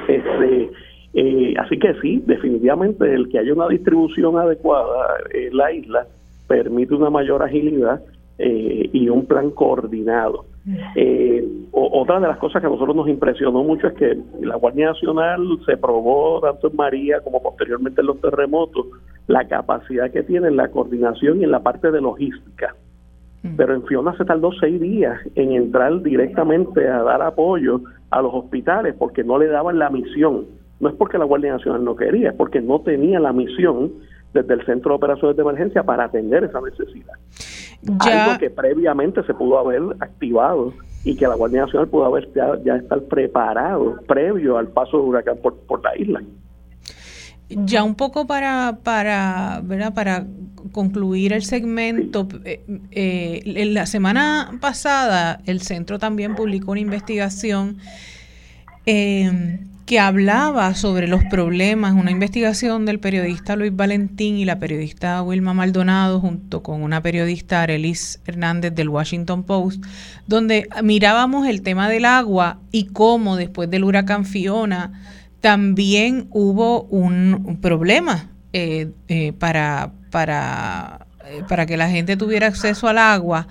este, 0.08 0.70
eh, 1.14 1.54
así 1.58 1.78
que 1.78 1.94
sí, 2.00 2.22
definitivamente 2.26 3.12
el 3.12 3.28
que 3.28 3.38
haya 3.38 3.52
una 3.52 3.68
distribución 3.68 4.36
adecuada 4.36 5.16
en 5.32 5.56
la 5.56 5.72
isla 5.72 6.06
permite 6.46 6.94
una 6.94 7.10
mayor 7.10 7.42
agilidad 7.42 8.02
eh, 8.42 8.88
y 8.90 9.08
un 9.10 9.26
plan 9.26 9.50
coordinado. 9.50 10.46
Eh, 10.96 11.46
otra 11.72 12.20
de 12.20 12.28
las 12.28 12.38
cosas 12.38 12.62
que 12.62 12.66
a 12.66 12.70
nosotros 12.70 12.96
nos 12.96 13.06
impresionó 13.06 13.62
mucho 13.62 13.88
es 13.88 13.94
que 13.94 14.18
la 14.40 14.56
Guardia 14.56 14.86
Nacional 14.86 15.40
se 15.66 15.76
probó 15.76 16.40
tanto 16.40 16.68
en 16.68 16.76
María 16.76 17.20
como 17.20 17.42
posteriormente 17.42 18.00
en 18.00 18.06
los 18.06 18.20
terremotos 18.20 18.86
la 19.26 19.46
capacidad 19.46 20.10
que 20.10 20.22
tiene 20.22 20.48
en 20.48 20.56
la 20.56 20.68
coordinación 20.68 21.40
y 21.40 21.44
en 21.44 21.50
la 21.50 21.60
parte 21.60 21.90
de 21.90 22.00
logística. 22.00 22.74
Mm. 23.42 23.56
Pero 23.56 23.74
en 23.74 23.82
Fiona 23.84 24.16
se 24.16 24.24
tardó 24.24 24.52
seis 24.52 24.80
días 24.80 25.20
en 25.34 25.52
entrar 25.52 26.00
directamente 26.02 26.88
a 26.88 27.02
dar 27.02 27.20
apoyo 27.20 27.82
a 28.10 28.22
los 28.22 28.32
hospitales 28.32 28.94
porque 28.98 29.22
no 29.22 29.38
le 29.38 29.48
daban 29.48 29.78
la 29.78 29.90
misión. 29.90 30.46
No 30.80 30.88
es 30.88 30.94
porque 30.94 31.18
la 31.18 31.26
Guardia 31.26 31.52
Nacional 31.52 31.84
no 31.84 31.94
quería, 31.94 32.30
es 32.30 32.36
porque 32.36 32.62
no 32.62 32.80
tenía 32.80 33.20
la 33.20 33.34
misión 33.34 33.92
desde 34.32 34.54
el 34.54 34.64
Centro 34.64 34.92
de 34.92 34.96
Operaciones 34.96 35.36
de 35.36 35.42
Emergencia 35.42 35.82
para 35.82 36.04
atender 36.04 36.44
esa 36.44 36.60
necesidad. 36.60 37.14
Algo 37.98 38.38
que 38.38 38.50
previamente 38.50 39.22
se 39.24 39.34
pudo 39.34 39.58
haber 39.58 39.82
activado 40.00 40.74
y 41.04 41.16
que 41.16 41.26
la 41.26 41.34
Guardia 41.34 41.62
Nacional 41.62 41.88
pudo 41.88 42.04
haber 42.04 42.28
ya, 42.34 42.76
estar 42.76 43.00
preparado 43.04 44.00
previo 44.06 44.58
al 44.58 44.68
paso 44.68 44.98
del 44.98 45.06
huracán 45.08 45.38
por, 45.42 45.56
por 45.60 45.82
la 45.82 45.96
isla. 45.96 46.22
Ya 47.48 47.82
un 47.82 47.94
poco 47.94 48.26
para, 48.26 48.78
para, 48.84 49.60
¿verdad? 49.64 49.92
para 49.94 50.26
concluir 50.72 51.32
el 51.32 51.42
segmento, 51.42 52.28
eh, 52.44 52.62
eh, 52.92 53.64
la 53.66 53.86
semana 53.86 54.58
pasada 54.60 55.40
el 55.46 55.60
centro 55.60 55.98
también 55.98 56.36
publicó 56.36 56.72
una 56.72 56.80
investigación 56.80 57.78
eh, 58.86 59.58
que 59.90 59.98
hablaba 59.98 60.72
sobre 60.76 61.08
los 61.08 61.24
problemas, 61.24 61.94
una 61.94 62.12
investigación 62.12 62.86
del 62.86 63.00
periodista 63.00 63.56
Luis 63.56 63.74
Valentín 63.74 64.36
y 64.36 64.44
la 64.44 64.60
periodista 64.60 65.20
Wilma 65.20 65.52
Maldonado 65.52 66.20
junto 66.20 66.62
con 66.62 66.84
una 66.84 67.02
periodista 67.02 67.62
Arelis 67.62 68.20
Hernández 68.24 68.72
del 68.72 68.88
Washington 68.88 69.42
Post, 69.42 69.84
donde 70.28 70.68
mirábamos 70.84 71.48
el 71.48 71.62
tema 71.62 71.88
del 71.88 72.04
agua 72.04 72.60
y 72.70 72.84
cómo 72.84 73.34
después 73.34 73.68
del 73.68 73.82
huracán 73.82 74.26
Fiona, 74.26 74.92
también 75.40 76.28
hubo 76.30 76.84
un, 76.84 77.58
problema 77.60 78.30
eh, 78.52 78.92
eh, 79.08 79.32
para, 79.32 79.90
para, 80.12 81.08
eh, 81.26 81.42
para 81.48 81.66
que 81.66 81.76
la 81.76 81.90
gente 81.90 82.16
tuviera 82.16 82.46
acceso 82.46 82.86
al 82.86 82.98
agua. 82.98 83.48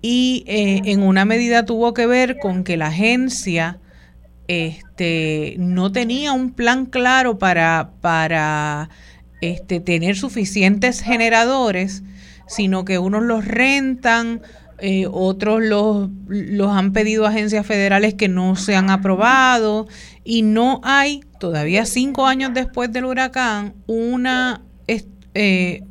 Y 0.00 0.44
en 0.46 1.02
una 1.02 1.26
medida 1.26 1.66
tuvo 1.66 1.92
que 1.92 2.06
ver 2.06 2.38
con 2.38 2.64
que 2.64 2.78
la 2.78 2.86
agencia 2.86 3.80
este, 4.48 5.56
no 5.58 5.92
tenía 5.92 6.32
un 6.32 6.52
plan 6.52 6.86
claro 6.86 7.38
para, 7.38 7.90
para 8.00 8.90
este, 9.40 9.80
tener 9.80 10.16
suficientes 10.16 11.00
generadores 11.00 12.02
sino 12.46 12.84
que 12.84 12.98
unos 12.98 13.22
los 13.22 13.44
rentan, 13.44 14.42
eh, 14.78 15.06
otros 15.10 15.62
los, 15.62 16.08
los 16.26 16.70
han 16.70 16.92
pedido 16.92 17.26
agencias 17.26 17.66
federales 17.66 18.14
que 18.14 18.28
no 18.28 18.56
se 18.56 18.76
han 18.76 18.90
aprobado 18.90 19.86
y 20.24 20.42
no 20.42 20.80
hay, 20.82 21.20
todavía 21.38 21.86
cinco 21.86 22.26
años 22.26 22.52
después 22.54 22.92
del 22.92 23.04
huracán, 23.04 23.74
una, 23.86 24.62
eh, 24.86 25.82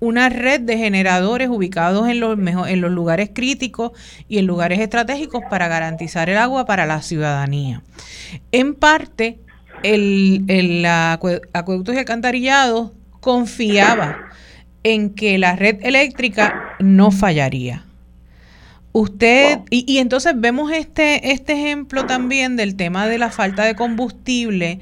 una 0.00 0.28
red 0.28 0.60
de 0.60 0.76
generadores 0.76 1.48
ubicados 1.48 2.08
en 2.08 2.20
los, 2.20 2.38
en 2.38 2.80
los 2.80 2.90
lugares 2.90 3.30
críticos 3.32 3.92
y 4.28 4.38
en 4.38 4.46
lugares 4.46 4.80
estratégicos 4.80 5.42
para 5.48 5.68
garantizar 5.68 6.28
el 6.28 6.38
agua 6.38 6.66
para 6.66 6.86
la 6.86 7.02
ciudadanía. 7.02 7.82
En 8.52 8.74
parte, 8.74 9.38
el, 9.82 10.44
el 10.48 10.84
acueductos 10.86 11.94
y 11.94 11.98
alcantarillados 11.98 12.92
confiaba 13.20 14.18
en 14.82 15.10
que 15.10 15.38
la 15.38 15.56
red 15.56 15.78
eléctrica 15.82 16.76
no 16.78 17.10
fallaría. 17.10 17.84
Usted, 18.92 19.58
y, 19.68 19.84
y, 19.92 19.98
entonces 19.98 20.32
vemos 20.36 20.72
este, 20.72 21.32
este 21.32 21.52
ejemplo 21.52 22.06
también 22.06 22.56
del 22.56 22.76
tema 22.76 23.06
de 23.06 23.18
la 23.18 23.30
falta 23.30 23.64
de 23.64 23.74
combustible, 23.74 24.80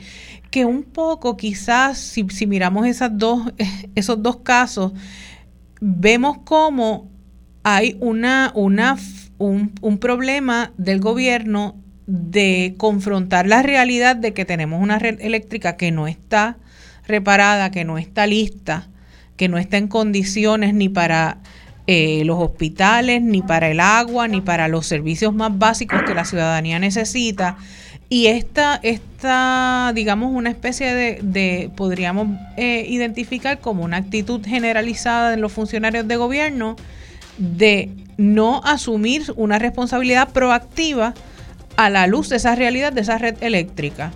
que 0.55 0.64
un 0.64 0.85
poco 0.85 1.37
quizás, 1.37 1.99
si, 1.99 2.29
si 2.31 2.47
miramos 2.47 2.87
esas 2.87 3.11
dos, 3.19 3.53
esos 3.97 4.23
dos 4.23 4.37
casos, 4.37 4.93
vemos 5.81 6.38
cómo 6.45 7.11
hay 7.64 7.97
una, 7.99 8.53
una, 8.55 8.97
un, 9.38 9.73
un 9.81 9.99
problema 9.99 10.73
del 10.77 11.01
gobierno 11.01 11.75
de 12.07 12.77
confrontar 12.79 13.49
la 13.49 13.62
realidad 13.62 14.14
de 14.14 14.33
que 14.33 14.45
tenemos 14.45 14.81
una 14.81 15.01
red 15.01 15.21
eléctrica 15.21 15.77
que 15.77 15.90
no 15.90 16.07
está 16.07 16.57
reparada, 17.05 17.73
que 17.73 17.85
no 17.85 17.99
está 17.99 18.29
lista, 18.29 18.87
que 19.37 19.49
no 19.49 19.59
está 19.59 19.77
en 19.77 19.88
condiciones 19.88 20.73
ni 20.73 20.88
para 20.88 21.38
eh, 21.88 22.23
los 22.25 22.40
hospitales, 22.40 23.23
ni 23.23 23.43
para 23.43 23.73
el 23.73 23.81
agua, 23.81 24.29
ni 24.29 24.40
para 24.40 24.69
los 24.69 24.87
servicios 24.87 25.35
más 25.35 25.59
básicos 25.59 26.05
que 26.05 26.14
la 26.14 26.25
ciudadanía 26.25 26.79
necesita. 26.79 27.57
Y 28.14 28.29
esta, 28.29 28.79
esta 28.85 29.90
digamos, 29.92 30.31
una 30.33 30.48
especie 30.48 30.94
de, 30.94 31.18
de 31.20 31.68
podríamos 31.74 32.29
eh, 32.57 32.87
identificar 32.88 33.59
como 33.59 33.83
una 33.83 33.96
actitud 33.96 34.40
generalizada 34.46 35.35
en 35.35 35.40
los 35.40 35.50
funcionarios 35.50 36.07
de 36.07 36.14
gobierno 36.14 36.77
de 37.38 37.90
no 38.16 38.61
asumir 38.62 39.24
una 39.35 39.59
responsabilidad 39.59 40.29
proactiva 40.29 41.12
a 41.77 41.90
la 41.90 42.07
luz 42.07 42.29
de 42.29 42.37
esa 42.37 42.55
realidad, 42.55 42.92
de 42.92 43.00
esa 43.00 43.18
red 43.18 43.35
eléctrica. 43.40 44.12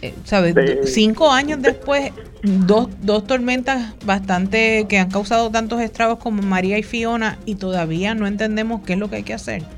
Eh, 0.00 0.14
¿Sabes? 0.24 0.54
Cinco 0.86 1.30
años 1.30 1.60
después, 1.60 2.10
dos, 2.42 2.88
dos 3.02 3.26
tormentas 3.26 3.92
bastante 4.06 4.86
que 4.88 4.98
han 4.98 5.10
causado 5.10 5.50
tantos 5.50 5.82
estragos 5.82 6.20
como 6.20 6.40
María 6.40 6.78
y 6.78 6.82
Fiona 6.82 7.36
y 7.44 7.56
todavía 7.56 8.14
no 8.14 8.26
entendemos 8.26 8.80
qué 8.86 8.94
es 8.94 8.98
lo 8.98 9.10
que 9.10 9.16
hay 9.16 9.24
que 9.24 9.34
hacer. 9.34 9.77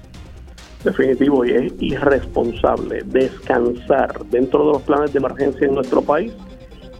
Definitivo, 0.85 1.45
y 1.45 1.51
es 1.51 1.73
irresponsable 1.79 3.03
descansar 3.05 4.25
dentro 4.27 4.67
de 4.67 4.73
los 4.73 4.83
planes 4.83 5.13
de 5.13 5.19
emergencia 5.19 5.67
en 5.67 5.75
nuestro 5.75 6.01
país 6.01 6.33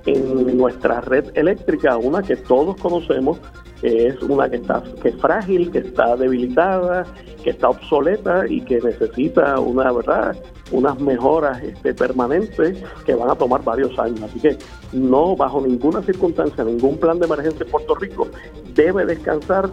en 0.07 0.57
nuestra 0.57 1.01
red 1.01 1.27
eléctrica, 1.35 1.97
una 1.97 2.23
que 2.23 2.37
todos 2.37 2.77
conocemos, 2.81 3.39
que 3.81 4.09
es 4.09 4.23
una 4.23 4.49
que 4.49 4.57
está 4.57 4.83
que 5.03 5.09
es 5.09 5.17
frágil, 5.17 5.71
que 5.71 5.79
está 5.79 6.17
debilitada, 6.17 7.07
que 7.43 7.51
está 7.51 7.71
obsoleta 7.71 8.47
y 8.49 8.61
que 8.63 8.81
necesita 8.81 9.59
una 9.59 9.91
verdad 9.93 10.37
unas 10.73 11.01
mejoras 11.01 11.61
este, 11.63 11.93
permanentes 11.95 12.79
que 13.05 13.15
van 13.15 13.31
a 13.31 13.35
tomar 13.35 13.65
varios 13.65 13.99
años. 13.99 14.23
Así 14.23 14.39
que 14.39 14.57
no, 14.93 15.35
bajo 15.35 15.61
ninguna 15.61 16.01
circunstancia, 16.03 16.63
ningún 16.63 16.97
plan 16.99 17.19
de 17.19 17.27
emergencia 17.27 17.65
en 17.65 17.71
Puerto 17.71 17.95
Rico 17.97 18.29
debe 18.75 19.05
descansar 19.05 19.69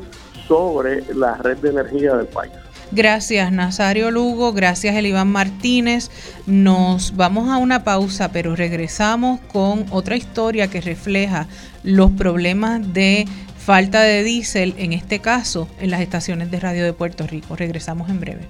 sobre 0.47 1.03
la 1.13 1.35
red 1.35 1.57
de 1.57 1.69
energía 1.69 2.15
del 2.15 2.27
país. 2.27 2.53
Gracias 2.91 3.51
Nazario 3.51 4.11
Lugo, 4.11 4.53
gracias 4.53 4.95
Eliván 4.95 5.27
Martínez. 5.27 6.09
Nos 6.45 7.15
vamos 7.15 7.49
a 7.49 7.57
una 7.57 7.83
pausa, 7.83 8.31
pero 8.31 8.55
regresamos 8.55 9.39
con 9.51 9.85
otra 9.89 10.15
historia 10.15 10.69
que 10.69 10.79
refleja 10.79 11.47
los 11.83 12.11
problemas 12.11 12.93
de 12.93 13.27
falta 13.57 14.01
de 14.01 14.23
diésel, 14.23 14.73
en 14.77 14.93
este 14.93 15.19
caso 15.19 15.67
en 15.81 15.91
las 15.91 15.99
estaciones 15.99 16.49
de 16.49 16.59
radio 16.59 16.85
de 16.85 16.93
Puerto 16.93 17.27
Rico. 17.27 17.57
Regresamos 17.57 18.09
en 18.09 18.19
breve. 18.21 18.47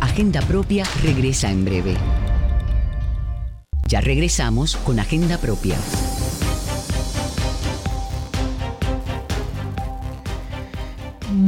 Agenda 0.00 0.42
Propia 0.42 0.84
regresa 1.02 1.50
en 1.50 1.64
breve. 1.64 1.94
Ya 3.88 4.02
regresamos 4.02 4.76
con 4.76 5.00
Agenda 5.00 5.38
Propia. 5.38 5.76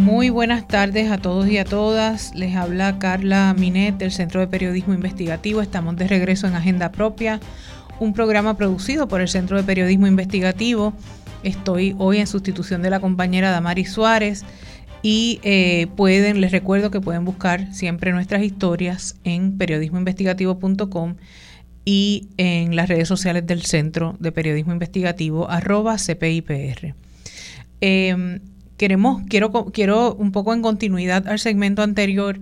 Muy 0.03 0.31
buenas 0.31 0.67
tardes 0.67 1.13
a 1.13 1.19
todos 1.19 1.47
y 1.47 1.59
a 1.59 1.65
todas. 1.65 2.35
Les 2.35 2.57
habla 2.57 2.99
Carla 2.99 3.55
Minet 3.57 3.99
del 3.99 4.11
Centro 4.11 4.41
de 4.41 4.49
Periodismo 4.49 4.95
Investigativo. 4.95 5.63
Estamos 5.63 5.95
de 5.95 6.09
regreso 6.09 6.49
en 6.49 6.57
Agenda 6.57 6.91
Propia, 6.91 7.39
un 8.01 8.13
programa 8.13 8.57
producido 8.57 9.07
por 9.07 9.21
el 9.21 9.29
Centro 9.29 9.57
de 9.57 9.63
Periodismo 9.63 10.09
Investigativo. 10.09 10.93
Estoy 11.45 11.95
hoy 12.01 12.19
en 12.19 12.27
sustitución 12.27 12.83
de 12.83 12.91
la 12.91 12.99
compañera 12.99 13.53
Damari 13.53 13.85
Suárez 13.85 14.45
y 15.03 15.39
eh, 15.45 15.87
pueden, 15.95 16.41
les 16.41 16.51
recuerdo 16.51 16.91
que 16.91 17.01
pueden 17.01 17.25
buscar 17.25 17.73
siempre 17.73 18.11
nuestras 18.11 18.43
historias 18.43 19.15
en 19.23 19.57
periodismoinvestigativo.com 19.57 21.15
y 21.85 22.27
en 22.39 22.75
las 22.75 22.89
redes 22.89 23.07
sociales 23.07 23.47
del 23.47 23.63
Centro 23.63 24.17
de 24.19 24.33
Periodismo 24.33 24.73
Investigativo, 24.73 25.49
arroba 25.49 25.95
CPIPR. 25.97 26.97
Em, 27.81 28.41
queremos, 28.83 29.23
quiero, 29.29 29.53
quiero 29.73 30.13
un 30.17 30.33
poco 30.33 30.53
en 30.53 30.61
continuidad 30.61 31.29
al 31.29 31.39
segmento 31.39 31.83
anterior 31.83 32.41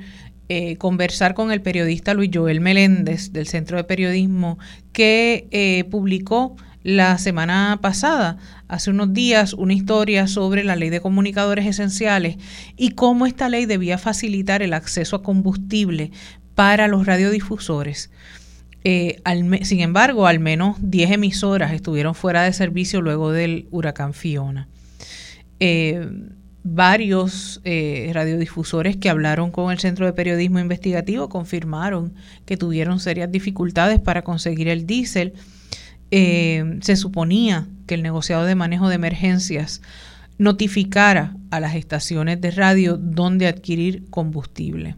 eh, 0.48 0.79
conversar 0.79 1.35
con 1.35 1.53
el 1.53 1.61
periodista 1.61 2.14
Luis 2.14 2.31
Joel 2.33 2.62
Meléndez 2.62 3.35
del 3.35 3.46
Centro 3.46 3.76
de 3.76 3.85
Periodismo 3.85 4.59
que 4.94 5.48
eh, 5.50 5.85
publicó 5.90 6.57
la 6.83 7.18
semana 7.18 7.81
pasada, 7.83 8.38
hace 8.68 8.88
unos 8.88 9.12
días, 9.12 9.53
una 9.53 9.74
historia 9.74 10.26
sobre 10.29 10.64
la 10.64 10.76
ley 10.76 10.88
de 10.88 11.03
comunicadores 11.03 11.66
esenciales 11.66 12.38
y 12.74 12.92
cómo 12.92 13.26
esta 13.26 13.50
ley 13.50 13.66
debía 13.66 13.98
facilitar 13.98 14.62
el 14.62 14.72
acceso 14.72 15.16
a 15.16 15.22
combustible 15.22 16.11
para 16.55 16.88
los 16.88 17.05
radiodifusores. 17.05 18.11
Eh, 18.83 19.20
sin 19.61 19.81
embargo, 19.81 20.26
al 20.26 20.40
menos 20.40 20.79
10 20.81 21.11
emisoras 21.11 21.74
estuvieron 21.74 22.14
fuera 22.14 22.44
de 22.44 22.55
servicio 22.55 23.03
luego 23.03 23.31
del 23.31 23.68
huracán 23.70 24.14
Fiona. 24.14 24.68
Eh, 25.61 26.09
varios 26.62 27.61
eh, 27.64 28.11
radiodifusores 28.12 28.96
que 28.96 29.09
hablaron 29.09 29.51
con 29.51 29.70
el 29.70 29.79
Centro 29.79 30.05
de 30.07 30.12
Periodismo 30.12 30.59
Investigativo 30.59 31.29
confirmaron 31.29 32.12
que 32.44 32.57
tuvieron 32.57 33.01
serias 33.01 33.31
dificultades 33.31 33.99
para 33.99 34.23
conseguir 34.23 34.68
el 34.68 34.87
diésel 34.87 35.35
eh, 36.11 36.79
se 36.81 36.96
suponía 36.96 37.68
que 37.87 37.94
el 37.94 38.03
negociado 38.03 38.44
de 38.44 38.57
manejo 38.57 38.88
de 38.88 38.96
emergencias 38.96 39.81
notificara 40.38 41.37
a 41.51 41.61
las 41.61 41.77
estaciones 41.77 42.40
de 42.40 42.51
radio 42.51 42.96
dónde 42.96 43.46
adquirir 43.46 44.09
combustible. 44.11 44.96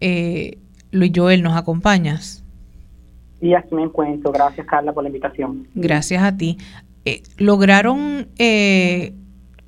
Eh, 0.00 0.58
Luis 0.90 1.12
Joel, 1.14 1.42
¿nos 1.42 1.56
acompañas? 1.56 2.44
Sí, 3.40 3.54
aquí 3.54 3.74
me 3.74 3.82
encuentro. 3.82 4.32
Gracias, 4.32 4.66
Carla, 4.66 4.92
por 4.92 5.04
la 5.04 5.10
invitación. 5.10 5.68
Gracias 5.74 6.22
a 6.22 6.36
ti. 6.36 6.58
Eh, 7.04 7.22
¿Lograron 7.36 8.28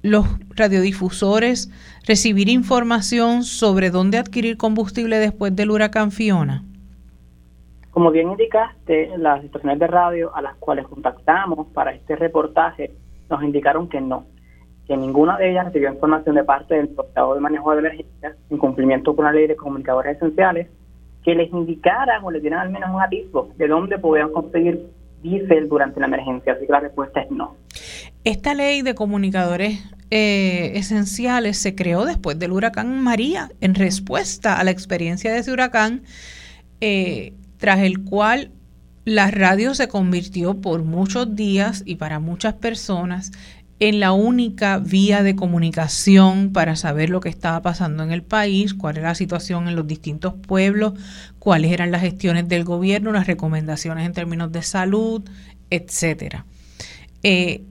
los 0.03 0.27
radiodifusores 0.57 1.71
recibir 2.07 2.49
información 2.49 3.43
sobre 3.43 3.91
dónde 3.91 4.19
adquirir 4.19 4.57
combustible 4.57 5.19
después 5.19 5.55
del 5.55 5.71
huracán 5.71 6.11
Fiona? 6.11 6.65
Como 7.91 8.11
bien 8.11 8.31
indicaste, 8.31 9.11
las 9.19 9.45
estaciones 9.45 9.79
de 9.79 9.87
radio 9.87 10.35
a 10.35 10.43
las 10.43 10.57
cuales 10.57 10.87
contactamos 10.87 11.67
para 11.75 11.93
este 11.93 12.17
reportaje 12.17 12.93
nos 13.29 13.43
indicaron 13.43 13.89
que 13.89 14.01
no, 14.01 14.27
que 14.87 14.97
ninguna 14.97 15.37
de 15.37 15.51
ellas 15.51 15.67
recibió 15.67 15.93
información 15.93 16.37
de 16.37 16.45
parte 16.45 16.75
del 16.77 16.89
portador 16.89 17.35
de 17.35 17.41
manejo 17.41 17.73
de 17.73 17.79
emergencias 17.81 18.37
en 18.49 18.59
cumplimiento 18.59 19.15
con 19.15 19.25
la 19.25 19.33
ley 19.33 19.47
de 19.47 19.57
comunicadores 19.57 20.17
esenciales 20.17 20.69
que 21.25 21.35
les 21.35 21.53
indicaran 21.53 22.25
o 22.25 22.31
les 22.31 22.41
dieran 22.41 22.61
al 22.61 22.71
menos 22.71 22.91
un 22.91 23.03
atisbo 23.03 23.51
de 23.57 23.69
dónde 23.69 23.99
podían 23.99 24.33
conseguir 24.33 24.89
diésel 25.23 25.69
durante 25.69 26.01
la 26.01 26.07
emergencia. 26.07 26.53
Así 26.53 26.67
que 26.67 26.73
la 26.73 26.81
respuesta 26.81 27.21
es 27.21 27.31
no. 27.31 27.57
Esta 28.25 28.55
ley 28.55 28.83
de 28.83 28.95
comunicadores 28.95 29.81
eh, 30.11 30.73
esenciales 30.75 31.59
se 31.59 31.75
creó 31.75 32.05
después 32.05 32.39
del 32.39 32.53
huracán 32.53 33.03
María 33.03 33.51
en 33.61 33.75
respuesta 33.75 34.59
a 34.59 34.65
la 34.65 34.71
experiencia 34.71 35.33
de 35.33 35.39
ese 35.39 35.53
huracán. 35.53 36.03
Eh, 36.81 37.35
tras 37.61 37.81
el 37.81 38.05
cual 38.05 38.51
la 39.05 39.31
radio 39.31 39.75
se 39.75 39.89
convirtió 39.89 40.61
por 40.61 40.83
muchos 40.83 41.37
días 41.37 41.83
y 41.85 41.97
para 41.97 42.19
muchas 42.19 42.55
personas 42.55 43.33
en 43.81 43.99
la 43.99 44.13
única 44.13 44.79
vía 44.79 45.23
de 45.23 45.35
comunicación 45.35 46.53
para 46.53 46.77
saber 46.77 47.09
lo 47.09 47.21
que 47.21 47.31
estaba 47.31 47.63
pasando 47.63 48.03
en 48.03 48.13
el 48.13 48.23
país, 48.23 48.75
cuál 48.75 48.99
era 48.99 49.09
la 49.09 49.15
situación 49.15 49.69
en 49.69 49.75
los 49.75 49.87
distintos 49.87 50.35
pueblos, 50.35 50.93
cuáles 51.39 51.73
eran 51.73 51.91
las 51.91 52.03
gestiones 52.03 52.47
del 52.47 52.65
gobierno, 52.65 53.11
las 53.11 53.27
recomendaciones 53.27 54.05
en 54.05 54.13
términos 54.13 54.53
de 54.53 54.63
salud, 54.63 55.23
etcétera. 55.71 56.45
Eh, 57.23 57.63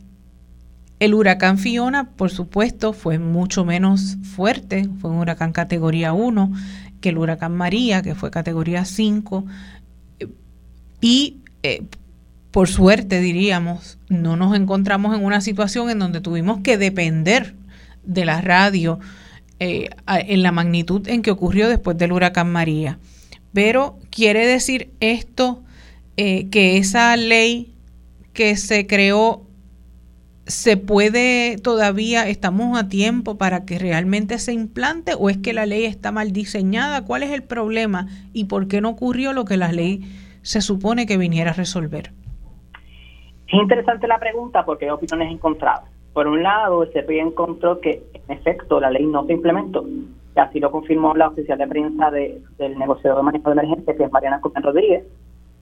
el 1.00 1.14
huracán 1.14 1.60
Fiona, 1.60 2.10
por 2.10 2.32
supuesto, 2.32 2.92
fue 2.92 3.20
mucho 3.20 3.64
menos 3.64 4.18
fuerte, 4.24 4.90
fue 5.00 5.12
un 5.12 5.18
huracán 5.18 5.54
categoría 5.54 6.12
1 6.14 6.52
que 7.02 7.10
el 7.10 7.18
huracán 7.18 7.56
María, 7.56 8.02
que 8.02 8.16
fue 8.16 8.32
categoría 8.32 8.84
5. 8.84 9.46
Y 11.02 11.38
eh, 11.64 11.84
por 12.52 12.68
suerte, 12.68 13.22
diríamos, 13.22 13.98
no 14.10 14.36
nos 14.36 14.56
encontramos 14.56 15.16
en 15.16 15.24
una 15.24 15.42
situación 15.42 15.90
en 15.90 16.00
donde 16.00 16.22
tuvimos 16.22 16.62
que 16.62 16.78
depender 16.78 17.56
de 18.04 18.26
la 18.26 18.42
radio 18.42 19.00
eh, 19.60 19.90
en 20.08 20.42
la 20.42 20.52
magnitud 20.52 21.08
en 21.08 21.22
que 21.22 21.32
ocurrió 21.32 21.70
después 21.70 21.98
del 21.98 22.12
huracán 22.12 22.52
María. 22.52 22.98
Pero 23.54 24.00
quiere 24.10 24.48
decir 24.48 24.92
esto 25.00 25.64
eh, 26.18 26.48
que 26.50 26.78
esa 26.78 27.16
ley 27.18 27.74
que 28.34 28.56
se 28.58 28.88
creó 28.88 29.46
se 30.48 30.78
puede 30.78 31.58
todavía, 31.58 32.28
estamos 32.28 32.80
a 32.80 32.90
tiempo 32.90 33.38
para 33.38 33.66
que 33.66 33.78
realmente 33.78 34.40
se 34.40 34.52
implante 34.52 35.14
o 35.14 35.30
es 35.30 35.38
que 35.38 35.54
la 35.54 35.68
ley 35.68 35.86
está 35.86 36.12
mal 36.12 36.32
diseñada? 36.32 37.06
¿Cuál 37.06 37.22
es 37.22 37.30
el 37.30 37.44
problema 37.44 38.08
y 38.34 38.46
por 38.46 38.68
qué 38.68 38.82
no 38.82 38.90
ocurrió 38.90 39.34
lo 39.34 39.46
que 39.46 39.58
la 39.58 39.72
ley 39.72 40.10
se 40.42 40.62
supone 40.62 41.06
que 41.06 41.18
viniera 41.18 41.52
a 41.52 41.54
resolver? 41.54 42.14
Es 43.50 43.56
interesante 43.56 44.08
la 44.08 44.20
pregunta 44.20 44.64
porque 44.64 44.86
hay 44.86 44.92
opiniones 44.92 45.32
encontradas. 45.32 45.90
Por 46.14 46.28
un 46.28 46.44
lado, 46.44 46.84
el 46.84 46.90
CPI 46.92 47.20
encontró 47.20 47.80
que, 47.80 48.04
en 48.14 48.38
efecto, 48.38 48.80
la 48.80 48.92
ley 48.92 49.08
no 49.08 49.26
se 49.26 49.34
implementó. 49.34 49.84
Así 50.36 50.60
lo 50.60 50.70
confirmó 50.70 51.16
la 51.16 51.30
oficial 51.30 51.58
de 51.58 51.68
prensa 51.68 52.12
del 52.12 52.78
negociador 52.78 53.18
de 53.18 53.24
manejo 53.24 53.50
de 53.50 53.54
emergencia, 53.54 53.96
que 53.96 54.04
es 54.04 54.12
Mariana 54.12 54.40
Copén 54.40 54.62
Rodríguez, 54.62 55.04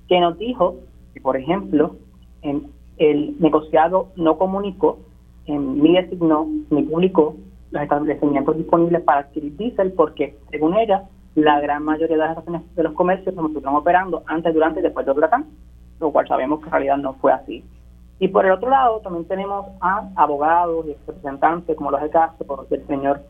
que 0.10 0.20
nos 0.20 0.38
dijo 0.38 0.76
que, 1.14 1.22
por 1.22 1.38
ejemplo, 1.38 1.96
en 2.42 2.68
el 2.98 3.40
negociado 3.40 4.10
no 4.18 4.38
comunicó, 4.38 5.00
ni 5.48 5.94
designó, 5.94 6.46
ni 6.70 6.84
publicó 6.84 7.38
los 7.72 7.84
establecimientos 7.84 8.58
disponibles 8.58 9.02
para 9.04 9.22
adquirir 9.22 9.56
diésel 9.56 9.94
porque, 9.94 10.36
según 10.52 10.76
ella, 10.76 11.04
la 11.36 11.62
gran 11.62 11.84
mayoría 11.84 12.18
de 12.18 12.24
las 12.24 12.76
de 12.76 12.84
los 12.84 12.94
comercios 12.94 13.34
se 13.34 13.42
estuvieron 13.42 13.76
operando 13.76 14.24
antes, 14.26 14.54
durante 14.54 14.82
y 14.82 14.84
después 14.84 15.06
del 15.06 15.18
huracán, 15.18 15.46
lo 16.02 16.12
cual 16.12 16.28
sabemos 16.28 16.60
que 16.60 16.66
en 16.66 16.72
realidad 16.72 16.98
no 16.98 17.14
fue 17.14 17.32
así. 17.32 17.64
Y 18.20 18.30
por 18.30 18.46
el 18.46 18.52
otro 18.52 18.70
lado, 18.70 19.00
también 19.02 19.26
tenemos 19.26 19.68
a 19.82 20.10
abogados 20.16 20.86
y 20.88 20.96
representantes, 21.06 21.76
como 21.76 21.92
los 21.92 22.02
de 22.02 22.10
caso 22.10 22.66
del 22.70 22.86
señor 22.88 23.22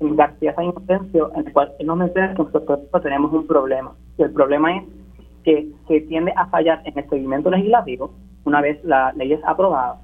García 0.00 0.54
San 0.54 0.66
Inocencio, 0.66 1.32
en 1.34 1.46
el 1.46 1.52
cual 1.52 1.72
él 1.78 1.86
nos 1.86 1.96
menciona 1.96 2.34
que 2.34 2.42
nosotros 2.42 3.02
tenemos 3.02 3.32
un 3.32 3.46
problema. 3.46 3.92
Y 4.16 4.22
el 4.22 4.32
problema 4.32 4.76
es 4.76 4.84
que 5.42 5.68
se 5.88 6.00
tiende 6.02 6.32
a 6.36 6.46
fallar 6.46 6.82
en 6.84 6.98
el 6.98 7.08
seguimiento 7.08 7.50
legislativo 7.50 8.12
una 8.48 8.60
vez 8.60 8.82
la 8.84 9.12
ley 9.12 9.32
es 9.32 9.44
aprobada, 9.44 10.00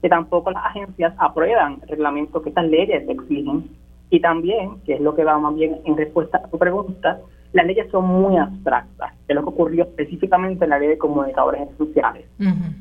que 0.00 0.08
tampoco 0.08 0.50
las 0.50 0.64
agencias 0.64 1.14
aprueban 1.18 1.80
reglamentos 1.86 2.42
que 2.42 2.48
estas 2.48 2.66
leyes 2.66 3.08
exigen 3.08 3.68
y 4.10 4.20
también, 4.20 4.80
que 4.84 4.94
es 4.94 5.00
lo 5.00 5.14
que 5.14 5.24
va 5.24 5.38
más 5.38 5.54
bien 5.54 5.80
en 5.84 5.96
respuesta 5.96 6.38
a 6.38 6.48
tu 6.48 6.58
pregunta, 6.58 7.20
las 7.52 7.66
leyes 7.66 7.90
son 7.90 8.06
muy 8.06 8.36
abstractas, 8.36 9.12
que 9.26 9.32
es 9.32 9.34
lo 9.34 9.42
que 9.42 9.50
ocurrió 9.50 9.84
específicamente 9.84 10.64
en 10.64 10.70
la 10.70 10.78
ley 10.78 10.88
de 10.88 10.98
comunicadores 10.98 11.68
esenciales. 11.70 12.26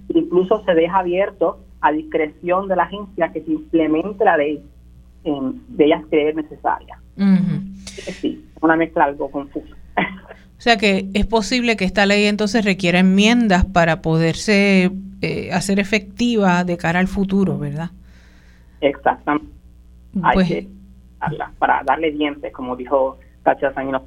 Incluso 0.09 0.63
se 0.63 0.73
deja 0.73 0.99
abierto 0.99 1.59
a 1.81 1.91
discreción 1.91 2.67
de 2.67 2.75
la 2.75 2.83
agencia 2.83 3.31
que 3.31 3.41
se 3.41 3.51
implemente 3.51 4.23
la 4.23 4.37
ley 4.37 4.63
de 5.23 5.85
ellas 5.85 6.03
creer 6.09 6.35
necesaria. 6.35 6.99
Sí, 7.85 8.45
una 8.61 8.75
mezcla 8.75 9.05
algo 9.05 9.29
confusa. 9.29 9.75
O 10.51 10.63
sea 10.63 10.77
que 10.77 11.09
es 11.15 11.25
posible 11.25 11.75
que 11.75 11.85
esta 11.85 12.05
ley 12.05 12.25
entonces 12.25 12.63
requiera 12.63 12.99
enmiendas 12.99 13.65
para 13.65 14.03
poderse 14.03 14.91
eh, 15.23 15.51
hacer 15.51 15.79
efectiva 15.79 16.63
de 16.63 16.77
cara 16.77 16.99
al 16.99 17.07
futuro, 17.07 17.57
¿verdad? 17.57 17.89
Exactamente. 18.79 19.47
Hay 20.21 20.33
pues 20.35 20.47
que 20.47 20.69
para 21.57 21.81
darle 21.83 22.11
dientes, 22.11 22.53
como 22.53 22.75
dijo 22.75 23.17
Cacha 23.41 23.73
Sanguino. 23.73 24.03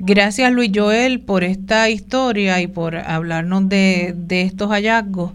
Gracias 0.00 0.52
Luis 0.52 0.70
Joel 0.72 1.18
por 1.20 1.42
esta 1.42 1.90
historia 1.90 2.60
y 2.62 2.68
por 2.68 2.94
hablarnos 2.94 3.68
de, 3.68 4.14
estos 4.28 4.70
hallazgos. 4.70 5.32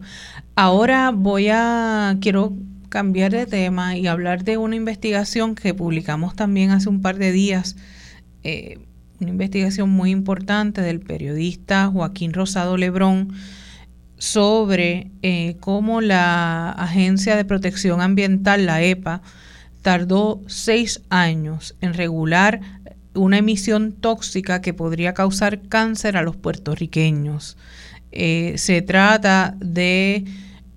Ahora 0.56 1.12
voy 1.12 1.50
a, 1.50 2.16
quiero 2.22 2.54
cambiar 2.88 3.34
de 3.34 3.46
tema 3.46 3.98
y 3.98 4.08
hablar 4.08 4.46
de 4.46 4.56
una 4.58 4.78
investigación 4.78 5.56
que 5.56 5.74
publicamos 5.74 6.34
también 6.36 6.72
hace 6.72 6.88
un 6.88 7.02
par 7.02 7.18
de 7.18 7.34
días. 7.34 7.76
Eh, 8.44 8.80
una 9.20 9.32
investigación 9.32 9.90
muy 9.90 10.12
importante 10.12 10.80
del 10.82 11.02
periodista 11.02 11.88
Joaquín 11.88 12.32
Rosado 12.32 12.78
Lebrón 12.78 13.34
sobre 14.18 15.12
eh, 15.24 15.58
cómo 15.60 16.00
la 16.00 16.70
Agencia 16.70 17.36
de 17.36 17.44
Protección 17.44 18.00
Ambiental, 18.00 18.66
la 18.66 18.82
EPA, 18.82 19.22
tardó 19.82 20.42
seis 20.48 21.02
años 21.10 21.76
en 21.82 21.94
regular 21.94 22.62
una 23.14 23.38
emisión 23.38 23.92
tóxica 23.92 24.62
que 24.62 24.74
podría 24.74 25.14
causar 25.14 25.62
cáncer 25.62 26.18
a 26.18 26.24
los 26.24 26.36
puertorriqueños. 26.36 27.58
Eh, 28.12 28.54
se 28.58 28.82
trata 28.82 29.56
de 29.60 30.26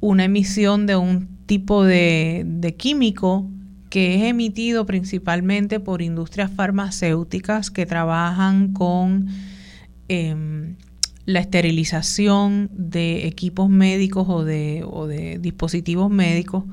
una 0.01 0.25
emisión 0.25 0.87
de 0.87 0.97
un 0.97 1.29
tipo 1.47 1.85
de, 1.85 2.75
químico 2.79 3.49
que 3.91 4.17
es 4.17 4.23
emitido 4.25 4.85
principalmente 4.85 5.81
por 5.81 6.03
industrias 6.03 6.51
farmacéuticas 6.51 7.71
que 7.71 7.87
trabajan 7.87 8.73
con 8.73 9.29
em, 10.09 10.77
la 11.27 11.41
esterilización 11.41 12.71
de 12.73 13.27
equipos 13.27 13.69
médicos 13.69 14.27
o 14.29 14.45
de, 14.45 14.85
o 14.89 15.09
de 15.09 15.39
dispositivos 15.39 16.09
médicos 16.09 16.65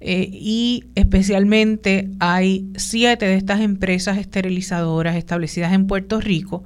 eh, 0.00 0.28
y 0.32 0.84
especialmente 0.94 2.08
hay 2.18 2.70
siete 2.76 3.26
de 3.26 3.34
estas 3.34 3.60
empresas 3.60 4.16
esterilizadoras 4.16 5.14
establecidas 5.14 5.74
en 5.74 5.86
Puerto 5.86 6.20
Rico 6.20 6.64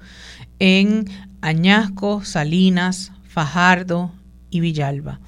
en 0.60 1.06
Añasco, 1.40 2.22
Salinas, 2.22 3.12
Fajardo 3.24 4.12
y 4.50 4.60
Villalba. 4.60 5.18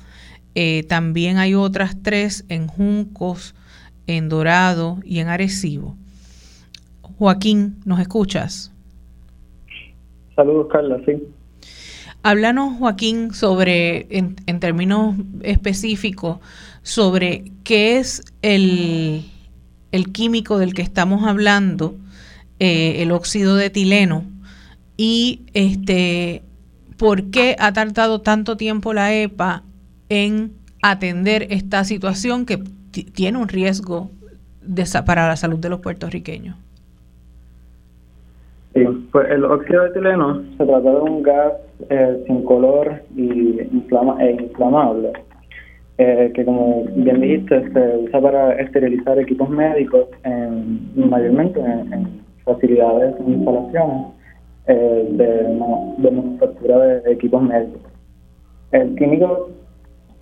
Eh, 0.55 0.85
también 0.89 1.39
hay 1.39 1.55
otras 1.55 2.01
tres 2.01 2.45
en 2.49 2.69
Juncos, 2.69 3.57
en 4.07 4.29
Dorado 4.29 5.01
y 5.05 5.19
en 5.19 5.27
Arecibo. 5.27 5.97
Joaquín, 7.19 7.81
¿nos 7.85 7.99
escuchas? 7.99 8.73
Saludos, 10.37 10.69
Carla, 10.71 11.01
sí. 11.05 11.21
Háblanos, 12.27 12.79
Joaquín, 12.79 13.35
sobre, 13.35 14.07
en, 14.09 14.59
términos 14.59 15.15
específicos, 15.43 16.39
sobre 16.83 17.53
qué 17.65 17.99
es 17.99 18.23
el, 18.41 19.31
el, 19.93 20.11
químico 20.11 20.57
del 20.57 20.73
que 20.73 20.81
estamos 20.81 21.29
hablando, 21.29 21.99
eh, 22.61 23.03
el 23.03 23.13
óxido 23.13 23.57
de 23.57 23.67
etileno, 23.67 24.25
y 24.97 25.43
este, 25.53 26.43
por 26.97 27.25
qué 27.31 27.57
ha 27.59 27.75
tardado 27.75 28.23
tanto 28.23 28.57
tiempo 28.57 28.95
la 28.95 29.13
EPA 29.13 29.63
en 30.09 30.55
atender 30.81 31.49
esta 31.51 31.85
situación 31.85 32.47
que 32.47 32.57
tiene 33.13 33.37
un 33.37 33.49
riesgo 33.49 34.11
para 35.05 35.29
la 35.29 35.37
salud 35.37 35.59
de 35.59 35.69
los 35.69 35.81
puertorriqueños. 35.81 36.57
Sí, 38.75 38.85
pues 39.13 39.31
el 39.31 39.45
óxido 39.45 39.83
de 39.83 39.89
etileno 39.91 40.43
se 40.59 40.65
trata 40.67 40.81
de 40.81 41.01
un 41.01 41.23
gas 41.23 41.53
eh, 41.91 42.25
sin 42.27 42.45
color 42.45 43.03
y 43.15 43.61
inflama 43.73 44.17
e 44.21 44.33
inflamable, 44.33 45.13
eh, 45.99 46.33
que 46.35 46.45
como 46.45 46.85
bien 46.97 47.21
dijiste, 47.21 47.71
se 47.73 47.97
usa 47.99 48.21
para 48.21 48.53
esterilizar 48.55 49.17
equipos 49.21 49.49
médicos, 49.49 50.09
en, 50.25 50.91
mayormente 51.09 51.61
en, 51.61 52.21
facilidades, 52.45 53.15
en 53.21 53.35
instalaciones 53.35 54.07
eh, 54.67 55.09
de, 55.13 55.27
de 55.99 56.11
manufactura 56.11 56.79
de 56.79 57.13
equipos 57.13 57.43
médicos. 57.43 57.81
El 58.73 58.97
químico 58.97 59.51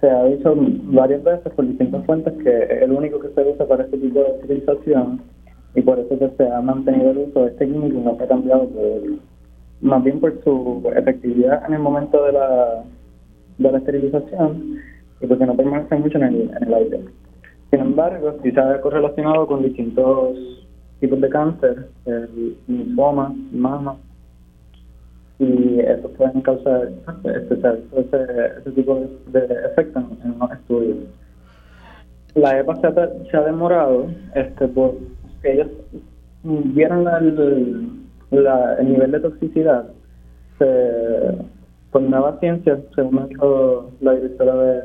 se 0.03 0.11
ha 0.11 0.24
dicho 0.24 0.55
varias 0.57 1.22
veces 1.22 1.50
por 1.55 1.66
distintas 1.66 2.05
fuentes 2.05 2.34
que 2.42 2.64
es 2.64 2.82
el 2.82 2.92
único 2.92 3.18
que 3.18 3.28
se 3.28 3.40
usa 3.40 3.66
para 3.66 3.84
este 3.84 3.96
tipo 3.96 4.18
de 4.18 4.26
esterilización 4.26 5.22
y 5.74 5.82
por 5.82 5.98
eso 5.98 6.18
que 6.18 6.30
se 6.36 6.48
ha 6.48 6.60
mantenido 6.60 7.10
el 7.10 7.18
uso 7.18 7.44
de 7.44 7.50
este 7.50 7.66
químico 7.66 7.98
y 7.98 8.02
no 8.02 8.16
se 8.16 8.24
ha 8.24 8.28
cambiado 8.28 8.68
más 9.80 10.04
bien 10.04 10.20
por 10.20 10.42
su 10.44 10.82
efectividad 10.94 11.64
en 11.66 11.74
el 11.74 11.80
momento 11.80 12.22
de 12.24 12.32
la, 12.32 12.84
de 13.58 13.72
la 13.72 13.78
esterilización 13.78 14.76
y 15.20 15.26
porque 15.26 15.46
no 15.46 15.56
permanece 15.56 15.96
mucho 15.96 16.18
en 16.18 16.24
el, 16.24 16.50
en 16.56 16.64
el 16.64 16.74
aire. 16.74 17.00
Sin 17.70 17.80
embargo, 17.80 18.34
sí 18.42 18.50
se 18.50 18.60
ha 18.60 18.80
correlacionado 18.80 19.46
con 19.46 19.62
distintos 19.62 20.36
tipos 21.00 21.20
de 21.20 21.28
cáncer, 21.30 21.88
el 22.04 22.56
linfoma, 22.68 23.34
mama, 23.50 23.96
y 25.38 25.80
eso 25.80 26.08
pueden 26.10 26.40
causar 26.42 26.90
este, 27.24 27.54
ese, 27.54 28.70
tipo 28.72 29.04
de, 29.26 29.44
efectos 29.72 30.04
en 30.24 30.38
los 30.38 30.52
estudios. 30.52 30.98
La 32.34 32.60
EPA 32.60 32.76
se 32.76 33.36
ha, 33.36 33.42
demorado 33.42 34.06
este, 34.34 34.68
porque 35.43 35.53
ellos 35.53 35.68
vieron 36.45 37.07
el, 37.09 37.99
el 38.30 38.93
nivel 38.93 39.11
de 39.11 39.20
toxicidad 39.20 39.86
se, 40.59 42.01
nueva 42.01 42.38
ciencia, 42.40 42.78
según 42.95 43.28
dijo 43.28 43.90
la 44.01 44.12
directora 44.14 44.55
de, 44.55 44.82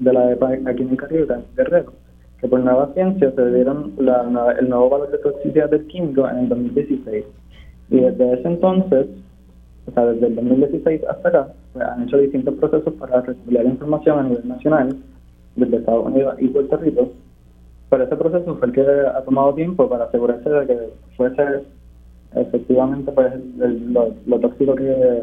de 0.00 0.12
la 0.12 0.32
EPA 0.32 0.50
aquí 0.66 0.82
en 0.82 0.96
Caribe, 0.96 1.34
en 1.34 1.44
Guerrero, 1.56 1.92
que 2.40 2.48
por 2.48 2.60
nueva 2.60 2.92
ciencia 2.94 3.30
se 3.30 3.54
dieron 3.54 3.92
la, 3.98 4.54
el 4.58 4.68
nuevo 4.68 4.90
valor 4.90 5.10
de 5.10 5.18
toxicidad 5.18 5.70
del 5.70 5.86
químico 5.86 6.28
en 6.28 6.38
el 6.38 6.48
2016. 6.48 7.24
Y 7.90 8.00
desde 8.00 8.32
ese 8.34 8.48
entonces, 8.48 9.06
o 9.86 9.92
sea, 9.92 10.06
desde 10.06 10.26
el 10.28 10.36
2016 10.36 11.02
hasta 11.08 11.28
acá, 11.28 11.48
pues, 11.72 11.86
han 11.86 12.02
hecho 12.02 12.18
distintos 12.18 12.54
procesos 12.54 12.94
para 12.94 13.20
recopilar 13.20 13.66
información 13.66 14.18
a 14.18 14.22
nivel 14.24 14.48
nacional, 14.48 14.96
desde 15.56 15.76
Estados 15.76 16.06
Unidos 16.06 16.34
y 16.38 16.48
Puerto 16.48 16.76
Rico, 16.76 17.10
pero 17.90 18.04
ese 18.04 18.16
proceso 18.16 18.56
fue 18.56 18.68
el 18.68 18.72
que 18.72 18.82
ha 18.82 19.20
tomado 19.24 19.52
tiempo 19.54 19.88
para 19.88 20.04
asegurarse 20.04 20.48
de 20.48 20.66
que 20.66 20.78
fuese 21.16 21.42
efectivamente 22.36 23.10
pues 23.10 23.32
lo, 23.56 24.38
tóxico 24.38 24.76
que 24.76 25.20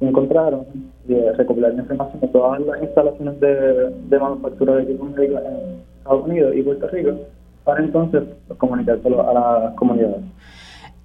encontraron 0.00 0.64
y 1.08 1.14
recopilar 1.36 1.74
información 1.74 2.20
de 2.20 2.28
todas 2.28 2.60
las 2.60 2.80
instalaciones 2.82 3.40
de, 3.40 4.18
manufactura 4.18 4.76
de 4.76 4.84
equipos 4.84 5.10
médicos 5.10 5.42
en 5.44 5.80
Estados 5.98 6.24
Unidos 6.26 6.54
y 6.56 6.62
Puerto 6.62 6.88
Rico 6.88 7.10
para 7.64 7.84
entonces 7.84 8.22
comunicárselo 8.56 9.28
a 9.28 9.34
las 9.34 9.74
comunidades. 9.74 10.22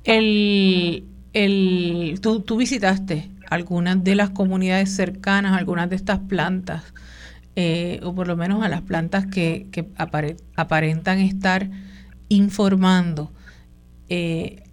El, 0.03 1.03
el, 1.33 2.19
tú, 2.21 2.41
tú 2.41 2.57
visitaste 2.57 3.31
algunas 3.49 4.03
de 4.03 4.15
las 4.15 4.29
comunidades 4.29 4.95
cercanas, 4.95 5.57
algunas 5.57 5.89
de 5.89 5.95
estas 5.95 6.19
plantas 6.19 6.93
eh, 7.57 8.01
o 8.03 8.13
por 8.13 8.27
lo 8.27 8.35
menos 8.35 8.63
a 8.63 8.69
las 8.69 8.81
plantas 8.81 9.25
que, 9.27 9.67
aparentan 10.55 11.19
estar 11.19 11.69
informando 12.27 13.31
eh, 14.09 14.63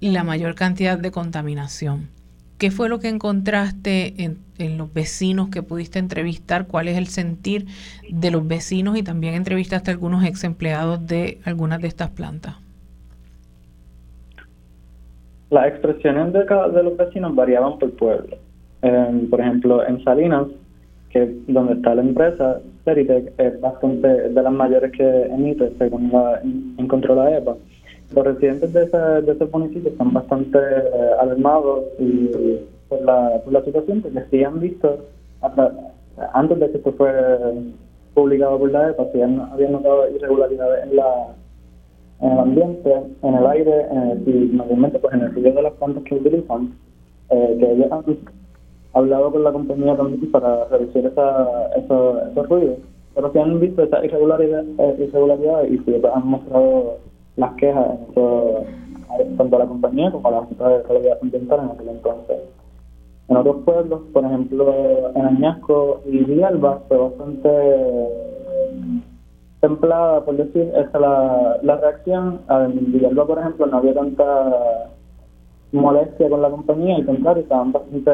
la 0.00 0.24
mayor 0.24 0.54
cantidad 0.54 0.98
de 0.98 1.10
contaminación. 1.10 2.08
¿Qué 2.56 2.70
fue 2.70 2.88
lo 2.88 3.00
que 3.00 3.08
encontraste 3.08 4.22
en, 4.22 4.38
en, 4.56 4.78
los 4.78 4.94
vecinos 4.94 5.50
que 5.50 5.62
pudiste 5.62 5.98
entrevistar? 5.98 6.66
¿Cuál 6.66 6.88
es 6.88 6.96
el 6.96 7.06
sentir 7.08 7.66
de 8.10 8.30
los 8.30 8.48
vecinos? 8.48 8.96
Y 8.96 9.02
también 9.02 9.34
entrevistaste 9.34 9.90
a 9.90 9.92
algunos 9.92 10.24
ex 10.24 10.42
empleados 10.44 11.06
de 11.06 11.38
algunas 11.44 11.82
de 11.82 11.88
estas 11.88 12.08
plantas. 12.10 12.54
Las 15.50 15.68
expresiones 15.68 16.32
de, 16.32 16.40
de 16.40 16.82
los 16.82 16.96
vecinos 16.96 17.34
variaban 17.34 17.78
por 17.78 17.90
pueblo. 17.92 18.38
por 18.80 19.40
ejemplo, 19.40 19.86
en 19.86 20.02
Salinas 20.02 20.46
que 21.16 21.52
donde 21.52 21.74
está 21.74 21.94
la 21.94 22.02
empresa, 22.02 22.60
Ceritec, 22.84 23.32
es 23.38 23.60
bastante 23.60 24.08
de 24.08 24.42
las 24.42 24.52
mayores 24.52 24.92
que 24.92 25.22
emite, 25.26 25.72
según 25.78 26.10
la, 26.12 26.40
encontró 26.78 27.14
la 27.14 27.38
EPA. 27.38 27.56
Los 28.14 28.24
residentes 28.24 28.72
de 28.72 28.84
ese, 28.84 28.98
de 28.98 29.88
están 29.88 30.12
bastante 30.12 30.58
eh, 30.58 31.10
alarmados 31.20 31.84
y, 31.98 32.30
por, 32.88 33.02
la, 33.02 33.40
por 33.42 33.52
la 33.52 33.64
situación, 33.64 34.02
porque 34.02 34.22
sí 34.30 34.44
han 34.44 34.60
visto, 34.60 34.98
antes 36.32 36.60
de 36.60 36.70
que 36.70 36.76
esto 36.78 36.92
fue 36.92 37.12
publicado 38.14 38.58
por 38.58 38.70
la 38.70 38.90
EPA, 38.90 39.06
sí 39.12 39.22
han, 39.22 39.40
habían 39.40 39.72
notado 39.72 40.08
irregularidades 40.14 40.84
en 40.84 40.96
la 40.96 41.34
en 42.18 42.32
el 42.32 42.38
ambiente, 42.38 42.94
en 43.22 43.34
el 43.34 43.46
aire, 43.46 43.86
y 44.24 44.30
mayormente 44.56 44.98
pues 44.98 45.12
en 45.12 45.20
el 45.20 45.34
ruido 45.34 45.52
de 45.52 45.62
las 45.62 45.72
plantas 45.74 46.02
que 46.04 46.14
utilizan, 46.14 46.72
eh, 47.28 47.56
que 47.60 47.72
ellos 47.72 47.92
han 47.92 48.04
hablado 48.96 49.30
con 49.30 49.44
la 49.44 49.52
compañía 49.52 49.96
también 49.96 50.30
para 50.30 50.64
reducir 50.66 51.06
esa, 51.06 51.68
esos 51.76 52.48
ruidos. 52.48 52.78
Pero 53.14 53.32
si 53.32 53.38
han 53.38 53.60
visto 53.60 53.82
esa 53.82 54.04
irregularidad, 54.04 54.64
eh, 54.78 54.96
irregularidad 54.98 55.64
y 55.64 55.78
si 55.78 55.94
han 55.94 56.26
mostrado 56.26 56.98
las 57.36 57.52
quejas 57.54 57.98
tanto 59.36 59.56
a 59.56 59.58
la 59.58 59.66
compañía 59.66 60.10
como 60.10 60.28
a 60.28 60.32
la 60.32 60.40
Junta 60.40 60.68
de 60.68 60.82
Realidad 60.82 61.18
Ambiental 61.22 61.60
en 61.60 61.70
aquel 61.70 61.88
entonces. 61.88 62.36
En 63.28 63.36
otros 63.36 63.56
pueblos, 63.64 64.00
por 64.12 64.24
ejemplo, 64.24 64.72
en 65.14 65.22
Añasco 65.22 66.00
y 66.06 66.24
Villalba, 66.24 66.80
fue 66.88 66.96
bastante 66.96 67.48
templada, 69.60 70.24
por 70.24 70.36
decir, 70.36 70.72
esa 70.74 70.98
la, 70.98 71.58
la 71.62 71.76
reacción. 71.76 72.40
En 72.48 72.92
Villalba, 72.92 73.26
por 73.26 73.38
ejemplo, 73.38 73.66
no 73.66 73.78
había 73.78 73.94
tanta 73.94 74.80
molestia 75.72 76.30
con 76.30 76.40
la 76.40 76.50
compañía, 76.50 76.96
al 76.96 77.06
contrario, 77.06 77.42
estaban 77.42 77.72
bastante 77.72 78.12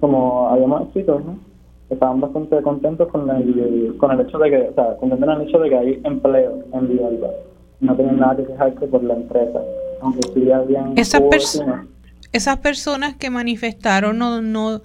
como 0.00 0.48
habíamos 0.48 0.88
escrito, 0.88 1.20
¿no? 1.20 1.50
estaban 1.90 2.20
bastante 2.20 2.62
contentos 2.62 3.08
con 3.08 3.28
el, 3.30 3.96
con 3.98 4.12
el 4.12 4.20
hecho 4.20 4.38
de 4.38 4.50
que, 4.50 4.68
o 4.70 4.74
sea, 4.74 4.96
contentos 4.96 5.28
en 5.28 5.40
el 5.40 5.48
hecho 5.48 5.58
de 5.58 5.68
que 5.68 5.76
hay 5.76 6.00
empleo 6.04 6.64
en 6.72 6.88
Villalba. 6.88 7.28
No 7.80 7.96
tienen 7.96 8.18
nada 8.18 8.36
que 8.36 8.46
quejarse 8.46 8.86
por 8.86 9.02
la 9.02 9.14
empresa, 9.14 9.60
aunque 10.00 10.20
sí 10.32 10.52
habían... 10.52 10.96
Esas, 10.96 11.22
personas 11.22 11.86
esas 12.32 12.58
personas 12.58 13.16
que 13.16 13.30
manifestaron 13.30 14.18
no, 14.18 14.40
no 14.40 14.82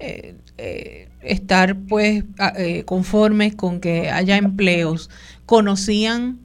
eh, 0.00 0.36
eh, 0.56 1.08
estar 1.22 1.76
pues 1.88 2.24
eh, 2.56 2.84
conformes 2.84 3.54
con 3.54 3.80
que 3.80 4.10
haya 4.10 4.36
empleos, 4.36 5.10
conocían 5.46 6.40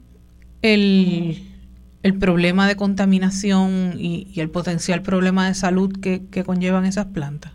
el, 0.62 1.42
el 2.02 2.18
problema 2.18 2.68
de 2.68 2.76
contaminación 2.76 3.94
y, 3.98 4.28
y, 4.32 4.40
el 4.40 4.50
potencial 4.50 5.02
problema 5.02 5.48
de 5.48 5.54
salud 5.54 5.92
que, 6.00 6.26
que 6.26 6.44
conllevan 6.44 6.84
esas 6.84 7.06
plantas 7.06 7.52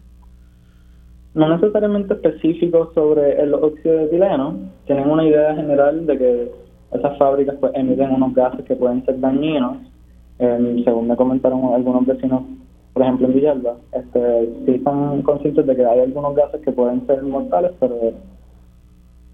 no 1.39 1.49
necesariamente 1.55 2.13
específicos 2.13 2.93
sobre 2.93 3.41
el 3.41 3.53
óxido 3.53 3.95
de 3.95 4.03
etileno, 4.05 4.57
tienen 4.85 5.09
una 5.09 5.25
idea 5.25 5.55
general 5.55 6.05
de 6.05 6.17
que 6.17 6.51
esas 6.91 7.17
fábricas 7.17 7.55
pues, 7.59 7.71
emiten 7.75 8.11
unos 8.11 8.33
gases 8.35 8.65
que 8.65 8.75
pueden 8.75 9.05
ser 9.05 9.19
dañinos. 9.19 9.77
según 10.37 11.07
me 11.07 11.15
comentaron 11.15 11.73
algunos 11.73 12.05
vecinos, 12.05 12.43
por 12.93 13.03
ejemplo 13.03 13.27
en 13.27 13.33
Villalba, 13.33 13.75
este, 13.93 14.49
sí 14.65 14.71
están 14.71 15.21
conscientes 15.21 15.65
de 15.65 15.75
que 15.75 15.85
hay 15.85 15.99
algunos 16.01 16.35
gases 16.35 16.61
que 16.61 16.71
pueden 16.71 17.05
ser 17.07 17.23
mortales, 17.23 17.71
pero 17.79 17.95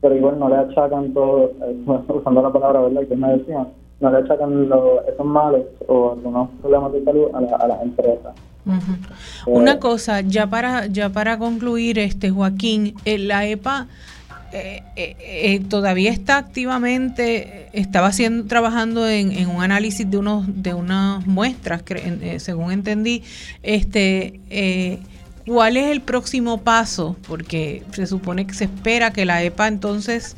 pero 0.01 0.15
igual 0.15 0.37
no 0.37 0.49
le 0.49 0.57
achacan 0.57 1.13
todo, 1.13 1.51
eh, 1.63 1.75
usando 2.09 2.41
la 2.41 2.53
palabra 2.53 2.81
verdad 2.81 3.07
que 3.07 3.15
me 3.15 3.37
decían, 3.37 3.69
no 3.99 4.11
le 4.11 4.17
achacan 4.17 4.69
esos 5.07 5.25
males 5.25 5.65
o 5.87 6.11
algunos 6.11 6.49
problemas 6.61 6.93
de 6.93 7.03
salud 7.03 7.27
a, 7.33 7.41
la, 7.41 7.55
a 7.55 7.67
las 7.67 7.81
empresas. 7.81 8.35
Una 9.45 9.79
cosa, 9.79 10.21
ya 10.21 10.47
para, 10.47 10.87
ya 10.87 11.09
para 11.09 11.37
concluir, 11.37 11.99
este 11.99 12.31
Joaquín, 12.31 12.95
eh, 13.05 13.17
la 13.17 13.45
EPA 13.45 13.87
eh, 14.51 14.83
eh, 14.95 15.61
todavía 15.69 16.11
está 16.11 16.37
activamente, 16.37 17.69
estaba 17.73 18.07
haciendo, 18.07 18.45
trabajando 18.45 19.07
en, 19.07 19.47
un 19.47 19.61
análisis 19.61 20.09
de 20.09 20.17
unos, 20.17 20.45
de 20.47 20.73
unas 20.73 21.25
muestras, 21.27 21.83
según 22.37 22.71
entendí, 22.71 23.23
este 23.61 24.39
¿cuál 25.45 25.77
es 25.77 25.91
el 25.91 26.01
próximo 26.01 26.61
paso? 26.61 27.15
Porque 27.27 27.83
se 27.91 28.07
supone 28.07 28.47
que 28.47 28.55
se 28.55 28.63
espera 28.63 29.13
que 29.13 29.25
la 29.25 29.43
EPA 29.43 29.67
entonces 29.67 30.35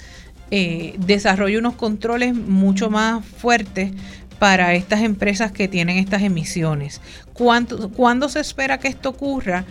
desarrolle 0.98 1.60
unos 1.60 1.76
controles 1.76 2.34
mucho 2.34 2.90
más 2.90 3.24
fuertes 3.24 3.92
para 4.40 4.74
estas 4.74 5.02
empresas 5.02 5.52
que 5.52 5.68
tienen 5.68 5.98
estas 5.98 6.22
emisiones. 6.22 7.02
¿Cuánto, 7.34 7.90
¿Cuándo 7.90 8.30
se 8.30 8.40
espera 8.40 8.78
que 8.80 8.88
esto 8.88 9.10
ocurra? 9.10 9.66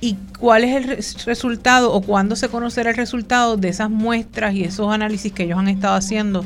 ¿Y 0.00 0.16
cuál 0.38 0.64
es 0.64 0.76
el 0.76 1.24
resultado 1.26 1.92
o 1.92 2.00
cuándo 2.00 2.34
se 2.34 2.48
conocerá 2.48 2.90
el 2.90 2.96
resultado 2.96 3.56
de 3.56 3.68
esas 3.68 3.90
muestras 3.90 4.54
y 4.54 4.64
esos 4.64 4.90
análisis 4.92 5.32
que 5.32 5.44
ellos 5.44 5.58
han 5.58 5.68
estado 5.68 5.94
haciendo 5.94 6.44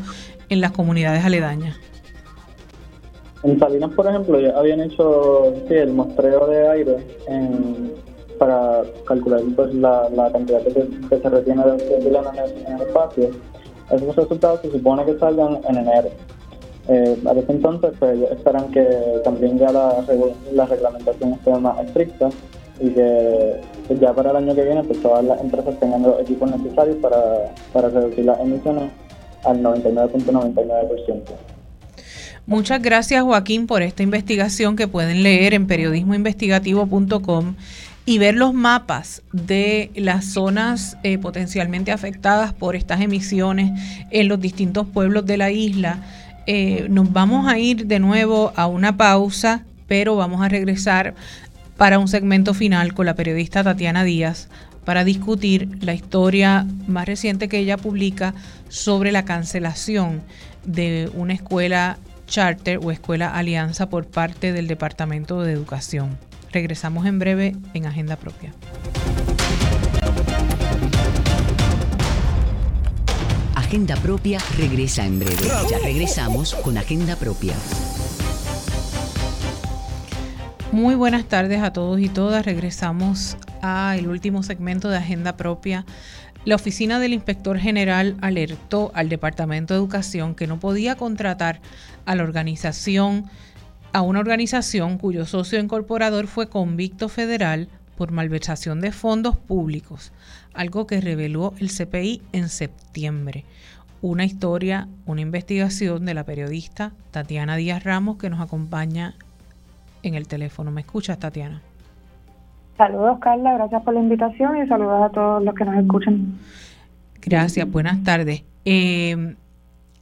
en 0.49 0.61
las 0.61 0.73
comunidades 0.73 1.25
aledañas? 1.25 1.77
En 3.45 3.59
Salinas, 3.59 3.91
por 3.93 4.07
ejemplo, 4.09 4.41
ya 4.41 4.59
habían 4.59 4.81
hecho 4.81 5.55
el 5.69 5.93
muestreo 5.93 6.47
de 6.47 6.69
aire 6.69 6.97
para 8.39 8.83
calcular 9.07 9.41
pues, 9.55 9.73
la, 9.75 10.31
cantidad 10.33 10.63
que, 10.63 11.19
se 11.21 11.29
retiene 11.29 11.63
de 11.65 11.97
en 11.97 12.07
en 12.07 12.75
el 12.75 12.83
espacio. 12.83 13.31
Esos 13.91 14.17
resultados 14.17 14.61
se 14.63 14.71
supone 14.73 15.05
que 15.05 15.19
salgan 15.19 15.61
en 15.69 15.77
enero. 15.77 16.09
Eh, 16.89 17.17
a 17.27 17.33
ese 17.33 17.53
entonces, 17.53 17.93
pues 17.99 18.19
esperan 18.31 18.71
que 18.71 18.85
también 19.25 19.59
ya 19.59 19.73
la, 19.73 20.05
la 20.53 20.67
reglamentación 20.67 21.33
esté 21.33 21.51
más 21.59 21.79
estricta 21.87 22.29
y 22.81 22.91
que 22.91 23.61
pues, 23.87 24.01
ya 24.01 24.13
para 24.13 24.31
el 24.31 24.37
año 24.37 24.55
que 24.55 24.63
viene 24.63 24.83
pues 24.85 25.01
todas 25.01 25.25
las 25.25 25.41
empresas 25.41 25.79
tengan 25.79 26.03
los 26.03 26.21
equipos 26.21 26.51
necesarios 26.51 26.97
para, 26.97 27.55
para 27.73 27.89
reducir 27.89 28.25
las 28.25 28.41
emisiones 28.41 28.91
al 29.45 29.63
99.99%. 29.63 31.23
Muchas 32.47 32.83
gracias 32.83 33.23
Joaquín 33.23 33.67
por 33.67 33.83
esta 33.83 34.03
investigación 34.03 34.77
que 34.77 34.89
pueden 34.89 35.23
leer 35.23 35.55
en 35.55 35.67
periodismoinvestigativo.com 35.67 37.55
y 38.07 38.19
ver 38.19 38.35
los 38.35 38.53
mapas 38.53 39.23
de 39.33 39.91
las 39.95 40.27
zonas 40.27 40.99
eh, 41.03 41.17
potencialmente 41.17 41.91
afectadas 41.91 42.53
por 42.53 42.77
estas 42.77 43.01
emisiones 43.01 43.71
en 44.11 44.29
los 44.29 44.41
distintos 44.41 44.87
pueblos 44.87 45.25
de 45.25 45.39
la 45.39 45.51
isla 45.51 46.03
eh, 46.47 46.87
nos 46.91 47.13
vamos 47.13 47.47
a 47.47 47.59
ir 47.59 47.87
de 47.87 47.99
nuevo 47.99 48.53
a 48.57 48.67
una 48.67 48.97
pausa, 48.97 49.65
pero 49.87 50.17
vamos 50.17 50.43
a 50.43 50.49
regresar 50.49 51.15
para 51.77 51.99
un 51.99 52.09
segmento 52.09 52.55
final 52.55 52.95
con 52.95 53.07
la 53.07 53.15
periodista 53.15 53.65
Tatiana 53.65 54.05
Díaz 54.05 54.49
para 54.85 55.05
discutir 55.05 55.69
la 55.81 55.95
historia 55.95 56.67
más 56.87 57.07
reciente 57.07 57.49
que 57.49 57.59
ella 57.59 57.77
publica 57.77 58.35
sobre 58.69 59.13
la 59.13 59.25
cancelación 59.25 60.23
de 60.65 61.11
una 61.15 61.33
escuela 61.33 61.99
charter 62.27 62.79
o 62.83 62.91
escuela 62.91 63.35
alianza 63.35 63.89
por 63.89 64.07
parte 64.07 64.53
del 64.53 64.67
Departamento 64.67 65.43
de 65.43 65.53
Educación. 65.53 66.19
Regresamos 66.53 67.07
en 67.07 67.19
breve 67.19 67.57
en 67.75 67.87
Agenda 67.87 68.17
Propia. 68.17 68.53
Agenda 73.75 73.97
Propia 73.97 74.39
regresa 74.57 75.05
en 75.05 75.19
breve. 75.19 75.49
Ya 75.69 75.81
regresamos 75.81 76.55
con 76.55 76.79
Agenda 76.79 77.17
Propia. 77.17 77.55
Muy 80.71 80.95
buenas 80.95 81.25
tardes 81.25 81.61
a 81.61 81.73
todos 81.73 81.99
y 81.99 82.09
todas. 82.09 82.47
Regresamos 82.47 83.37
al 83.63 84.07
último 84.07 84.45
segmento 84.45 84.91
de 84.91 84.99
Agenda 84.99 85.37
Propia. 85.37 85.85
La 86.45 86.55
oficina 86.55 87.01
del 87.01 87.15
inspector 87.15 87.59
general 87.59 88.17
alertó 88.21 88.93
al 88.95 89.09
Departamento 89.09 89.75
de 89.75 89.81
Educación 89.81 90.37
que 90.37 90.47
no 90.47 90.61
podía 90.61 90.95
contratar 90.95 91.61
a 92.07 92.15
la 92.15 92.23
organización, 92.23 93.25
a 93.93 94.03
una 94.03 94.21
organización 94.21 94.99
cuyo 94.99 95.27
socio 95.27 95.59
incorporador 95.59 96.29
fue 96.29 96.49
convicto 96.49 97.09
federal 97.09 97.69
por 97.97 98.13
malversación 98.13 98.81
de 98.81 98.93
fondos 98.93 99.37
públicos, 99.37 100.13
algo 100.55 100.87
que 100.87 101.01
reveló 101.01 101.53
el 101.59 101.69
CPI 101.71 102.23
en 102.33 102.49
septiembre. 102.49 103.45
Una 104.03 104.25
historia, 104.25 104.89
una 105.07 105.21
investigación 105.21 106.05
de 106.05 106.15
la 106.15 106.25
periodista 106.25 106.93
Tatiana 107.11 107.57
Díaz 107.57 107.85
Ramos 107.85 108.17
que 108.19 108.31
nos 108.31 108.41
acompaña 108.41 109.15
en 110.03 110.15
el 110.15 110.29
teléfono. 110.29 110.71
¿Me 110.71 110.83
escuchas, 110.83 111.19
Tatiana? 111.19 111.63
Saludos, 112.77 113.19
Carla. 113.21 113.55
Gracias 113.55 113.83
por 113.83 113.95
la 113.95 114.01
invitación 114.01 114.63
y 114.63 114.69
saludos 114.69 115.03
a 115.05 115.09
todos 115.11 115.43
los 115.43 115.55
que 115.55 115.65
nos 115.65 115.77
escuchan. 115.77 116.39
Gracias. 117.23 117.71
Buenas 117.71 118.03
tardes. 118.03 118.45
Eh, 118.65 119.37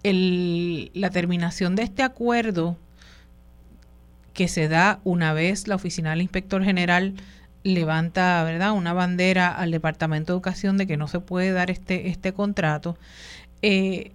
la 0.05 1.11
terminación 1.11 1.77
de 1.77 1.83
este 1.83 2.03
acuerdo 2.03 2.77
que 4.33 4.49
se 4.49 4.69
da 4.69 5.01
una 5.05 5.33
vez 5.33 5.69
la 5.69 5.77
oficina 5.77 6.11
del 6.11 6.23
inspector 6.23 6.65
general 6.65 7.15
levanta, 7.65 8.43
¿verdad?, 8.45 8.73
una 8.73 8.93
bandera 8.93 9.49
al 9.49 9.71
Departamento 9.71 10.33
de 10.33 10.37
Educación 10.37 10.77
de 10.77 10.87
que 10.87 10.97
no 10.97 11.09
se 11.09 11.21
puede 11.21 11.53
dar 11.53 11.71
este, 11.71 12.09
este 12.09 12.33
contrato 12.33 12.97
eh, 13.63 14.13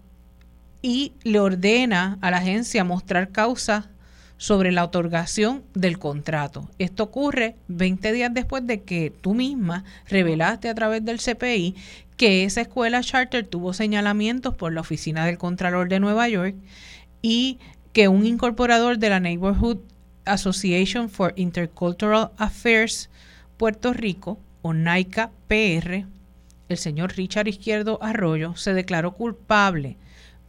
y 0.81 1.13
le 1.23 1.39
ordena 1.39 2.17
a 2.21 2.31
la 2.31 2.37
agencia 2.37 2.83
mostrar 2.83 3.29
causa 3.29 3.89
sobre 4.37 4.71
la 4.71 4.83
otorgación 4.83 5.63
del 5.73 5.97
contrato. 5.97 6.69
Esto 6.77 7.03
ocurre 7.03 7.55
20 7.67 8.11
días 8.11 8.33
después 8.33 8.65
de 8.67 8.83
que 8.83 9.11
tú 9.21 9.33
misma 9.33 9.83
revelaste 10.07 10.69
a 10.69 10.75
través 10.75 11.03
del 11.03 11.19
CPI 11.19 11.75
que 12.17 12.43
esa 12.43 12.61
escuela 12.61 13.01
charter 13.01 13.45
tuvo 13.45 13.73
señalamientos 13.73 14.55
por 14.55 14.73
la 14.73 14.81
Oficina 14.81 15.25
del 15.25 15.37
Contralor 15.37 15.87
de 15.89 15.99
Nueva 15.99 16.27
York 16.29 16.55
y 17.21 17.59
que 17.93 18.07
un 18.07 18.25
incorporador 18.25 18.99
de 18.99 19.09
la 19.09 19.19
Neighborhood 19.19 19.79
Association 20.25 21.09
for 21.09 21.33
Intercultural 21.35 22.31
Affairs 22.37 23.09
Puerto 23.57 23.91
Rico, 23.91 24.39
o 24.61 24.73
NAICA 24.73 25.31
PR, 25.47 26.05
el 26.69 26.77
señor 26.77 27.15
Richard 27.15 27.47
Izquierdo 27.47 27.97
Arroyo, 28.03 28.55
se 28.55 28.73
declaró 28.73 29.13
culpable 29.13 29.97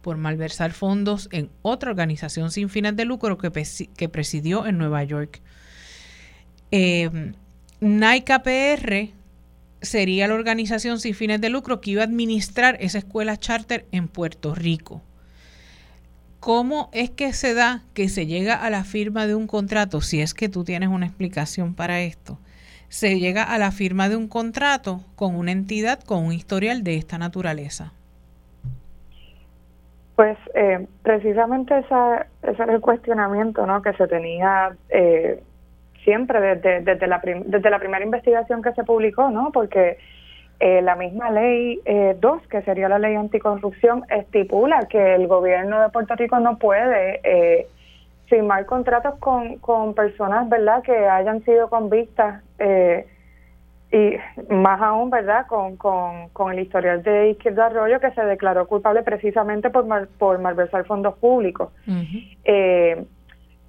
por 0.01 0.17
malversar 0.17 0.71
fondos 0.71 1.27
en 1.31 1.49
otra 1.61 1.89
organización 1.89 2.51
sin 2.51 2.69
fines 2.69 2.95
de 2.95 3.05
lucro 3.05 3.37
que, 3.37 4.09
presidió 4.09 4.67
en 4.67 4.77
Nueva 4.77 5.03
York. 5.03 5.41
Eh, 6.71 7.33
NAICA 7.81 8.43
PR 8.43 9.09
sería 9.81 10.27
la 10.27 10.35
organización 10.35 10.99
sin 10.99 11.15
fines 11.15 11.41
de 11.41 11.49
lucro 11.49 11.81
que 11.81 11.91
iba 11.91 12.01
a 12.01 12.05
administrar 12.05 12.77
esa 12.79 12.99
escuela 12.99 13.37
charter 13.37 13.87
en 13.91 14.07
Puerto 14.07 14.53
Rico. 14.53 15.01
¿Cómo 16.39 16.89
es 16.93 17.09
que 17.09 17.33
se 17.33 17.53
da 17.53 17.83
que 17.93 18.07
se 18.07 18.27
llega 18.27 18.53
a 18.55 18.69
la 18.69 18.83
firma 18.83 19.25
de 19.25 19.35
un 19.35 19.47
contrato? 19.47 19.99
Si 19.99 20.21
es 20.21 20.33
que 20.33 20.47
tú 20.47 20.63
tienes 20.63 20.89
una 20.89 21.07
explicación 21.07 21.73
para 21.73 22.01
esto 22.01 22.39
se 22.89 23.19
llega 23.19 23.43
a 23.43 23.57
la 23.57 23.71
firma 23.71 24.09
de 24.09 24.15
un 24.15 24.27
contrato 24.27 25.01
con 25.15 25.35
una 25.35 25.51
entidad 25.51 25.99
con 25.99 26.25
un 26.25 26.33
historial 26.33 26.83
de 26.83 26.97
esta 26.97 27.17
naturaleza? 27.17 27.93
Pues 30.15 30.37
eh, 30.53 30.85
precisamente 31.03 31.77
esa, 31.77 32.27
ese 32.41 32.61
era 32.61 32.73
el 32.73 32.81
cuestionamiento 32.81 33.65
¿no? 33.65 33.81
que 33.81 33.93
se 33.93 34.07
tenía 34.07 34.75
eh, 34.89 35.41
siempre 36.03 36.41
desde, 36.41 36.81
desde, 36.81 37.07
la 37.07 37.21
desde 37.23 37.69
la 37.69 37.79
primera 37.79 38.03
investigación 38.03 38.61
que 38.61 38.73
se 38.73 38.83
publicó, 38.83 39.29
¿no? 39.29 39.51
porque 39.53 39.97
eh, 40.59 40.81
la 40.81 40.97
misma 40.97 41.31
ley 41.31 41.79
2, 42.19 42.47
que 42.47 42.61
sería 42.63 42.89
la 42.89 42.99
ley 42.99 43.15
anticorrupción, 43.15 44.03
estipula 44.09 44.87
que 44.89 45.15
el 45.15 45.27
gobierno 45.27 45.79
de 45.81 45.89
Puerto 45.89 46.15
Rico 46.15 46.37
no 46.41 46.57
puede 46.57 47.67
firmar 48.25 48.65
contratos 48.65 49.17
con, 49.19 49.57
con 49.59 49.93
personas, 49.93 50.49
¿verdad?, 50.49 50.83
que 50.83 50.91
hayan 50.91 51.43
sido 51.45 51.69
convictas 51.69 52.43
eh, 52.59 53.05
y 53.91 54.53
más 54.53 54.79
aún, 54.81 55.09
¿verdad?, 55.09 55.47
con, 55.47 55.75
con, 55.75 56.29
con 56.29 56.51
el 56.51 56.59
historial 56.59 57.01
de 57.01 57.31
Izquierdo 57.31 57.63
Arroyo 57.63 57.99
que 57.99 58.11
se 58.11 58.23
declaró 58.23 58.67
culpable 58.67 59.01
precisamente 59.01 59.71
por, 59.71 60.07
por 60.09 60.39
malversar 60.39 60.85
fondos 60.85 61.17
públicos. 61.17 61.71
eh, 62.43 63.03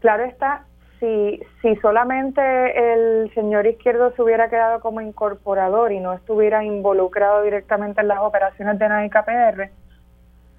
claro 0.00 0.24
está, 0.24 0.64
si, 0.98 1.40
si 1.62 1.74
solamente 1.76 2.40
el 2.42 3.32
señor 3.34 3.66
Izquierdo 3.66 4.12
se 4.14 4.22
hubiera 4.22 4.50
quedado 4.50 4.80
como 4.80 5.00
incorporador 5.00 5.90
y 5.92 6.00
no 6.00 6.12
estuviera 6.12 6.62
involucrado 6.62 7.42
directamente 7.42 8.02
en 8.02 8.08
las 8.08 8.18
operaciones 8.18 8.78
de 8.78 8.88
NAICAPR, 8.88 9.70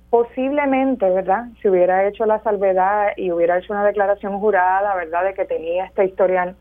posiblemente, 0.10 1.10
¿verdad? 1.10 1.46
Si 1.62 1.70
hubiera 1.70 2.08
hecho 2.08 2.26
la 2.26 2.40
salvedad 2.42 3.12
y 3.16 3.32
hubiera 3.32 3.60
hecho 3.60 3.74
una 3.74 3.86
declaración 3.86 4.40
jurada, 4.40 4.96
¿verdad?, 4.96 5.24
de 5.24 5.34
que 5.36 5.46
tenía 5.46 5.86
este 5.86 6.06
historial, 6.06 6.56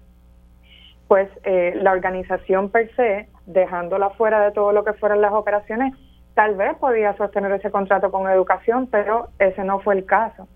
pues 1.11 1.29
eh, 1.43 1.73
la 1.83 1.91
organización 1.91 2.71
per 2.71 2.95
se, 2.95 3.29
dejándola 3.47 4.11
fuera 4.11 4.45
de 4.45 4.53
todo 4.53 4.71
lo 4.71 4.85
que 4.85 4.93
fueran 4.93 5.21
las 5.21 5.33
operaciones, 5.33 5.93
tal 6.35 6.55
vez 6.55 6.77
podía 6.77 7.17
sostener 7.17 7.51
ese 7.51 7.73
contrato 7.73 8.13
con 8.13 8.31
educación, 8.31 8.87
pero 8.87 9.31
ese 9.41 9.65
no 9.65 9.81
fue 9.81 9.97
el 9.97 10.05
caso. 10.07 10.47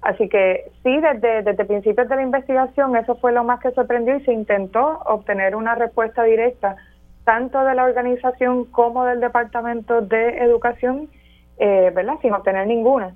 Así 0.00 0.30
que 0.30 0.72
sí, 0.82 1.00
desde, 1.00 1.42
desde 1.42 1.66
principios 1.66 2.08
de 2.08 2.16
la 2.16 2.22
investigación 2.22 2.96
eso 2.96 3.16
fue 3.16 3.32
lo 3.32 3.44
más 3.44 3.60
que 3.60 3.72
sorprendió 3.72 4.16
y 4.16 4.24
se 4.24 4.32
intentó 4.32 5.00
obtener 5.04 5.54
una 5.54 5.74
respuesta 5.74 6.22
directa 6.22 6.76
tanto 7.24 7.62
de 7.62 7.74
la 7.74 7.84
organización 7.84 8.64
como 8.64 9.04
del 9.04 9.20
Departamento 9.20 10.00
de 10.00 10.38
Educación 10.38 11.10
eh, 11.58 11.92
¿verdad? 11.94 12.14
Sin 12.22 12.32
obtener 12.32 12.66
ninguna. 12.66 13.14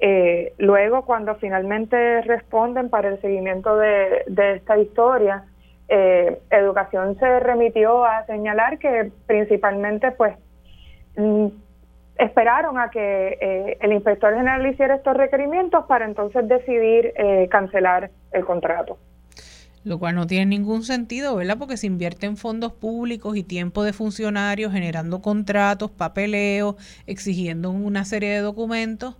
Eh, 0.00 0.52
luego, 0.58 1.06
cuando 1.06 1.36
finalmente 1.36 2.20
responden 2.20 2.90
para 2.90 3.08
el 3.08 3.20
seguimiento 3.22 3.74
de, 3.76 4.24
esta 4.54 4.76
historia, 4.76 5.44
eh, 5.88 6.40
Educación 6.50 7.18
se 7.18 7.40
remitió 7.40 8.04
a 8.04 8.24
señalar 8.26 8.78
que 8.78 9.10
principalmente, 9.26 10.12
pues, 10.12 10.36
mm, 11.16 11.46
esperaron 12.18 12.78
a 12.78 12.90
que 12.90 13.76
el 13.80 13.92
inspector 13.92 14.34
general 14.34 14.66
hiciera 14.66 14.96
estos 14.96 15.16
requerimientos 15.16 15.84
para 15.86 16.04
entonces 16.04 16.48
decidir 16.48 17.14
cancelar 17.48 18.10
el 18.32 18.44
contrato 18.44 18.98
lo 19.88 19.98
cual 19.98 20.14
no 20.14 20.26
tiene 20.26 20.46
ningún 20.46 20.82
sentido, 20.84 21.34
¿verdad? 21.36 21.56
Porque 21.58 21.76
se 21.76 21.86
invierte 21.86 22.26
en 22.26 22.36
fondos 22.36 22.72
públicos 22.72 23.36
y 23.36 23.42
tiempo 23.42 23.82
de 23.82 23.92
funcionarios 23.92 24.72
generando 24.72 25.22
contratos, 25.22 25.90
papeleo, 25.90 26.76
exigiendo 27.06 27.70
una 27.70 28.04
serie 28.04 28.30
de 28.30 28.40
documentos 28.40 29.16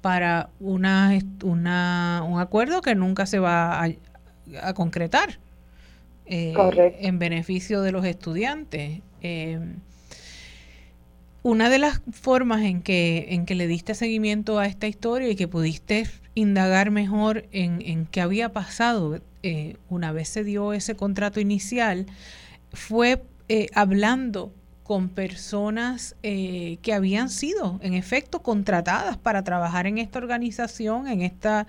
para 0.00 0.50
una, 0.60 1.18
una 1.42 2.22
un 2.26 2.40
acuerdo 2.40 2.80
que 2.80 2.94
nunca 2.94 3.26
se 3.26 3.38
va 3.38 3.82
a, 3.82 4.74
concretar 4.74 5.38
en 6.30 7.18
beneficio 7.18 7.82
de 7.82 7.92
los 7.92 8.04
estudiantes. 8.04 9.00
Eh, 9.20 9.58
una 11.42 11.70
de 11.70 11.78
las 11.78 12.02
formas 12.12 12.62
en 12.62 12.82
que, 12.82 13.26
en 13.30 13.46
que 13.46 13.54
le 13.54 13.66
diste 13.66 13.94
seguimiento 13.94 14.58
a 14.58 14.66
esta 14.66 14.86
historia 14.86 15.28
y 15.28 15.36
que 15.36 15.48
pudiste 15.48 16.06
indagar 16.34 16.90
mejor 16.90 17.46
en, 17.50 17.82
en 17.82 18.06
qué 18.06 18.20
había 18.20 18.52
pasado 18.52 19.20
eh, 19.42 19.76
una 19.88 20.12
vez 20.12 20.28
se 20.28 20.44
dio 20.44 20.72
ese 20.72 20.94
contrato 20.94 21.40
inicial, 21.40 22.06
fue 22.72 23.22
eh, 23.48 23.68
hablando 23.74 24.52
con 24.84 25.08
personas 25.08 26.16
que 26.20 26.92
habían 26.92 27.30
sido, 27.30 27.78
en 27.80 27.94
efecto, 27.94 28.42
contratadas 28.42 29.16
para 29.16 29.44
trabajar 29.44 29.86
en 29.86 29.98
esta 29.98 30.18
organización, 30.18 31.06
en 31.06 31.22
esta, 31.22 31.68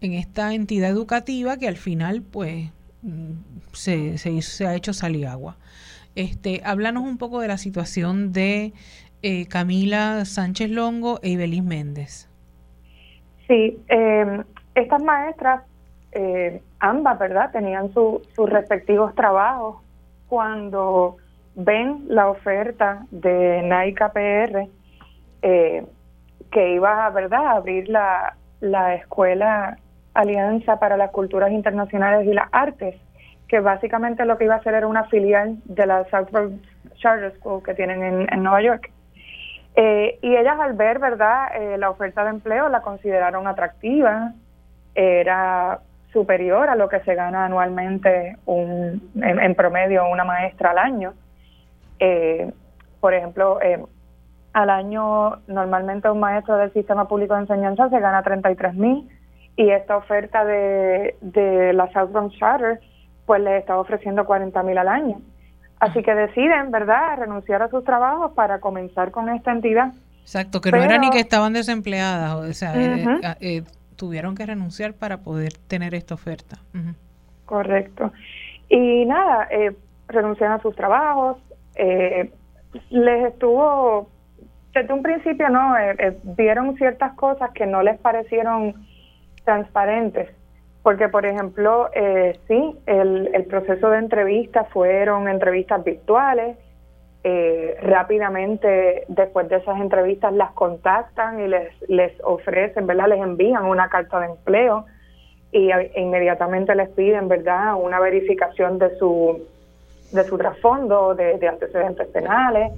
en 0.00 0.14
esta 0.14 0.54
entidad 0.54 0.90
educativa 0.90 1.56
que 1.58 1.68
al 1.68 1.76
final, 1.76 2.22
pues, 2.22 2.70
se, 3.72 4.18
se, 4.18 4.66
ha 4.66 4.74
hecho 4.74 4.92
salir 4.92 5.26
agua. 5.26 5.56
Este, 6.14 6.60
háblanos 6.64 7.04
un 7.04 7.18
poco 7.18 7.40
de 7.40 7.48
la 7.48 7.58
situación 7.58 8.32
de 8.32 8.72
Camila 9.48 10.24
Sánchez 10.24 10.70
Longo 10.70 11.20
e 11.22 11.30
Ibeliz 11.30 11.62
Méndez. 11.62 12.28
Sí, 13.46 13.78
estas 14.74 15.02
maestras 15.02 15.62
eh, 16.12 16.60
ambas, 16.80 17.18
¿verdad? 17.18 17.50
Tenían 17.52 17.92
sus 17.92 18.20
respectivos 18.36 19.14
trabajos 19.14 19.76
cuando 20.28 21.16
ven 21.54 22.04
la 22.08 22.28
oferta 22.28 23.06
de 23.10 23.62
Nike 23.62 24.04
PR 24.12 24.68
eh, 25.42 25.84
que 26.50 26.74
iba, 26.74 27.08
¿verdad?, 27.10 27.46
a 27.46 27.52
abrir 27.52 27.88
la, 27.88 28.36
la 28.60 28.94
Escuela 28.94 29.78
Alianza 30.14 30.78
para 30.78 30.96
las 30.96 31.10
Culturas 31.10 31.50
Internacionales 31.52 32.26
y 32.26 32.34
las 32.34 32.48
Artes, 32.52 32.96
que 33.48 33.60
básicamente 33.60 34.24
lo 34.24 34.38
que 34.38 34.44
iba 34.44 34.54
a 34.54 34.58
hacer 34.58 34.74
era 34.74 34.86
una 34.86 35.04
filial 35.04 35.56
de 35.64 35.86
la 35.86 36.04
Southwest 36.10 36.54
Charter 36.96 37.32
School 37.38 37.62
que 37.62 37.74
tienen 37.74 38.28
en, 38.30 38.42
Nueva 38.42 38.62
York. 38.62 38.90
Eh, 39.76 40.18
y 40.20 40.36
ellas 40.36 40.58
al 40.58 40.74
ver, 40.74 40.98
¿verdad?, 40.98 41.48
eh, 41.54 41.78
la 41.78 41.90
oferta 41.90 42.24
de 42.24 42.30
empleo 42.30 42.68
la 42.68 42.82
consideraron 42.82 43.46
atractiva, 43.46 44.32
era 44.94 45.80
superior 46.12 46.68
a 46.68 46.74
lo 46.74 46.88
que 46.88 47.00
se 47.00 47.14
gana 47.14 47.44
anualmente 47.44 48.36
un, 48.46 49.10
en, 49.22 49.54
promedio 49.54 50.08
una 50.08 50.24
maestra 50.24 50.72
al 50.72 50.78
año. 50.78 51.14
Eh, 52.00 52.52
por 53.00 53.14
ejemplo, 53.14 53.60
al 54.52 54.70
año 54.70 55.36
normalmente 55.46 56.10
un 56.10 56.18
maestro 56.18 56.56
del 56.56 56.72
sistema 56.72 57.06
público 57.06 57.34
de 57.34 57.40
enseñanza 57.42 57.88
se 57.88 58.00
gana 58.00 58.22
33 58.22 58.74
mil 58.74 59.08
y 59.60 59.70
esta 59.70 59.98
oferta 59.98 60.42
de, 60.42 61.16
de 61.20 61.74
la 61.74 61.92
Southbound 61.92 62.32
Charter 62.38 62.80
pues 63.26 63.42
les 63.42 63.60
estaba 63.60 63.80
ofreciendo 63.80 64.24
40 64.24 64.62
mil 64.62 64.78
al 64.78 64.88
año. 64.88 65.20
Así 65.78 66.02
que 66.02 66.14
deciden, 66.14 66.70
¿verdad?, 66.70 67.18
renunciar 67.18 67.62
a 67.62 67.68
sus 67.68 67.84
trabajos 67.84 68.32
para 68.32 68.58
comenzar 68.60 69.10
con 69.10 69.28
esta 69.28 69.52
entidad. 69.52 69.92
Exacto, 70.22 70.62
que 70.62 70.72
no 70.72 70.78
era 70.78 70.96
ni 70.96 71.10
que 71.10 71.20
estaban 71.20 71.52
desempleadas, 71.52 72.34
o 72.36 72.52
sea, 72.54 72.74
eh, 72.74 73.04
eh, 73.04 73.34
eh, 73.40 73.62
tuvieron 73.96 74.34
que 74.34 74.46
renunciar 74.46 74.94
para 74.94 75.18
poder 75.18 75.52
tener 75.68 75.94
esta 75.94 76.14
oferta. 76.14 76.58
Correcto. 77.44 78.12
Y 78.70 79.04
nada, 79.04 79.46
eh, 79.50 79.76
renunciaron 80.08 80.58
a 80.58 80.62
sus 80.62 80.74
trabajos, 80.74 81.36
les 82.88 83.24
estuvo, 83.26 84.08
desde 84.72 84.92
un 84.92 85.02
principio, 85.02 85.50
¿no? 85.50 85.74
vieron 86.36 86.76
ciertas 86.76 87.12
cosas 87.12 87.50
que 87.52 87.66
no 87.66 87.82
les 87.82 87.98
parecieron 87.98 88.74
transparentes 89.44 90.28
porque, 90.82 91.08
por 91.08 91.26
ejemplo, 91.26 91.90
eh, 91.94 92.38
sí, 92.48 92.76
el, 92.86 93.30
el, 93.34 93.44
proceso 93.44 93.90
de 93.90 93.98
entrevistas 93.98 94.66
fueron 94.70 95.28
entrevistas 95.28 95.84
virtuales. 95.84 96.56
Eh, 97.22 97.76
rápidamente, 97.82 99.04
después 99.08 99.46
de 99.50 99.56
esas 99.56 99.78
entrevistas, 99.78 100.32
las 100.32 100.52
contactan 100.52 101.38
y 101.40 101.48
les, 101.48 101.68
les 101.90 102.12
ofrecen, 102.24 102.86
¿verdad? 102.86 103.08
Les 103.08 103.20
envían 103.20 103.66
una 103.66 103.90
carta 103.90 104.20
de 104.20 104.26
empleo 104.26 104.86
y 105.52 105.70
e 105.70 106.00
inmediatamente 106.00 106.74
les 106.74 106.88
piden, 106.90 107.28
¿verdad? 107.28 107.74
Una 107.78 108.00
verificación 108.00 108.78
de 108.78 108.96
su, 108.96 109.38
de 110.12 110.24
su 110.24 110.38
trasfondo, 110.38 111.14
de, 111.14 111.46
antecedentes 111.46 112.08
penales, 112.08 112.72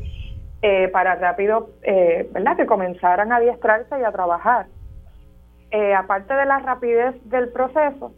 eh, 0.61 0.89
para 0.89 1.15
rápido, 1.15 1.71
eh, 1.83 2.29
¿verdad? 2.33 2.57
Que 2.57 2.67
comenzaran 2.67 3.31
a 3.31 3.37
adiestrarse 3.37 3.97
y 4.01 4.03
a 4.03 4.11
trabajar. 4.11 4.67
Eh, 5.73 5.95
aparte 5.95 6.35
de 6.35 6.45
la 6.45 6.59
rapidez 6.59 7.15
del 7.31 7.49
proceso, 7.49 8.13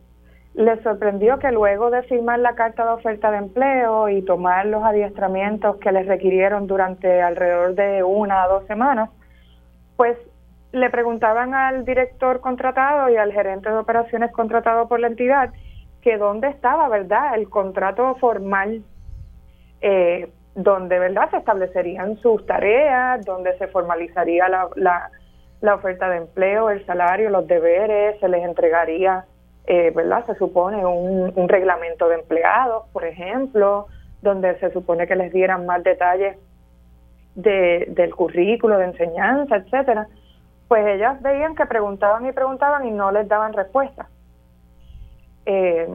les 0.55 0.83
sorprendió 0.83 1.39
que 1.39 1.53
luego 1.53 1.89
de 1.91 2.03
firmar 2.03 2.41
la 2.41 2.57
carta 2.57 2.85
de 2.85 2.91
oferta 2.91 3.31
de 3.31 3.39
empleo 3.39 4.09
y 4.09 4.23
tomar 4.23 4.67
los 4.67 4.83
adiestramientos 4.83 5.77
que 5.77 5.93
les 5.93 6.05
requirieron 6.07 6.67
durante 6.67 7.23
alrededor 7.23 7.77
de 7.77 8.03
una 8.03 8.43
a 8.43 8.49
dos 8.49 8.67
semanas, 8.67 9.09
pues 9.97 10.19
le 10.73 10.91
preguntaban 10.91 11.55
al 11.55 11.85
director 11.85 12.41
contratado 12.41 13.09
y 13.09 13.17
al 13.17 13.33
gerente 13.33 13.71
de 13.71 13.77
operaciones 13.77 14.33
contratado 14.33 14.89
por 14.89 14.99
la 14.99 15.07
entidad 15.07 15.51
que 16.03 16.19
dónde 16.19 16.49
estaba, 16.49 16.89
¿verdad?, 16.89 17.37
el 17.37 17.49
contrato 17.49 18.17
formal 18.17 18.83
eh, 19.81 20.29
donde, 20.57 20.99
¿verdad?, 20.99 21.31
se 21.31 21.37
establecerían 21.37 22.17
sus 22.17 22.45
tareas, 22.47 23.25
donde 23.25 23.57
se 23.59 23.69
formalizaría 23.69 24.49
la, 24.49 24.69
la 24.75 25.11
la 25.65 25.77
oferta 25.77 26.11
de 26.11 26.19
empleo, 26.19 26.69
el 26.69 26.85
salario, 26.85 27.31
los 27.31 27.47
deberes, 27.47 28.21
se 28.21 28.29
les 28.29 28.45
entregaría, 28.45 29.25
eh, 29.67 29.91
¿verdad? 29.97 30.27
Se 30.27 30.35
supone 30.35 30.85
un, 30.85 31.49
reglamento 31.49 32.07
de 32.07 32.17
empleados, 32.17 32.87
por 32.93 33.07
ejemplo, 33.07 33.87
donde 34.21 34.59
se 34.59 34.71
supone 34.73 35.07
que 35.07 35.17
les 35.17 35.33
dieran 35.33 35.65
más 35.65 35.83
detalles 35.83 36.37
de, 37.35 37.87
del 37.89 38.15
currículo 38.15 38.77
de 38.77 38.85
enseñanza, 38.85 39.57
etcétera. 39.57 40.07
Pues 40.69 40.87
ellas 40.87 41.23
veían 41.23 41.55
que 41.55 41.65
preguntaban 41.65 42.27
y 42.27 42.33
preguntaban 42.33 42.85
y 42.87 42.91
no 42.91 43.11
les 43.11 43.27
daban 43.27 43.55
respuesta. 43.55 44.11
Eh, 45.47 45.89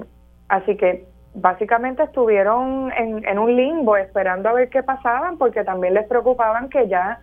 así 0.47 0.77
que 0.77 1.05
básicamente 1.35 2.01
estuvieron 2.01 2.91
en, 2.97 3.23
en 3.23 3.37
un 3.37 3.55
limbo 3.55 3.97
esperando 3.97 4.49
a 4.49 4.53
ver 4.53 4.69
qué 4.69 4.81
pasaban 4.81 5.37
porque 5.37 5.63
también 5.63 5.93
les 5.93 6.07
preocupaban 6.07 6.69
que 6.69 6.87
ya 6.87 7.19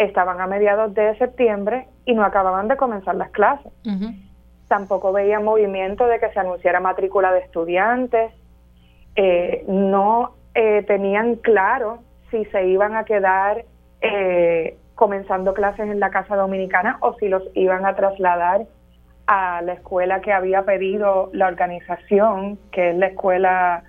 estaban 0.00 0.40
a 0.40 0.46
mediados 0.46 0.94
de 0.94 1.16
septiembre 1.18 1.86
y 2.06 2.14
no 2.14 2.24
acababan 2.24 2.68
de 2.68 2.76
comenzar 2.76 3.14
las 3.16 3.30
clases. 3.30 3.70
Tampoco 4.66 5.12
veía 5.12 5.40
movimiento 5.40 6.06
de 6.06 6.18
que 6.18 6.30
se 6.30 6.40
anunciara 6.40 6.80
matrícula 6.80 7.32
de 7.32 7.40
estudiantes. 7.40 8.32
Eh, 9.14 9.64
no 9.68 10.32
eh, 10.54 10.84
tenían 10.86 11.36
claro 11.36 11.98
si 12.30 12.46
se 12.46 12.66
iban 12.68 12.96
a 12.96 13.04
quedar 13.04 13.64
eh, 14.00 14.78
comenzando 14.94 15.52
clases 15.52 15.90
en 15.90 16.00
la 16.00 16.10
Casa 16.10 16.34
Dominicana 16.34 16.96
o 17.00 17.14
si 17.14 17.28
los 17.28 17.42
iban 17.54 17.84
a 17.84 17.94
trasladar 17.94 18.62
a 19.26 19.60
la 19.60 19.74
escuela 19.74 20.22
que 20.22 20.32
había 20.32 20.62
pedido 20.62 21.28
la 21.34 21.46
organización, 21.46 22.58
que 22.72 22.90
es 22.90 22.96
la 22.96 23.08
escuela 23.08 23.84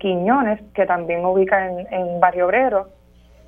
Quiñones, 0.00 0.62
que 0.74 0.86
también 0.86 1.24
ubica 1.24 1.66
en, 1.66 1.92
en 1.92 2.20
Barrio 2.20 2.46
Obrero 2.46 2.88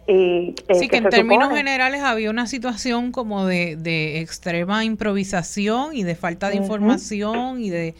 sí, 0.09 0.89
que, 0.89 0.97
en 0.97 1.09
términos 1.11 1.53
generales 1.53 2.03
había 2.03 2.31
una 2.31 2.47
situación 2.47 3.13
como 3.13 3.45
de, 3.45 4.21
extrema 4.21 4.85
improvisación 4.85 5.95
y 5.95 6.03
de 6.03 6.15
falta 6.15 6.49
de 6.49 6.57
información 6.57 7.61
y 7.61 7.69
de 7.69 7.95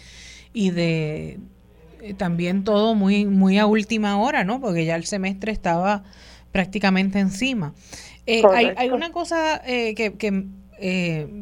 y 0.55 0.71
de 0.71 1.39
eh, 2.01 2.15
también 2.15 2.65
todo 2.65 2.95
muy 2.95 3.27
muy 3.27 3.59
a 3.59 3.67
última 3.67 4.19
hora, 4.19 4.43
¿no? 4.43 4.61
Porque 4.61 4.87
ya 4.87 4.97
el 4.97 5.05
semestre 5.05 5.53
estaba 5.53 6.05
prácticamente 6.51 7.19
encima. 7.19 7.75
Eh, 8.27 8.43
hay, 8.77 8.89
una 8.91 9.11
cosa 9.13 9.61
eh, 9.67 9.95
que, 9.95 10.15
que 10.15 10.45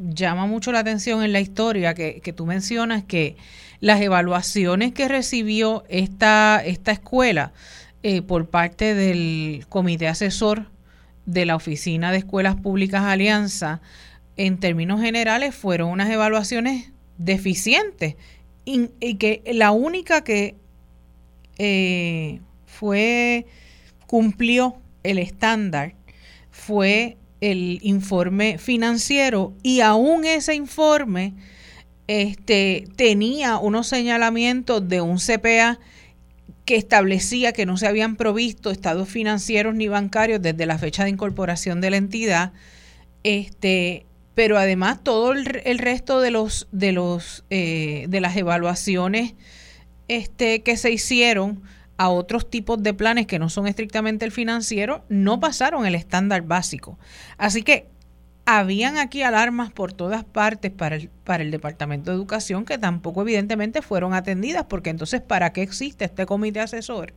llama 0.08 0.46
mucho 0.46 0.72
la 0.72 0.80
atención 0.80 1.22
en 1.22 1.32
la 1.32 1.40
historia 1.40 1.94
que, 1.94 2.20
que 2.20 2.32
tú 2.32 2.46
mencionas 2.46 3.04
que 3.04 3.36
las 3.80 4.00
evaluaciones 4.00 4.92
que 4.92 5.08
recibió 5.08 5.84
esta, 5.88 6.62
esta 6.64 6.92
escuela 6.92 7.52
eh, 8.08 8.22
por 8.22 8.48
parte 8.48 8.94
del 8.94 9.66
comité 9.68 10.06
asesor 10.06 10.70
de 11.24 11.44
la 11.44 11.56
Oficina 11.56 12.12
de 12.12 12.18
Escuelas 12.18 12.54
Públicas 12.54 13.02
Alianza, 13.02 13.80
en 14.36 14.60
términos 14.60 15.00
generales 15.00 15.56
fueron 15.56 15.90
unas 15.90 16.08
evaluaciones 16.08 16.92
deficientes 17.18 18.14
y, 18.64 19.14
que 19.16 19.42
la 19.52 19.72
única 19.72 20.22
que 20.22 20.54
eh, 21.58 22.38
fue 22.64 23.46
cumplió 24.06 24.76
el 25.02 25.18
estándar 25.18 25.94
fue 26.52 27.16
el 27.40 27.80
informe 27.82 28.58
financiero 28.58 29.52
y 29.64 29.80
aún 29.80 30.24
ese 30.24 30.54
informe 30.54 31.34
este, 32.06 32.86
tenía 32.94 33.58
unos 33.58 33.88
señalamientos 33.88 34.88
de 34.88 35.00
un 35.00 35.18
CPA 35.18 35.80
que 36.66 36.76
establecía 36.76 37.52
que 37.52 37.64
no 37.64 37.78
se 37.78 37.86
habían 37.86 38.16
provisto 38.16 38.70
estados 38.70 39.08
financieros 39.08 39.74
ni 39.74 39.88
bancarios 39.88 40.42
desde 40.42 40.66
la 40.66 40.78
fecha 40.78 41.04
de 41.04 41.10
incorporación 41.10 41.80
de 41.80 41.90
la 41.90 41.96
entidad, 41.96 42.52
este, 43.22 44.04
pero 44.34 44.58
además 44.58 45.02
todo 45.02 45.32
el, 45.32 45.44
resto 45.78 46.20
de 46.20 46.30
los 46.32 46.68
de 46.72 46.92
los 46.92 47.44
eh, 47.50 48.06
de 48.08 48.20
las 48.20 48.36
evaluaciones 48.36 49.34
este, 50.08 50.62
que 50.62 50.76
se 50.76 50.90
hicieron 50.90 51.62
a 51.98 52.10
otros 52.10 52.50
tipos 52.50 52.82
de 52.82 52.92
planes 52.92 53.26
que 53.26 53.38
no 53.38 53.48
son 53.48 53.68
estrictamente 53.68 54.24
el 54.24 54.32
financiero 54.32 55.04
no 55.08 55.40
pasaron 55.40 55.86
el 55.86 55.94
estándar 55.94 56.42
básico. 56.42 56.98
Así 57.38 57.62
que 57.62 57.86
habían 58.46 58.96
aquí 58.96 59.22
alarmas 59.22 59.72
por 59.72 59.92
todas 59.92 60.24
partes 60.24 60.70
para 60.70 60.96
el, 60.96 61.10
para 61.24 61.42
el 61.42 61.50
Departamento 61.50 62.10
de 62.10 62.16
Educación 62.16 62.64
que 62.64 62.78
tampoco 62.78 63.22
evidentemente 63.22 63.82
fueron 63.82 64.14
atendidas, 64.14 64.64
porque 64.64 64.90
entonces, 64.90 65.20
¿para 65.20 65.52
qué 65.52 65.62
existe 65.62 66.04
este 66.04 66.26
comité 66.26 66.60
asesor 66.60 67.12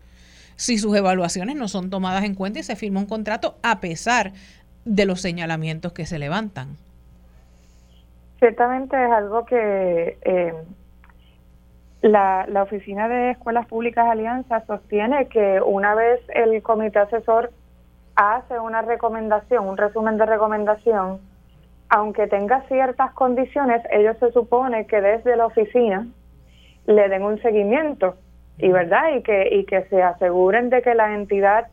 si 0.55 0.77
sus 0.77 0.97
evaluaciones 0.97 1.55
no 1.55 1.69
son 1.69 1.89
tomadas 1.89 2.25
en 2.25 2.35
cuenta 2.35 2.59
y 2.59 2.63
se 2.63 2.75
firma 2.75 2.99
un 2.99 3.05
contrato 3.05 3.55
a 3.63 3.79
pesar 3.79 4.33
de 4.83 5.05
los 5.05 5.21
señalamientos 5.21 5.93
que 5.93 6.05
se 6.05 6.17
levantan? 6.17 6.75
Ciertamente 8.39 9.01
es 9.01 9.11
algo 9.11 9.45
que 9.45 10.17
eh, 10.21 10.53
la, 12.01 12.45
la 12.47 12.63
Oficina 12.63 13.07
de 13.07 13.31
Escuelas 13.31 13.67
Públicas 13.67 14.07
Alianza 14.09 14.65
sostiene 14.65 15.27
que 15.27 15.61
una 15.61 15.93
vez 15.93 16.21
el 16.33 16.61
comité 16.63 16.99
asesor 16.99 17.51
hace 18.19 18.59
una 18.59 18.81
recomendación, 18.81 19.65
un 19.65 19.77
resumen 19.77 20.17
de 20.17 20.25
recomendación, 20.25 21.21
aunque 21.87 22.27
tenga 22.27 22.61
ciertas 22.67 23.13
condiciones, 23.13 23.81
ellos 23.91 24.17
se 24.19 24.33
supone 24.33 24.87
que 24.87 24.99
desde 24.99 25.37
la 25.37 25.45
oficina 25.45 26.05
le 26.85 27.07
den 27.07 27.23
un 27.23 27.41
seguimiento 27.41 28.15
y 28.57 28.69
verdad 28.69 29.15
y 29.15 29.23
que 29.23 29.55
y 29.55 29.63
que 29.63 29.83
se 29.85 30.03
aseguren 30.03 30.69
de 30.69 30.81
que 30.81 30.95
la 30.95 31.13
entidad 31.13 31.67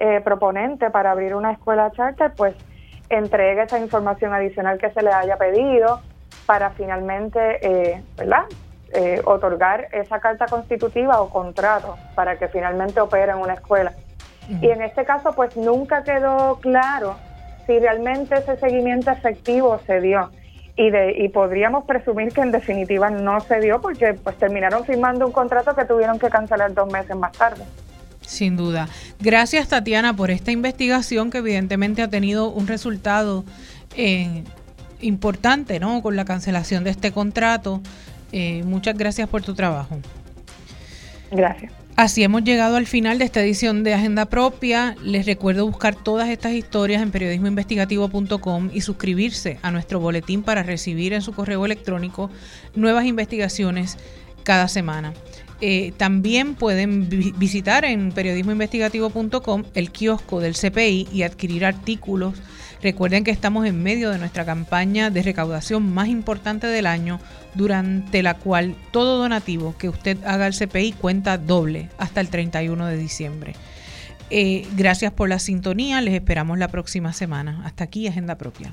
eh, 0.00 0.20
proponente 0.24 0.90
para 0.90 1.12
abrir 1.12 1.36
una 1.36 1.52
escuela 1.52 1.92
charter 1.92 2.32
pues 2.36 2.56
entregue 3.08 3.62
esa 3.62 3.78
información 3.78 4.34
adicional 4.34 4.78
que 4.78 4.90
se 4.90 5.02
le 5.02 5.12
haya 5.12 5.36
pedido 5.36 6.00
para 6.46 6.70
finalmente 6.70 7.38
eh, 7.62 8.02
verdad 8.16 8.46
eh, 8.92 9.22
otorgar 9.24 9.86
esa 9.92 10.18
carta 10.18 10.46
constitutiva 10.46 11.20
o 11.20 11.30
contrato 11.30 11.96
para 12.16 12.38
que 12.38 12.48
finalmente 12.48 13.00
opere 13.00 13.30
en 13.30 13.38
una 13.38 13.54
escuela 13.54 13.92
y 14.48 14.68
en 14.68 14.82
este 14.82 15.04
caso, 15.04 15.32
pues 15.34 15.56
nunca 15.56 16.02
quedó 16.02 16.58
claro 16.60 17.16
si 17.66 17.78
realmente 17.78 18.36
ese 18.36 18.56
seguimiento 18.56 19.10
efectivo 19.10 19.80
se 19.86 20.00
dio 20.00 20.30
y 20.76 20.90
de 20.90 21.12
y 21.18 21.28
podríamos 21.28 21.84
presumir 21.84 22.32
que 22.32 22.40
en 22.40 22.50
definitiva 22.50 23.10
no 23.10 23.40
se 23.40 23.60
dio 23.60 23.80
porque 23.80 24.14
pues 24.14 24.36
terminaron 24.38 24.84
firmando 24.84 25.26
un 25.26 25.32
contrato 25.32 25.74
que 25.74 25.84
tuvieron 25.84 26.18
que 26.18 26.28
cancelar 26.28 26.72
dos 26.74 26.90
meses 26.90 27.14
más 27.16 27.32
tarde. 27.32 27.64
Sin 28.22 28.56
duda. 28.56 28.88
Gracias 29.20 29.68
Tatiana 29.68 30.14
por 30.16 30.30
esta 30.30 30.50
investigación 30.50 31.30
que 31.30 31.38
evidentemente 31.38 32.02
ha 32.02 32.08
tenido 32.08 32.48
un 32.48 32.66
resultado 32.66 33.44
eh, 33.96 34.44
importante, 35.00 35.78
¿no? 35.78 36.00
Con 36.02 36.16
la 36.16 36.24
cancelación 36.24 36.84
de 36.84 36.90
este 36.90 37.12
contrato. 37.12 37.80
Eh, 38.32 38.62
muchas 38.64 38.96
gracias 38.96 39.28
por 39.28 39.42
tu 39.42 39.54
trabajo. 39.54 39.98
Gracias. 41.30 41.81
Así 41.94 42.22
hemos 42.22 42.42
llegado 42.42 42.76
al 42.76 42.86
final 42.86 43.18
de 43.18 43.26
esta 43.26 43.42
edición 43.42 43.84
de 43.84 43.92
Agenda 43.92 44.24
Propia. 44.24 44.96
Les 45.02 45.26
recuerdo 45.26 45.66
buscar 45.66 45.94
todas 45.94 46.30
estas 46.30 46.52
historias 46.52 47.02
en 47.02 47.10
periodismoinvestigativo.com 47.10 48.70
y 48.72 48.80
suscribirse 48.80 49.58
a 49.60 49.70
nuestro 49.70 50.00
boletín 50.00 50.42
para 50.42 50.62
recibir 50.62 51.12
en 51.12 51.20
su 51.20 51.32
correo 51.32 51.66
electrónico 51.66 52.30
nuevas 52.74 53.04
investigaciones 53.04 53.98
cada 54.42 54.68
semana. 54.68 55.12
Eh, 55.60 55.92
también 55.98 56.54
pueden 56.54 57.08
visitar 57.38 57.84
en 57.84 58.10
periodismoinvestigativo.com 58.10 59.64
el 59.74 59.92
kiosco 59.92 60.40
del 60.40 60.54
CPI 60.54 61.08
y 61.12 61.22
adquirir 61.22 61.66
artículos. 61.66 62.34
Recuerden 62.82 63.22
que 63.22 63.30
estamos 63.30 63.64
en 63.66 63.80
medio 63.80 64.10
de 64.10 64.18
nuestra 64.18 64.44
campaña 64.44 65.10
de 65.10 65.22
recaudación 65.22 65.94
más 65.94 66.08
importante 66.08 66.66
del 66.66 66.86
año, 66.86 67.20
durante 67.54 68.22
la 68.24 68.34
cual 68.34 68.74
todo 68.90 69.18
donativo 69.18 69.76
que 69.78 69.88
usted 69.88 70.18
haga 70.24 70.46
al 70.46 70.54
CPI 70.54 70.92
cuenta 70.92 71.38
doble 71.38 71.90
hasta 71.98 72.20
el 72.20 72.28
31 72.28 72.86
de 72.86 72.96
diciembre. 72.96 73.54
Eh, 74.30 74.66
gracias 74.76 75.12
por 75.12 75.28
la 75.28 75.38
sintonía, 75.38 76.00
les 76.00 76.14
esperamos 76.14 76.58
la 76.58 76.68
próxima 76.68 77.12
semana. 77.12 77.62
Hasta 77.64 77.84
aquí, 77.84 78.08
Agenda 78.08 78.36
Propia. 78.36 78.72